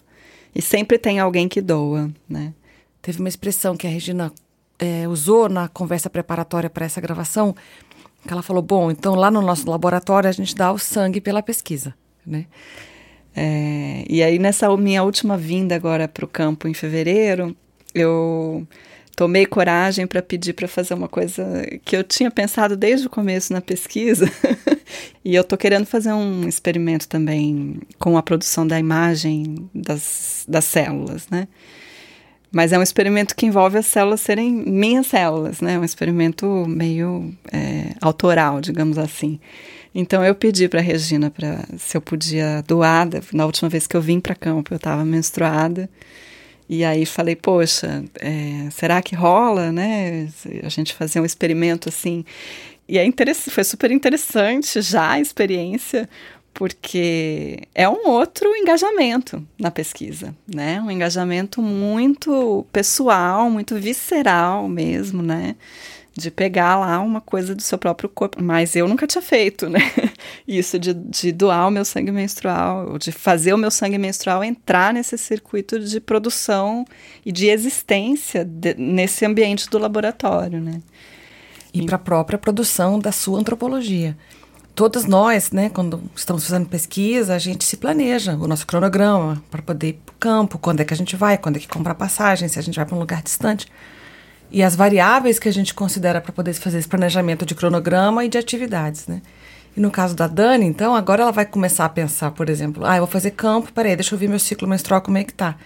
E 0.54 0.60
sempre 0.60 0.98
tem 0.98 1.20
alguém 1.20 1.48
que 1.48 1.60
doa, 1.60 2.10
né? 2.28 2.52
Teve 3.00 3.20
uma 3.20 3.28
expressão 3.28 3.76
que 3.76 3.86
a 3.86 3.90
Regina 3.90 4.32
é, 4.78 5.06
usou 5.06 5.48
na 5.48 5.68
conversa 5.68 6.10
preparatória 6.10 6.68
para 6.68 6.86
essa 6.86 7.00
gravação, 7.00 7.54
que 8.26 8.32
ela 8.32 8.42
falou: 8.42 8.62
bom, 8.62 8.90
então 8.90 9.14
lá 9.14 9.30
no 9.30 9.42
nosso 9.42 9.68
laboratório 9.70 10.28
a 10.28 10.32
gente 10.32 10.54
dá 10.54 10.72
o 10.72 10.78
sangue 10.78 11.20
pela 11.20 11.42
pesquisa, 11.42 11.94
né? 12.26 12.46
É, 13.36 14.04
e 14.08 14.22
aí 14.22 14.38
nessa 14.38 14.74
minha 14.76 15.02
última 15.02 15.36
vinda 15.36 15.74
agora 15.74 16.06
para 16.06 16.24
o 16.24 16.28
campo 16.28 16.68
em 16.68 16.74
fevereiro, 16.74 17.54
eu 17.94 18.66
tomei 19.14 19.46
coragem 19.46 20.06
para 20.06 20.20
pedir 20.20 20.52
para 20.52 20.66
fazer 20.68 20.94
uma 20.94 21.08
coisa 21.08 21.44
que 21.84 21.96
eu 21.96 22.02
tinha 22.02 22.30
pensado 22.30 22.76
desde 22.76 23.06
o 23.06 23.10
começo 23.10 23.52
na 23.52 23.60
pesquisa. 23.60 24.30
e 25.24 25.34
eu 25.34 25.42
estou 25.42 25.56
querendo 25.56 25.86
fazer 25.86 26.12
um 26.12 26.46
experimento 26.48 27.08
também 27.08 27.80
com 27.98 28.16
a 28.16 28.22
produção 28.22 28.66
da 28.66 28.78
imagem 28.78 29.68
das, 29.74 30.44
das 30.48 30.64
células, 30.64 31.28
né? 31.28 31.48
Mas 32.52 32.72
é 32.72 32.78
um 32.78 32.82
experimento 32.82 33.34
que 33.34 33.46
envolve 33.46 33.78
as 33.78 33.86
células 33.86 34.20
serem 34.20 34.52
minhas 34.52 35.08
células, 35.08 35.60
né? 35.60 35.76
Um 35.76 35.84
experimento 35.84 36.46
meio 36.68 37.34
é, 37.52 37.94
autoral, 38.00 38.60
digamos 38.60 38.96
assim. 38.96 39.40
Então 39.92 40.24
eu 40.24 40.34
pedi 40.34 40.68
para 40.68 40.80
Regina 40.80 41.30
para 41.30 41.64
se 41.78 41.96
eu 41.96 42.00
podia 42.00 42.62
doar. 42.66 43.08
Na 43.32 43.44
última 43.44 43.68
vez 43.68 43.86
que 43.86 43.96
eu 43.96 44.00
vim 44.00 44.20
para 44.20 44.34
campo, 44.34 44.72
eu 44.72 44.76
estava 44.76 45.04
menstruada. 45.04 45.90
E 46.68 46.84
aí 46.84 47.04
falei, 47.04 47.36
poxa, 47.36 48.04
é, 48.20 48.68
será 48.70 49.02
que 49.02 49.14
rola, 49.14 49.70
né? 49.70 50.28
A 50.62 50.68
gente 50.68 50.94
fazer 50.94 51.20
um 51.20 51.24
experimento 51.24 51.88
assim. 51.88 52.24
E 52.88 52.98
é 52.98 53.06
foi 53.50 53.64
super 53.64 53.90
interessante 53.90 54.80
já 54.80 55.12
a 55.12 55.20
experiência, 55.20 56.08
porque 56.52 57.62
é 57.74 57.88
um 57.88 58.08
outro 58.08 58.54
engajamento 58.56 59.46
na 59.58 59.70
pesquisa, 59.70 60.34
né? 60.46 60.80
Um 60.80 60.90
engajamento 60.90 61.60
muito 61.60 62.64
pessoal, 62.72 63.50
muito 63.50 63.74
visceral 63.76 64.68
mesmo, 64.68 65.22
né? 65.22 65.56
De 66.16 66.30
pegar 66.30 66.78
lá 66.78 67.00
uma 67.00 67.20
coisa 67.20 67.54
do 67.54 67.62
seu 67.62 67.76
próprio 67.76 68.08
corpo. 68.08 68.42
Mas 68.42 68.76
eu 68.76 68.86
nunca 68.86 69.06
tinha 69.06 69.22
feito, 69.22 69.68
né? 69.68 69.80
Isso 70.46 70.78
de, 70.78 70.94
de 70.94 71.32
doar 71.32 71.66
o 71.68 71.70
meu 71.70 71.84
sangue 71.84 72.12
menstrual, 72.12 72.98
de 72.98 73.10
fazer 73.10 73.52
o 73.52 73.58
meu 73.58 73.70
sangue 73.70 73.98
menstrual 73.98 74.44
entrar 74.44 74.94
nesse 74.94 75.18
circuito 75.18 75.80
de 75.80 76.00
produção 76.00 76.84
e 77.26 77.32
de 77.32 77.48
existência 77.48 78.44
de, 78.44 78.74
nesse 78.74 79.24
ambiente 79.24 79.68
do 79.68 79.78
laboratório, 79.78 80.60
né? 80.60 80.80
E 81.72 81.84
para 81.84 81.96
a 81.96 81.98
própria 81.98 82.38
produção 82.38 82.98
da 82.98 83.10
sua 83.10 83.40
antropologia 83.40 84.16
todas 84.74 85.04
nós, 85.04 85.52
né, 85.52 85.70
quando 85.70 86.02
estamos 86.14 86.44
fazendo 86.44 86.66
pesquisa, 86.66 87.34
a 87.34 87.38
gente 87.38 87.64
se 87.64 87.76
planeja 87.76 88.34
o 88.34 88.48
nosso 88.48 88.66
cronograma 88.66 89.42
para 89.50 89.62
poder 89.62 89.88
ir 89.88 89.92
para 90.04 90.12
o 90.12 90.16
campo, 90.18 90.58
quando 90.58 90.80
é 90.80 90.84
que 90.84 90.92
a 90.92 90.96
gente 90.96 91.16
vai, 91.16 91.38
quando 91.38 91.56
é 91.56 91.60
que 91.60 91.68
compra 91.68 91.94
passagem, 91.94 92.48
se 92.48 92.58
a 92.58 92.62
gente 92.62 92.76
vai 92.76 92.84
para 92.84 92.96
um 92.96 92.98
lugar 92.98 93.22
distante. 93.22 93.66
E 94.54 94.62
as 94.62 94.76
variáveis 94.76 95.40
que 95.40 95.48
a 95.48 95.52
gente 95.52 95.74
considera 95.74 96.20
para 96.20 96.30
poder 96.30 96.54
fazer 96.54 96.78
esse 96.78 96.86
planejamento 96.86 97.44
de 97.44 97.56
cronograma 97.56 98.24
e 98.24 98.28
de 98.28 98.38
atividades, 98.38 99.08
né? 99.08 99.20
E 99.76 99.80
no 99.80 99.90
caso 99.90 100.14
da 100.14 100.28
Dani, 100.28 100.64
então, 100.64 100.94
agora 100.94 101.22
ela 101.22 101.32
vai 101.32 101.44
começar 101.44 101.84
a 101.84 101.88
pensar, 101.88 102.30
por 102.30 102.48
exemplo, 102.48 102.86
ah, 102.86 102.94
eu 102.94 103.00
vou 103.00 103.08
fazer 103.08 103.32
campo, 103.32 103.72
peraí, 103.72 103.96
deixa 103.96 104.14
eu 104.14 104.18
ver 104.18 104.28
meu 104.28 104.38
ciclo 104.38 104.68
menstrual, 104.68 105.00
como 105.00 105.18
é 105.18 105.24
que 105.24 105.34
tá. 105.34 105.56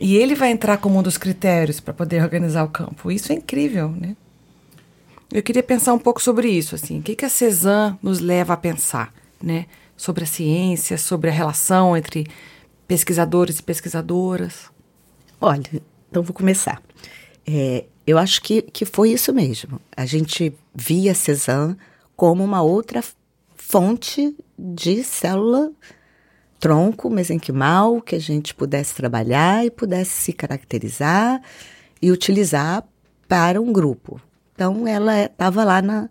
E 0.00 0.16
ele 0.16 0.34
vai 0.34 0.50
entrar 0.50 0.78
como 0.78 0.98
um 0.98 1.02
dos 1.02 1.18
critérios 1.18 1.78
para 1.78 1.92
poder 1.92 2.22
organizar 2.22 2.64
o 2.64 2.70
campo. 2.70 3.12
Isso 3.12 3.30
é 3.32 3.34
incrível, 3.34 3.90
né? 3.90 4.16
Eu 5.30 5.42
queria 5.42 5.62
pensar 5.62 5.92
um 5.92 5.98
pouco 5.98 6.22
sobre 6.22 6.48
isso, 6.48 6.74
assim, 6.74 7.00
o 7.00 7.02
que, 7.02 7.14
que 7.14 7.26
a 7.26 7.28
Cezanne 7.28 7.98
nos 8.02 8.18
leva 8.18 8.54
a 8.54 8.56
pensar, 8.56 9.12
né? 9.42 9.66
Sobre 9.94 10.24
a 10.24 10.26
ciência, 10.26 10.96
sobre 10.96 11.28
a 11.28 11.32
relação 11.34 11.94
entre 11.94 12.26
pesquisadores 12.88 13.58
e 13.58 13.62
pesquisadoras. 13.62 14.70
Olha, 15.38 15.82
então 16.08 16.22
vou 16.22 16.32
começar. 16.32 16.80
É, 17.46 17.84
eu 18.06 18.18
acho 18.18 18.42
que, 18.42 18.62
que 18.62 18.84
foi 18.84 19.10
isso 19.10 19.32
mesmo. 19.32 19.80
A 19.96 20.04
gente 20.04 20.54
via 20.74 21.14
Cezanne 21.14 21.76
como 22.16 22.44
uma 22.44 22.62
outra 22.62 23.02
fonte 23.54 24.36
de 24.58 25.02
célula 25.02 25.72
tronco 26.58 27.10
mesenquimal 27.10 28.00
que 28.00 28.14
a 28.14 28.20
gente 28.20 28.54
pudesse 28.54 28.94
trabalhar 28.94 29.64
e 29.66 29.70
pudesse 29.70 30.10
se 30.10 30.32
caracterizar 30.32 31.42
e 32.00 32.12
utilizar 32.12 32.84
para 33.26 33.60
um 33.60 33.72
grupo. 33.72 34.20
Então, 34.54 34.86
ela 34.86 35.24
estava 35.24 35.64
lá 35.64 35.82
na, 35.82 36.08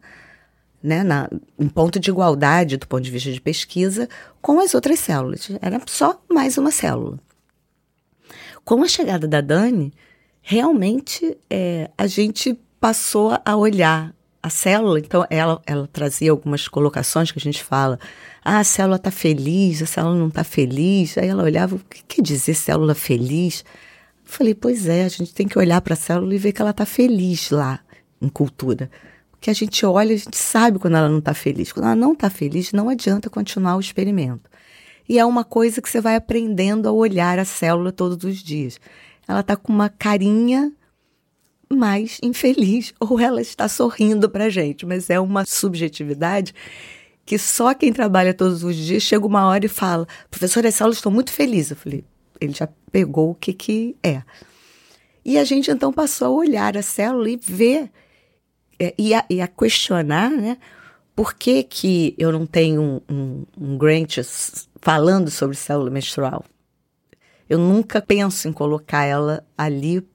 né, 0.83 1.03
na, 1.03 1.29
em 1.57 1.69
ponto 1.69 1.99
de 1.99 2.09
igualdade 2.09 2.77
do 2.77 2.87
ponto 2.87 3.01
de 3.01 3.11
vista 3.11 3.31
de 3.31 3.39
pesquisa 3.39 4.09
com 4.41 4.59
as 4.59 4.73
outras 4.73 4.99
células. 4.99 5.49
Era 5.61 5.79
só 5.85 6.21
mais 6.29 6.57
uma 6.57 6.71
célula. 6.71 7.19
Com 8.65 8.83
a 8.83 8.87
chegada 8.87 9.27
da 9.27 9.39
Dani, 9.39 9.93
realmente 10.41 11.37
é, 11.49 11.89
a 11.97 12.07
gente 12.07 12.57
passou 12.79 13.37
a 13.45 13.55
olhar 13.55 14.13
a 14.41 14.49
célula. 14.49 14.99
Então, 14.99 15.25
ela, 15.29 15.61
ela 15.65 15.87
trazia 15.87 16.31
algumas 16.31 16.67
colocações 16.67 17.31
que 17.31 17.39
a 17.39 17.41
gente 17.41 17.63
fala. 17.63 17.99
Ah, 18.43 18.59
a 18.59 18.63
célula 18.63 18.95
está 18.95 19.11
feliz, 19.11 19.81
a 19.81 19.85
célula 19.85 20.15
não 20.15 20.27
está 20.27 20.43
feliz. 20.43 21.17
Aí 21.17 21.27
ela 21.27 21.43
olhava, 21.43 21.75
o 21.75 21.79
que 21.79 22.03
quer 22.03 22.21
dizer 22.21 22.55
célula 22.55 22.95
feliz? 22.95 23.63
falei, 24.31 24.55
pois 24.55 24.87
é, 24.87 25.03
a 25.03 25.09
gente 25.09 25.33
tem 25.33 25.47
que 25.47 25.59
olhar 25.59 25.81
para 25.81 25.93
a 25.93 25.97
célula 25.97 26.33
e 26.33 26.37
ver 26.37 26.53
que 26.53 26.61
ela 26.61 26.71
está 26.71 26.85
feliz 26.85 27.51
lá 27.51 27.79
em 28.21 28.29
cultura. 28.29 28.89
Porque 29.31 29.49
a 29.49 29.53
gente 29.53 29.85
olha, 29.85 30.13
a 30.13 30.17
gente 30.17 30.37
sabe 30.37 30.79
quando 30.79 30.95
ela 30.95 31.09
não 31.09 31.19
está 31.19 31.33
feliz. 31.33 31.71
Quando 31.71 31.85
ela 31.85 31.95
não 31.95 32.13
está 32.13 32.29
feliz, 32.29 32.71
não 32.71 32.89
adianta 32.89 33.29
continuar 33.29 33.75
o 33.75 33.79
experimento. 33.79 34.49
E 35.09 35.19
é 35.19 35.25
uma 35.25 35.43
coisa 35.43 35.81
que 35.81 35.89
você 35.89 35.99
vai 35.99 36.15
aprendendo 36.15 36.87
a 36.87 36.91
olhar 36.91 37.39
a 37.39 37.45
célula 37.45 37.91
todos 37.91 38.23
os 38.23 38.37
dias. 38.37 38.79
Ela 39.27 39.41
está 39.41 39.55
com 39.55 39.71
uma 39.71 39.89
carinha 39.89 40.71
mais 41.69 42.19
infeliz, 42.21 42.93
ou 42.99 43.19
ela 43.19 43.41
está 43.41 43.67
sorrindo 43.67 44.29
para 44.29 44.49
gente, 44.49 44.85
mas 44.85 45.09
é 45.09 45.19
uma 45.19 45.45
subjetividade 45.45 46.53
que 47.25 47.37
só 47.37 47.73
quem 47.73 47.93
trabalha 47.93 48.33
todos 48.33 48.63
os 48.63 48.75
dias 48.75 49.03
chega 49.03 49.25
uma 49.25 49.47
hora 49.47 49.65
e 49.65 49.69
fala: 49.69 50.07
professora, 50.29 50.67
as 50.67 50.75
células 50.75 50.97
estão 50.97 51.11
muito 51.11 51.31
felizes. 51.31 51.71
Eu 51.71 51.77
falei: 51.77 52.03
ele 52.39 52.53
já 52.53 52.67
pegou 52.91 53.31
o 53.31 53.35
que, 53.35 53.53
que 53.53 53.95
é. 54.03 54.21
E 55.23 55.37
a 55.37 55.43
gente 55.43 55.69
então 55.69 55.93
passou 55.93 56.27
a 56.27 56.31
olhar 56.31 56.75
a 56.75 56.81
célula 56.81 57.29
e 57.29 57.37
ver 57.37 57.89
é, 58.79 58.93
e, 58.97 59.13
a, 59.13 59.23
e, 59.29 59.39
a, 59.39 59.47
questionar, 59.47 60.31
né? 60.31 60.57
Por 61.15 61.35
que, 61.35 61.61
que 61.63 62.15
eu 62.17 62.31
não 62.31 62.47
tenho 62.47 62.81
um, 62.81 63.01
um, 63.07 63.45
um 63.59 63.77
grant 63.77 64.17
falando 64.81 65.29
sobre 65.29 65.55
célula 65.55 65.91
menstrual? 65.91 66.43
Eu 67.51 67.59
nunca 67.59 68.01
penso 68.01 68.47
em 68.47 68.53
colocar 68.53 69.03
ela 69.03 69.45
ali 69.57 70.07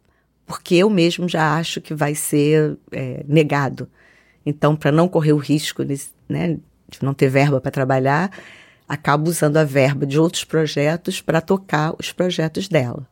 porque 0.46 0.76
eu 0.76 0.88
mesmo 0.88 1.28
já 1.28 1.54
acho 1.58 1.82
que 1.82 1.92
vai 1.92 2.14
ser 2.14 2.78
é, 2.90 3.22
negado. 3.28 3.90
Então, 4.46 4.74
para 4.74 4.90
não 4.90 5.06
correr 5.06 5.34
o 5.34 5.36
risco 5.36 5.82
né, 6.26 6.58
de 6.88 7.02
não 7.02 7.12
ter 7.12 7.28
verba 7.28 7.60
para 7.60 7.70
trabalhar, 7.70 8.30
acabo 8.88 9.28
usando 9.28 9.58
a 9.58 9.64
verba 9.64 10.06
de 10.06 10.18
outros 10.18 10.44
projetos 10.44 11.20
para 11.20 11.42
tocar 11.42 11.94
os 11.98 12.10
projetos 12.10 12.68
dela. 12.68 13.06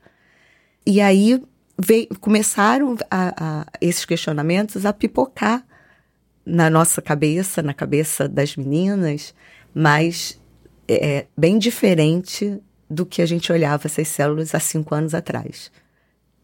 E 0.87 1.03
aí 1.03 1.43
veio, 1.79 2.09
começaram 2.19 2.97
a, 3.11 3.35
a, 3.37 3.67
esses 3.79 4.07
questionamentos 4.07 4.87
a 4.87 4.93
pipocar 4.95 5.67
na 6.47 6.71
nossa 6.71 7.03
cabeça, 7.03 7.63
na 7.63 7.75
cabeça 7.75 8.27
das 8.27 8.57
meninas, 8.57 9.35
mas 9.75 10.41
é, 10.89 11.27
bem 11.37 11.59
diferente 11.59 12.59
do 12.89 13.07
que 13.07 13.23
a 13.23 13.27
gente 13.27 13.53
olhava 13.53 13.87
essas 13.87 14.09
células 14.09 14.55
há 14.55 14.61
cinco 14.61 14.95
anos 14.95 15.15
atrás. 15.15 15.71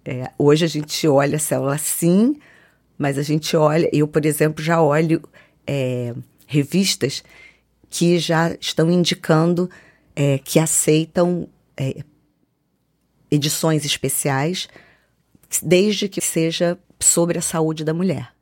É, 0.04 0.30
hoje 0.38 0.64
a 0.64 0.68
gente 0.68 1.06
olha 1.06 1.36
a 1.36 1.40
célula 1.40 1.74
assim, 1.74 2.36
mas 2.96 3.18
a 3.18 3.22
gente 3.22 3.56
olha, 3.56 3.88
eu, 3.92 4.08
por 4.08 4.24
exemplo, 4.24 4.62
já 4.62 4.80
olho 4.80 5.22
é, 5.66 6.14
revistas 6.46 7.22
que 7.88 8.18
já 8.18 8.56
estão 8.60 8.90
indicando 8.90 9.68
é, 10.14 10.38
que 10.38 10.58
aceitam 10.58 11.48
é, 11.76 12.02
edições 13.30 13.84
especiais 13.84 14.68
desde 15.62 16.08
que 16.08 16.20
seja 16.20 16.78
sobre 16.98 17.38
a 17.38 17.42
saúde 17.42 17.84
da 17.84 17.94
mulher. 17.94 18.32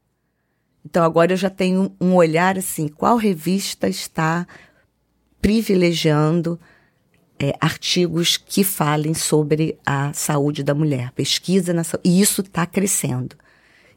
Então 0.84 1.04
agora 1.04 1.32
eu 1.32 1.36
já 1.36 1.50
tenho 1.50 1.94
um 2.00 2.14
olhar 2.14 2.58
assim, 2.58 2.88
qual 2.88 3.16
revista 3.16 3.88
está 3.88 4.46
privilegiando 5.40 6.58
é, 7.38 7.54
artigos 7.60 8.36
que 8.36 8.64
falem 8.64 9.14
sobre 9.14 9.78
a 9.86 10.12
saúde 10.12 10.62
da 10.62 10.74
mulher, 10.74 11.12
pesquisa 11.12 11.72
na 11.72 11.84
saúde, 11.84 12.08
e 12.08 12.20
isso 12.20 12.40
está 12.40 12.66
crescendo. 12.66 13.36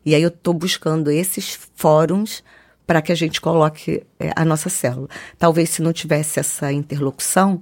E 0.05 0.15
aí 0.15 0.21
eu 0.21 0.29
estou 0.29 0.53
buscando 0.53 1.09
esses 1.11 1.59
fóruns 1.75 2.43
para 2.85 3.01
que 3.01 3.11
a 3.11 3.15
gente 3.15 3.39
coloque 3.39 4.03
é, 4.19 4.31
a 4.35 4.43
nossa 4.43 4.69
célula. 4.69 5.07
Talvez 5.37 5.69
se 5.69 5.81
não 5.81 5.93
tivesse 5.93 6.39
essa 6.39 6.71
interlocução 6.71 7.61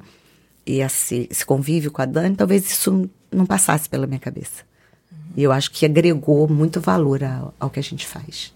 e 0.66 0.82
esse, 0.82 1.28
esse 1.30 1.46
convívio 1.46 1.92
com 1.92 2.02
a 2.02 2.06
Dani, 2.06 2.36
talvez 2.36 2.70
isso 2.70 3.10
não 3.32 3.46
passasse 3.46 3.88
pela 3.88 4.08
minha 4.08 4.20
cabeça. 4.20 4.64
Uhum. 5.12 5.18
E 5.38 5.44
eu 5.44 5.52
acho 5.52 5.72
que 5.72 5.86
agregou 5.86 6.48
muito 6.48 6.82
valor 6.82 7.24
ao, 7.24 7.54
ao 7.60 7.70
que 7.70 7.80
a 7.80 7.84
gente 7.84 8.08
faz. 8.08 8.54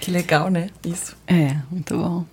Que 0.00 0.10
legal, 0.10 0.50
né? 0.50 0.68
Isso. 0.84 1.16
É, 1.26 1.56
muito 1.70 1.96
bom. 1.96 2.26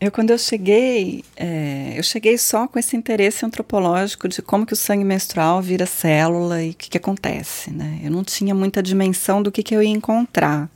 Eu, 0.00 0.10
quando 0.10 0.30
eu 0.30 0.38
cheguei, 0.38 1.24
é, 1.36 1.94
eu 1.96 2.02
cheguei 2.02 2.36
só 2.36 2.66
com 2.66 2.78
esse 2.78 2.96
interesse 2.96 3.46
antropológico 3.46 4.28
de 4.28 4.42
como 4.42 4.66
que 4.66 4.72
o 4.72 4.76
sangue 4.76 5.04
menstrual 5.04 5.62
vira 5.62 5.86
célula 5.86 6.62
e 6.62 6.70
o 6.70 6.74
que, 6.74 6.90
que 6.90 6.98
acontece, 6.98 7.70
né? 7.70 8.00
Eu 8.02 8.10
não 8.10 8.24
tinha 8.24 8.54
muita 8.54 8.82
dimensão 8.82 9.42
do 9.42 9.52
que, 9.52 9.62
que 9.62 9.74
eu 9.74 9.82
ia 9.82 9.88
encontrar. 9.88 10.68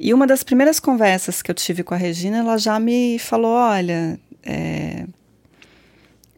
E 0.00 0.12
uma 0.12 0.26
das 0.26 0.42
primeiras 0.42 0.80
conversas 0.80 1.42
que 1.42 1.50
eu 1.50 1.54
tive 1.54 1.82
com 1.82 1.94
a 1.94 1.96
Regina, 1.96 2.38
ela 2.38 2.58
já 2.58 2.80
me 2.80 3.18
falou, 3.18 3.52
olha, 3.52 4.18
é, 4.42 5.06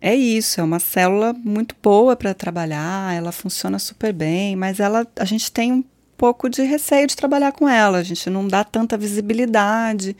é 0.00 0.14
isso, 0.14 0.60
é 0.60 0.64
uma 0.64 0.78
célula 0.78 1.32
muito 1.32 1.74
boa 1.82 2.14
para 2.14 2.34
trabalhar, 2.34 3.14
ela 3.16 3.32
funciona 3.32 3.78
super 3.78 4.12
bem, 4.12 4.54
mas 4.56 4.78
ela, 4.78 5.06
a 5.16 5.24
gente 5.24 5.50
tem 5.50 5.72
um 5.72 5.84
pouco 6.16 6.48
de 6.48 6.62
receio 6.62 7.06
de 7.06 7.16
trabalhar 7.16 7.52
com 7.52 7.68
ela, 7.68 7.98
a 7.98 8.02
gente 8.02 8.28
não 8.30 8.46
dá 8.46 8.62
tanta 8.62 8.96
visibilidade 8.96 10.16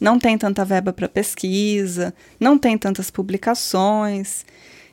não 0.00 0.18
tem 0.18 0.36
tanta 0.36 0.64
verba 0.64 0.92
para 0.92 1.08
pesquisa, 1.08 2.14
não 2.38 2.58
tem 2.58 2.76
tantas 2.76 3.10
publicações. 3.10 4.44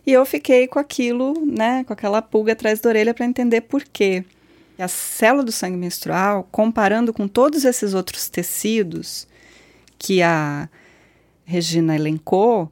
E 0.06 0.12
eu 0.12 0.26
fiquei 0.26 0.68
com 0.68 0.80
aquilo, 0.80 1.34
né, 1.46 1.84
com 1.84 1.94
aquela 1.94 2.22
pulga 2.22 2.54
atrás 2.54 2.80
da 2.80 2.90
orelha 2.90 3.14
para 3.14 3.26
entender 3.26 3.62
por 3.62 3.84
quê. 3.84 4.24
A 4.78 4.88
célula 4.88 5.44
do 5.44 5.52
sangue 5.52 5.78
menstrual, 5.78 6.48
comparando 6.52 7.14
com 7.14 7.28
todos 7.28 7.64
esses 7.64 7.94
outros 7.94 8.28
tecidos 8.28 9.28
que 9.98 10.22
a 10.22 10.68
Regina 11.46 11.96
elencou, 11.96 12.72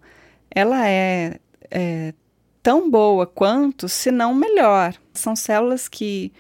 ela 0.49 0.87
é, 0.87 1.39
é 1.69 2.13
tão 2.61 2.89
boa 2.89 3.25
quanto, 3.25 3.87
se 3.87 4.11
não 4.11 4.33
melhor. 4.33 4.93
São 5.13 5.35
células 5.35 5.87
que 5.87 6.31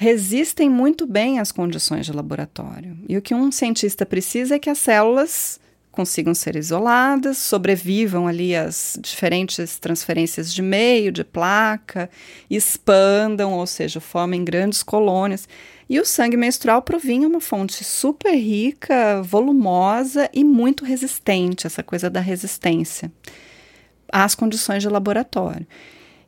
resistem 0.00 0.70
muito 0.70 1.08
bem 1.08 1.40
às 1.40 1.50
condições 1.50 2.06
de 2.06 2.12
laboratório. 2.12 2.96
E 3.08 3.16
o 3.16 3.20
que 3.20 3.34
um 3.34 3.50
cientista 3.50 4.06
precisa 4.06 4.54
é 4.54 4.58
que 4.58 4.70
as 4.70 4.78
células 4.78 5.58
consigam 5.90 6.32
ser 6.34 6.54
isoladas, 6.54 7.36
sobrevivam 7.38 8.28
ali 8.28 8.54
às 8.54 8.96
diferentes 9.02 9.76
transferências 9.76 10.54
de 10.54 10.62
meio, 10.62 11.10
de 11.10 11.24
placa, 11.24 12.08
expandam, 12.48 13.54
ou 13.54 13.66
seja, 13.66 13.98
formem 13.98 14.44
grandes 14.44 14.84
colônias. 14.84 15.48
E 15.90 15.98
o 15.98 16.06
sangue 16.06 16.36
menstrual 16.36 16.80
provinha 16.80 17.26
uma 17.26 17.40
fonte 17.40 17.82
super 17.82 18.36
rica, 18.36 19.20
volumosa 19.22 20.30
e 20.32 20.44
muito 20.44 20.84
resistente, 20.84 21.66
essa 21.66 21.82
coisa 21.82 22.08
da 22.08 22.20
resistência 22.20 23.10
às 24.12 24.36
condições 24.36 24.80
de 24.80 24.88
laboratório. 24.88 25.66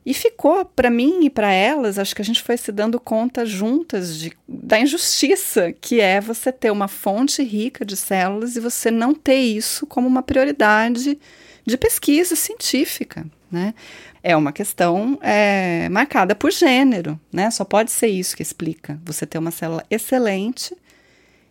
E 0.05 0.13
ficou 0.13 0.65
para 0.65 0.89
mim 0.89 1.25
e 1.25 1.29
para 1.29 1.51
elas, 1.51 1.99
acho 1.99 2.15
que 2.15 2.21
a 2.21 2.25
gente 2.25 2.41
foi 2.41 2.57
se 2.57 2.71
dando 2.71 2.99
conta 2.99 3.45
juntas 3.45 4.17
de, 4.17 4.33
da 4.47 4.79
injustiça 4.79 5.71
que 5.71 6.01
é 6.01 6.19
você 6.19 6.51
ter 6.51 6.71
uma 6.71 6.87
fonte 6.87 7.43
rica 7.43 7.85
de 7.85 7.95
células 7.95 8.55
e 8.55 8.59
você 8.59 8.89
não 8.89 9.13
ter 9.13 9.37
isso 9.37 9.85
como 9.85 10.07
uma 10.07 10.23
prioridade 10.23 11.19
de 11.63 11.77
pesquisa 11.77 12.35
científica, 12.35 13.25
né? 13.51 13.75
É 14.23 14.35
uma 14.35 14.51
questão 14.51 15.19
é, 15.21 15.87
marcada 15.89 16.33
por 16.33 16.51
gênero, 16.51 17.19
né? 17.31 17.51
Só 17.51 17.63
pode 17.63 17.91
ser 17.91 18.07
isso 18.07 18.35
que 18.35 18.43
explica. 18.43 18.99
Você 19.05 19.25
ter 19.27 19.37
uma 19.37 19.51
célula 19.51 19.83
excelente 19.89 20.75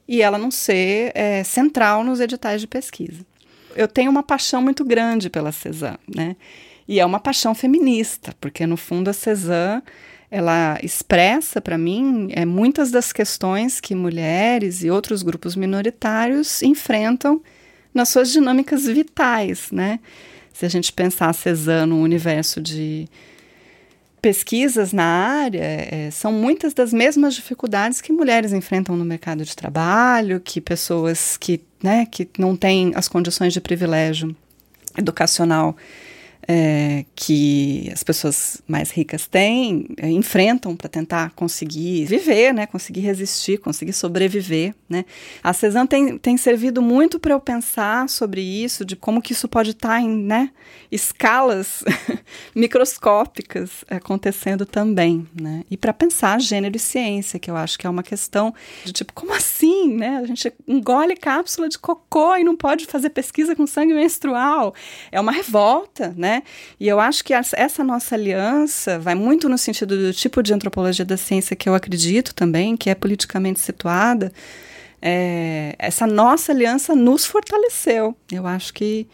e 0.08 0.22
ela 0.22 0.38
não 0.38 0.50
ser 0.50 1.12
é, 1.14 1.44
central 1.44 2.02
nos 2.02 2.18
editais 2.18 2.60
de 2.60 2.66
pesquisa. 2.66 3.24
Eu 3.76 3.86
tenho 3.86 4.10
uma 4.10 4.24
paixão 4.24 4.60
muito 4.60 4.84
grande 4.84 5.30
pela 5.30 5.52
Cezanne, 5.52 5.98
né? 6.12 6.34
E 6.90 6.98
é 6.98 7.06
uma 7.06 7.20
paixão 7.20 7.54
feminista, 7.54 8.34
porque 8.40 8.66
no 8.66 8.76
fundo 8.76 9.08
a 9.10 9.12
Cezanne 9.12 9.80
ela 10.28 10.76
expressa 10.82 11.60
para 11.60 11.78
mim 11.78 12.30
é, 12.32 12.44
muitas 12.44 12.90
das 12.90 13.12
questões 13.12 13.80
que 13.80 13.94
mulheres 13.94 14.82
e 14.82 14.90
outros 14.90 15.22
grupos 15.22 15.54
minoritários 15.54 16.62
enfrentam 16.62 17.40
nas 17.94 18.08
suas 18.08 18.32
dinâmicas 18.32 18.86
vitais, 18.86 19.70
né? 19.70 20.00
Se 20.52 20.66
a 20.66 20.68
gente 20.68 20.92
pensar 20.92 21.28
a 21.28 21.32
Cezanne 21.32 21.90
no 21.90 22.02
universo 22.02 22.60
de 22.60 23.06
pesquisas 24.20 24.92
na 24.92 25.04
área, 25.04 25.62
é, 25.62 26.10
são 26.10 26.32
muitas 26.32 26.74
das 26.74 26.92
mesmas 26.92 27.36
dificuldades 27.36 28.00
que 28.00 28.12
mulheres 28.12 28.52
enfrentam 28.52 28.96
no 28.96 29.04
mercado 29.04 29.44
de 29.44 29.54
trabalho, 29.54 30.40
que 30.40 30.60
pessoas 30.60 31.36
que, 31.36 31.60
né, 31.80 32.04
que 32.10 32.28
não 32.36 32.56
têm 32.56 32.90
as 32.96 33.06
condições 33.06 33.52
de 33.52 33.60
privilégio 33.60 34.34
educacional 34.98 35.76
é, 36.48 37.04
que 37.14 37.90
as 37.92 38.02
pessoas 38.02 38.62
mais 38.66 38.90
ricas 38.90 39.26
têm, 39.26 39.86
é, 39.96 40.08
enfrentam 40.10 40.74
para 40.74 40.88
tentar 40.88 41.30
conseguir 41.30 42.04
viver, 42.06 42.52
né, 42.52 42.66
conseguir 42.66 43.00
resistir, 43.00 43.58
conseguir 43.58 43.92
sobreviver. 43.92 44.74
Né. 44.88 45.04
A 45.42 45.52
Cezanne 45.52 45.88
tem, 45.88 46.18
tem 46.18 46.36
servido 46.36 46.80
muito 46.82 47.18
para 47.18 47.34
eu 47.34 47.40
pensar 47.40 48.08
sobre 48.08 48.40
isso, 48.40 48.84
de 48.84 48.96
como 48.96 49.22
que 49.22 49.32
isso 49.32 49.48
pode 49.48 49.70
estar 49.70 49.88
tá 49.88 50.00
em 50.00 50.08
né, 50.08 50.50
escalas 50.90 51.84
microscópicas 52.54 53.84
acontecendo 53.88 54.64
também. 54.64 55.26
Né, 55.40 55.64
e 55.70 55.76
para 55.76 55.92
pensar 55.92 56.40
gênero 56.40 56.76
e 56.76 56.80
ciência, 56.80 57.38
que 57.38 57.50
eu 57.50 57.56
acho 57.56 57.78
que 57.78 57.86
é 57.86 57.90
uma 57.90 58.02
questão 58.02 58.54
de 58.84 58.92
tipo, 58.92 59.12
como 59.12 59.32
assim? 59.32 59.94
Né? 59.94 60.20
A 60.22 60.26
gente 60.26 60.52
engole 60.66 61.16
cápsula 61.16 61.68
de 61.68 61.78
cocô 61.78 62.36
e 62.36 62.44
não 62.44 62.56
pode 62.56 62.86
fazer 62.86 63.10
pesquisa 63.10 63.54
com 63.54 63.66
sangue 63.66 63.94
menstrual. 63.94 64.74
É 65.12 65.20
uma 65.20 65.32
revolta, 65.32 66.14
né? 66.16 66.29
Né? 66.30 66.42
E 66.78 66.86
eu 66.86 67.00
acho 67.00 67.24
que 67.24 67.34
essa 67.34 67.82
nossa 67.82 68.14
aliança 68.14 68.98
vai 68.98 69.16
muito 69.16 69.48
no 69.48 69.58
sentido 69.58 69.96
do 69.96 70.12
tipo 70.12 70.42
de 70.42 70.54
antropologia 70.54 71.04
da 71.04 71.16
ciência 71.16 71.56
que 71.56 71.68
eu 71.68 71.74
acredito 71.74 72.32
também, 72.34 72.76
que 72.76 72.88
é 72.88 72.94
politicamente 72.94 73.58
situada. 73.58 74.32
É, 75.02 75.74
essa 75.78 76.06
nossa 76.06 76.52
aliança 76.52 76.94
nos 76.94 77.26
fortaleceu. 77.26 78.14
Eu 78.30 78.46
acho 78.46 78.72
que 78.72 79.08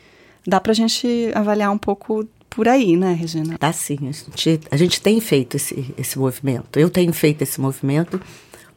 dá 0.46 0.60
para 0.60 0.72
a 0.72 0.74
gente 0.74 1.30
avaliar 1.34 1.72
um 1.72 1.78
pouco 1.78 2.28
por 2.50 2.68
aí, 2.68 2.96
né, 2.96 3.14
Regina? 3.14 3.56
Dá 3.58 3.72
sim. 3.72 3.98
A 4.02 4.12
gente, 4.12 4.60
a 4.72 4.76
gente 4.76 5.00
tem 5.00 5.20
feito 5.20 5.56
esse, 5.56 5.94
esse 5.96 6.18
movimento. 6.18 6.78
Eu 6.78 6.90
tenho 6.90 7.12
feito 7.12 7.42
esse 7.42 7.60
movimento 7.60 8.20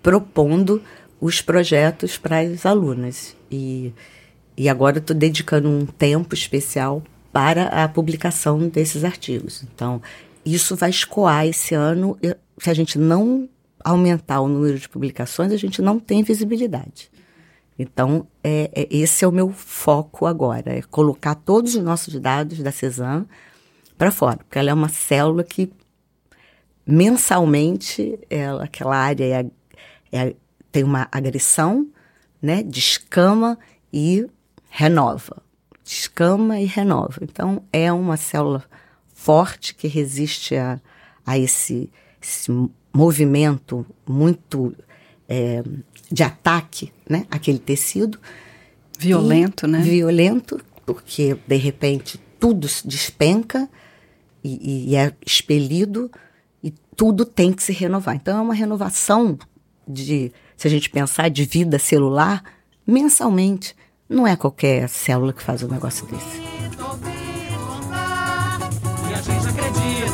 propondo 0.01 0.81
os 1.19 1.41
projetos 1.41 2.17
para 2.17 2.39
as 2.39 2.65
alunas. 2.65 3.35
E, 3.51 3.91
e 4.55 4.69
agora 4.69 4.99
estou 4.99 5.15
dedicando 5.15 5.67
um 5.67 5.85
tempo 5.85 6.33
especial 6.33 7.03
para 7.39 7.67
a 7.85 7.87
publicação 7.87 8.67
desses 8.67 9.05
artigos. 9.05 9.63
Então, 9.63 10.01
isso 10.45 10.75
vai 10.75 10.89
escoar 10.89 11.47
esse 11.47 11.73
ano. 11.73 12.19
Se 12.57 12.69
a 12.69 12.73
gente 12.73 12.99
não 12.99 13.47
aumentar 13.81 14.41
o 14.41 14.49
número 14.49 14.77
de 14.77 14.89
publicações, 14.89 15.53
a 15.53 15.55
gente 15.55 15.81
não 15.81 16.01
tem 16.01 16.21
visibilidade. 16.21 17.09
Então, 17.79 18.27
é, 18.43 18.69
é, 18.75 18.87
esse 18.91 19.23
é 19.23 19.27
o 19.27 19.31
meu 19.31 19.53
foco 19.53 20.25
agora, 20.25 20.79
é 20.79 20.81
colocar 20.81 21.33
todos 21.33 21.75
os 21.75 21.81
nossos 21.81 22.19
dados 22.19 22.59
da 22.59 22.73
Cezanne 22.73 23.25
para 23.97 24.11
fora, 24.11 24.35
porque 24.35 24.59
ela 24.59 24.71
é 24.71 24.73
uma 24.73 24.89
célula 24.89 25.41
que 25.41 25.71
mensalmente, 26.85 28.19
ela, 28.29 28.65
aquela 28.65 28.97
área 28.97 29.23
é, 29.23 29.45
é, 30.11 30.35
tem 30.73 30.83
uma 30.83 31.07
agressão, 31.09 31.87
né, 32.41 32.63
descama 32.63 33.57
e 33.93 34.27
renova 34.69 35.41
descama 35.89 36.59
e 36.59 36.65
renova. 36.65 37.17
Então, 37.23 37.63
é 37.73 37.91
uma 37.91 38.15
célula 38.15 38.63
forte 39.11 39.73
que 39.73 39.87
resiste 39.87 40.55
a, 40.55 40.79
a 41.25 41.35
esse, 41.35 41.89
esse 42.21 42.51
movimento 42.93 43.83
muito 44.07 44.75
é, 45.27 45.63
de 46.11 46.21
ataque 46.21 46.93
né, 47.09 47.25
àquele 47.31 47.57
tecido. 47.57 48.19
Violento, 48.99 49.65
e, 49.65 49.69
né? 49.69 49.81
Violento, 49.81 50.61
porque 50.85 51.35
de 51.47 51.55
repente 51.55 52.19
tudo 52.39 52.67
despenca 52.85 53.67
e, 54.43 54.91
e, 54.91 54.95
é 54.95 55.11
expelido 55.25 56.11
e 56.63 56.71
tudo 56.95 57.25
tem 57.25 57.51
que 57.51 57.63
se 57.63 57.73
renovar. 57.73 58.15
Então 58.15 58.37
é 58.37 58.41
uma 58.41 58.53
renovação 58.53 59.39
de, 59.87 60.31
se 60.55 60.67
a 60.67 60.69
gente 60.69 60.87
pensar, 60.87 61.29
de 61.29 61.45
vida 61.45 61.79
celular 61.79 62.43
mensalmente. 62.85 63.75
Não 64.09 64.25
é 64.25 64.35
qualquer 64.35 64.89
célula 64.89 65.31
que 65.31 65.43
faz 65.43 65.61
um 65.61 65.67
negócio 65.67 66.03
desse. 66.07 66.49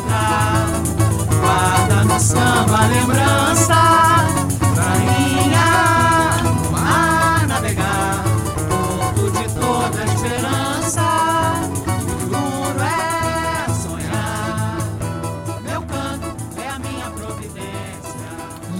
A 0.08 1.36
guarda 1.40 2.04
no 2.04 2.20
samba 2.20 2.86
lembrança, 2.88 3.74
rainha, 4.76 5.70
navegar, 7.48 8.24
de 9.32 9.48
toda 9.54 10.04
esperança. 10.04 11.06
É 12.84 13.72
sonhar, 13.72 14.78
meu 15.62 15.80
canto 15.82 16.60
é 16.60 16.68
a 16.68 16.78
minha 16.78 17.10
providência. 17.10 18.28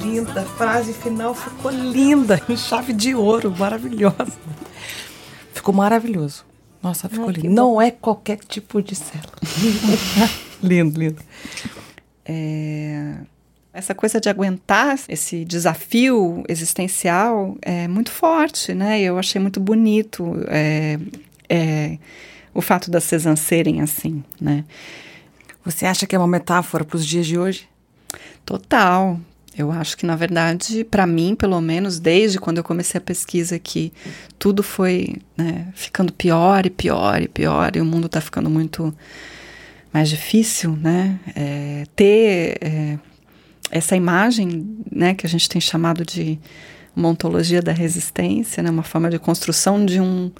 Linda, 0.02 0.42
frase 0.42 0.92
final 0.92 1.34
ficou 1.34 1.70
linda, 1.70 2.38
chave 2.56 2.92
de 2.92 3.14
ouro, 3.14 3.50
maravilhosa. 3.58 4.46
Ficou 5.66 5.74
maravilhoso. 5.74 6.44
Nossa, 6.80 7.08
ficou 7.08 7.28
lindo. 7.28 7.50
Não 7.50 7.82
é 7.82 7.90
qualquer 7.90 8.38
tipo 8.38 8.80
de 8.80 8.94
célula. 8.94 9.32
lindo, 10.62 10.96
lindo. 10.96 11.20
É, 12.24 13.14
essa 13.72 13.92
coisa 13.92 14.20
de 14.20 14.28
aguentar 14.28 14.96
esse 15.08 15.44
desafio 15.44 16.44
existencial 16.48 17.56
é 17.60 17.88
muito 17.88 18.12
forte, 18.12 18.74
né? 18.74 19.00
Eu 19.00 19.18
achei 19.18 19.40
muito 19.40 19.58
bonito 19.58 20.36
é, 20.46 21.00
é, 21.48 21.98
o 22.54 22.62
fato 22.62 22.88
das 22.88 23.02
Cezanne 23.02 23.36
serem 23.36 23.80
assim, 23.80 24.22
né? 24.40 24.64
Você 25.64 25.84
acha 25.84 26.06
que 26.06 26.14
é 26.14 26.18
uma 26.18 26.28
metáfora 26.28 26.84
para 26.84 26.96
os 26.96 27.04
dias 27.04 27.26
de 27.26 27.36
hoje? 27.36 27.68
Total. 28.44 29.18
Eu 29.56 29.72
acho 29.72 29.96
que, 29.96 30.04
na 30.04 30.14
verdade, 30.14 30.84
para 30.84 31.06
mim, 31.06 31.34
pelo 31.34 31.60
menos, 31.62 31.98
desde 31.98 32.38
quando 32.38 32.58
eu 32.58 32.64
comecei 32.64 32.98
a 32.98 33.00
pesquisa 33.00 33.56
aqui, 33.56 33.90
tudo 34.38 34.62
foi 34.62 35.16
né, 35.36 35.68
ficando 35.74 36.12
pior 36.12 36.66
e 36.66 36.70
pior 36.70 37.22
e 37.22 37.28
pior, 37.28 37.74
e 37.74 37.80
o 37.80 37.84
mundo 37.84 38.06
está 38.06 38.20
ficando 38.20 38.50
muito 38.50 38.94
mais 39.90 40.10
difícil, 40.10 40.76
né? 40.76 41.18
É, 41.34 41.84
ter 41.96 42.58
é, 42.60 42.98
essa 43.70 43.96
imagem, 43.96 44.76
né, 44.92 45.14
que 45.14 45.26
a 45.26 45.28
gente 45.28 45.48
tem 45.48 45.60
chamado 45.60 46.04
de 46.04 46.38
uma 46.94 47.08
ontologia 47.08 47.62
da 47.62 47.72
resistência, 47.72 48.62
né, 48.62 48.70
uma 48.70 48.82
forma 48.82 49.08
de 49.08 49.18
construção 49.18 49.84
de 49.86 50.00
um 50.00 50.30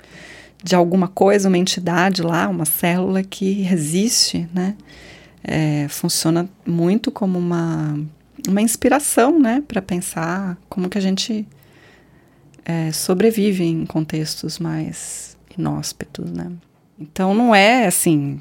de 0.62 0.74
alguma 0.74 1.06
coisa, 1.06 1.48
uma 1.48 1.58
entidade 1.58 2.22
lá, 2.22 2.48
uma 2.48 2.64
célula 2.64 3.22
que 3.22 3.62
resiste, 3.62 4.48
né? 4.52 4.74
É, 5.44 5.86
funciona 5.88 6.48
muito 6.66 7.10
como 7.10 7.38
uma 7.38 7.96
uma 8.48 8.62
inspiração, 8.62 9.38
né, 9.38 9.62
para 9.66 9.80
pensar 9.80 10.58
como 10.68 10.88
que 10.88 10.98
a 10.98 11.00
gente 11.00 11.46
é, 12.64 12.92
sobrevive 12.92 13.64
em 13.64 13.86
contextos 13.86 14.58
mais 14.58 15.36
inóspitos, 15.56 16.30
né. 16.30 16.50
Então 16.98 17.34
não 17.34 17.54
é 17.54 17.86
assim, 17.86 18.40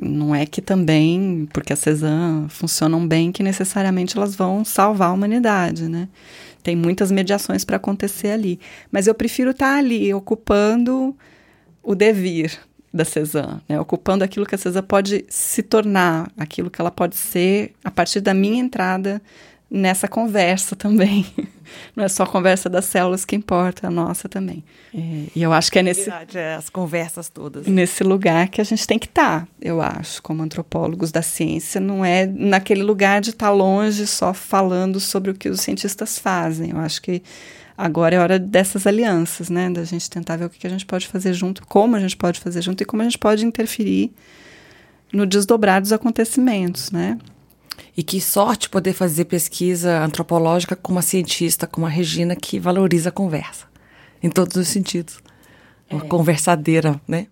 não 0.00 0.34
é 0.34 0.46
que 0.46 0.60
também, 0.60 1.48
porque 1.52 1.72
as 1.72 1.78
Cezanne 1.78 2.48
funcionam 2.48 3.06
bem, 3.06 3.32
que 3.32 3.42
necessariamente 3.42 4.16
elas 4.16 4.34
vão 4.34 4.64
salvar 4.64 5.10
a 5.10 5.12
humanidade, 5.12 5.88
né. 5.88 6.08
Tem 6.62 6.74
muitas 6.74 7.10
mediações 7.10 7.64
para 7.64 7.76
acontecer 7.76 8.28
ali, 8.28 8.58
mas 8.90 9.06
eu 9.06 9.14
prefiro 9.14 9.50
estar 9.50 9.72
tá 9.72 9.78
ali 9.78 10.12
ocupando 10.14 11.14
o 11.82 11.94
devir, 11.94 12.58
da 12.94 13.04
Cezanne, 13.04 13.60
né? 13.68 13.80
ocupando 13.80 14.22
aquilo 14.22 14.46
que 14.46 14.54
a 14.54 14.58
Cezanne 14.58 14.86
pode 14.86 15.24
se 15.28 15.64
tornar, 15.64 16.30
aquilo 16.38 16.70
que 16.70 16.80
ela 16.80 16.92
pode 16.92 17.16
ser 17.16 17.74
a 17.82 17.90
partir 17.90 18.20
da 18.20 18.32
minha 18.32 18.60
entrada 18.60 19.20
nessa 19.68 20.06
conversa 20.06 20.76
também. 20.76 21.26
Não 21.96 22.04
é 22.04 22.08
só 22.08 22.22
a 22.22 22.26
conversa 22.26 22.68
das 22.68 22.84
células 22.84 23.24
que 23.24 23.34
importa, 23.34 23.88
a 23.88 23.90
nossa 23.90 24.28
também. 24.28 24.62
É, 24.94 25.24
e 25.34 25.42
eu 25.42 25.52
acho 25.52 25.72
que 25.72 25.78
é 25.80 25.82
nesse 25.82 26.02
Verdade, 26.02 26.38
é, 26.38 26.54
as 26.54 26.68
conversas 26.68 27.28
todas. 27.28 27.66
Nesse 27.66 28.04
lugar 28.04 28.48
que 28.48 28.60
a 28.60 28.64
gente 28.64 28.86
tem 28.86 28.98
que 28.98 29.06
estar, 29.06 29.40
tá, 29.40 29.48
eu 29.60 29.82
acho, 29.82 30.22
como 30.22 30.42
antropólogos 30.42 31.10
da 31.10 31.22
ciência, 31.22 31.80
não 31.80 32.04
é 32.04 32.26
naquele 32.26 32.84
lugar 32.84 33.20
de 33.20 33.30
estar 33.30 33.46
tá 33.46 33.52
longe 33.52 34.06
só 34.06 34.32
falando 34.32 35.00
sobre 35.00 35.32
o 35.32 35.34
que 35.34 35.48
os 35.48 35.60
cientistas 35.60 36.16
fazem. 36.16 36.70
Eu 36.70 36.78
acho 36.78 37.02
que 37.02 37.20
Agora 37.76 38.14
é 38.14 38.18
hora 38.20 38.38
dessas 38.38 38.86
alianças, 38.86 39.50
né? 39.50 39.68
Da 39.68 39.82
gente 39.82 40.08
tentar 40.08 40.36
ver 40.36 40.44
o 40.44 40.50
que 40.50 40.64
a 40.64 40.70
gente 40.70 40.86
pode 40.86 41.08
fazer 41.08 41.32
junto, 41.32 41.66
como 41.66 41.96
a 41.96 42.00
gente 42.00 42.16
pode 42.16 42.38
fazer 42.38 42.62
junto 42.62 42.82
e 42.82 42.86
como 42.86 43.02
a 43.02 43.04
gente 43.04 43.18
pode 43.18 43.44
interferir 43.44 44.12
no 45.12 45.26
desdobrar 45.26 45.80
dos 45.80 45.92
acontecimentos, 45.92 46.92
né? 46.92 47.18
E 47.96 48.02
que 48.02 48.20
sorte 48.20 48.68
poder 48.68 48.92
fazer 48.92 49.24
pesquisa 49.24 49.98
antropológica 49.98 50.76
com 50.76 50.92
uma 50.92 51.02
cientista 51.02 51.66
como 51.66 51.86
a 51.86 51.88
Regina 51.88 52.36
que 52.36 52.60
valoriza 52.60 53.08
a 53.08 53.12
conversa, 53.12 53.66
em 54.22 54.30
todos 54.30 54.56
os 54.56 54.68
sentidos. 54.68 55.18
Uma 55.90 56.04
é. 56.04 56.08
conversadeira, 56.08 57.00
né? 57.08 57.26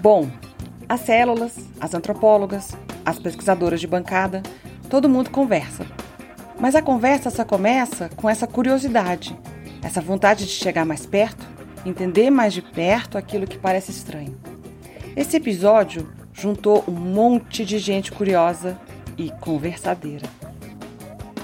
Bom, 0.00 0.28
as 0.88 1.00
células, 1.00 1.56
as 1.80 1.94
antropólogas, 1.94 2.76
as 3.04 3.18
pesquisadoras 3.20 3.80
de 3.80 3.86
bancada, 3.86 4.42
todo 4.88 5.08
mundo 5.08 5.30
conversa 5.30 5.86
mas 6.58 6.74
a 6.74 6.82
conversa 6.82 7.30
só 7.30 7.44
começa 7.44 8.08
com 8.16 8.28
essa 8.28 8.46
curiosidade, 8.46 9.36
essa 9.82 10.00
vontade 10.00 10.44
de 10.44 10.52
chegar 10.52 10.84
mais 10.84 11.06
perto, 11.06 11.46
entender 11.84 12.30
mais 12.30 12.52
de 12.52 12.62
perto 12.62 13.18
aquilo 13.18 13.46
que 13.46 13.58
parece 13.58 13.90
estranho. 13.90 14.36
Esse 15.16 15.36
episódio 15.36 16.08
juntou 16.32 16.84
um 16.86 16.92
monte 16.92 17.64
de 17.64 17.78
gente 17.78 18.12
curiosa 18.12 18.78
e 19.16 19.30
conversadeira. 19.40 20.28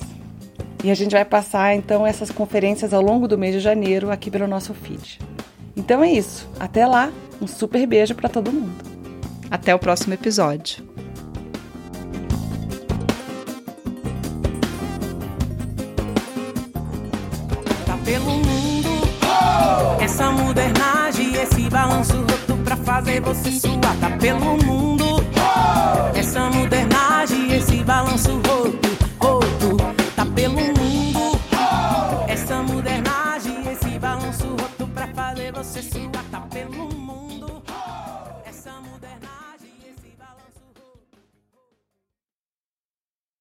E 0.83 0.91
a 0.91 0.95
gente 0.95 1.11
vai 1.11 1.25
passar 1.25 1.75
então 1.75 2.05
essas 2.05 2.31
conferências 2.31 2.93
ao 2.93 3.01
longo 3.01 3.27
do 3.27 3.37
mês 3.37 3.53
de 3.53 3.59
janeiro 3.59 4.11
aqui 4.11 4.29
pelo 4.29 4.47
nosso 4.47 4.73
feed. 4.73 5.19
Então 5.75 6.03
é 6.03 6.11
isso. 6.11 6.47
Até 6.59 6.85
lá. 6.85 7.11
Um 7.41 7.47
super 7.47 7.87
beijo 7.87 8.13
para 8.13 8.29
todo 8.29 8.51
mundo. 8.51 8.83
Até 9.49 9.73
o 9.73 9.79
próximo 9.79 10.13
episódio. 10.13 10.90
pelo 18.03 18.31
mundo. 18.31 18.89
Oh! 19.23 20.01
Essa 20.01 20.31
modernagem, 20.31 21.35
esse 21.35 21.69
balanço 21.69 22.17
roto 22.17 22.57
pra 22.63 22.75
fazer 22.77 23.21
você 23.21 23.51
suar, 23.51 23.95
tá 23.99 24.09
pelo 24.19 24.57
mundo. 24.65 25.05
Oh! 25.35 26.17
Essa 26.17 26.49
modernagem, 26.49 27.53
esse 27.55 27.83
balanço 27.83 28.31
roto, 28.47 28.97
roto, 29.19 29.77
tá 30.15 30.25
pelo 30.25 30.55
mundo. 30.55 31.39
Oh! 31.53 32.31
Essa 32.31 32.61
modernagem, 32.61 33.71
esse 33.71 33.99
balanço 33.99 34.47
roto 34.47 34.87
pra 34.93 35.07
fazer 35.07 35.51
você 35.51 35.81
suar. 35.81 36.10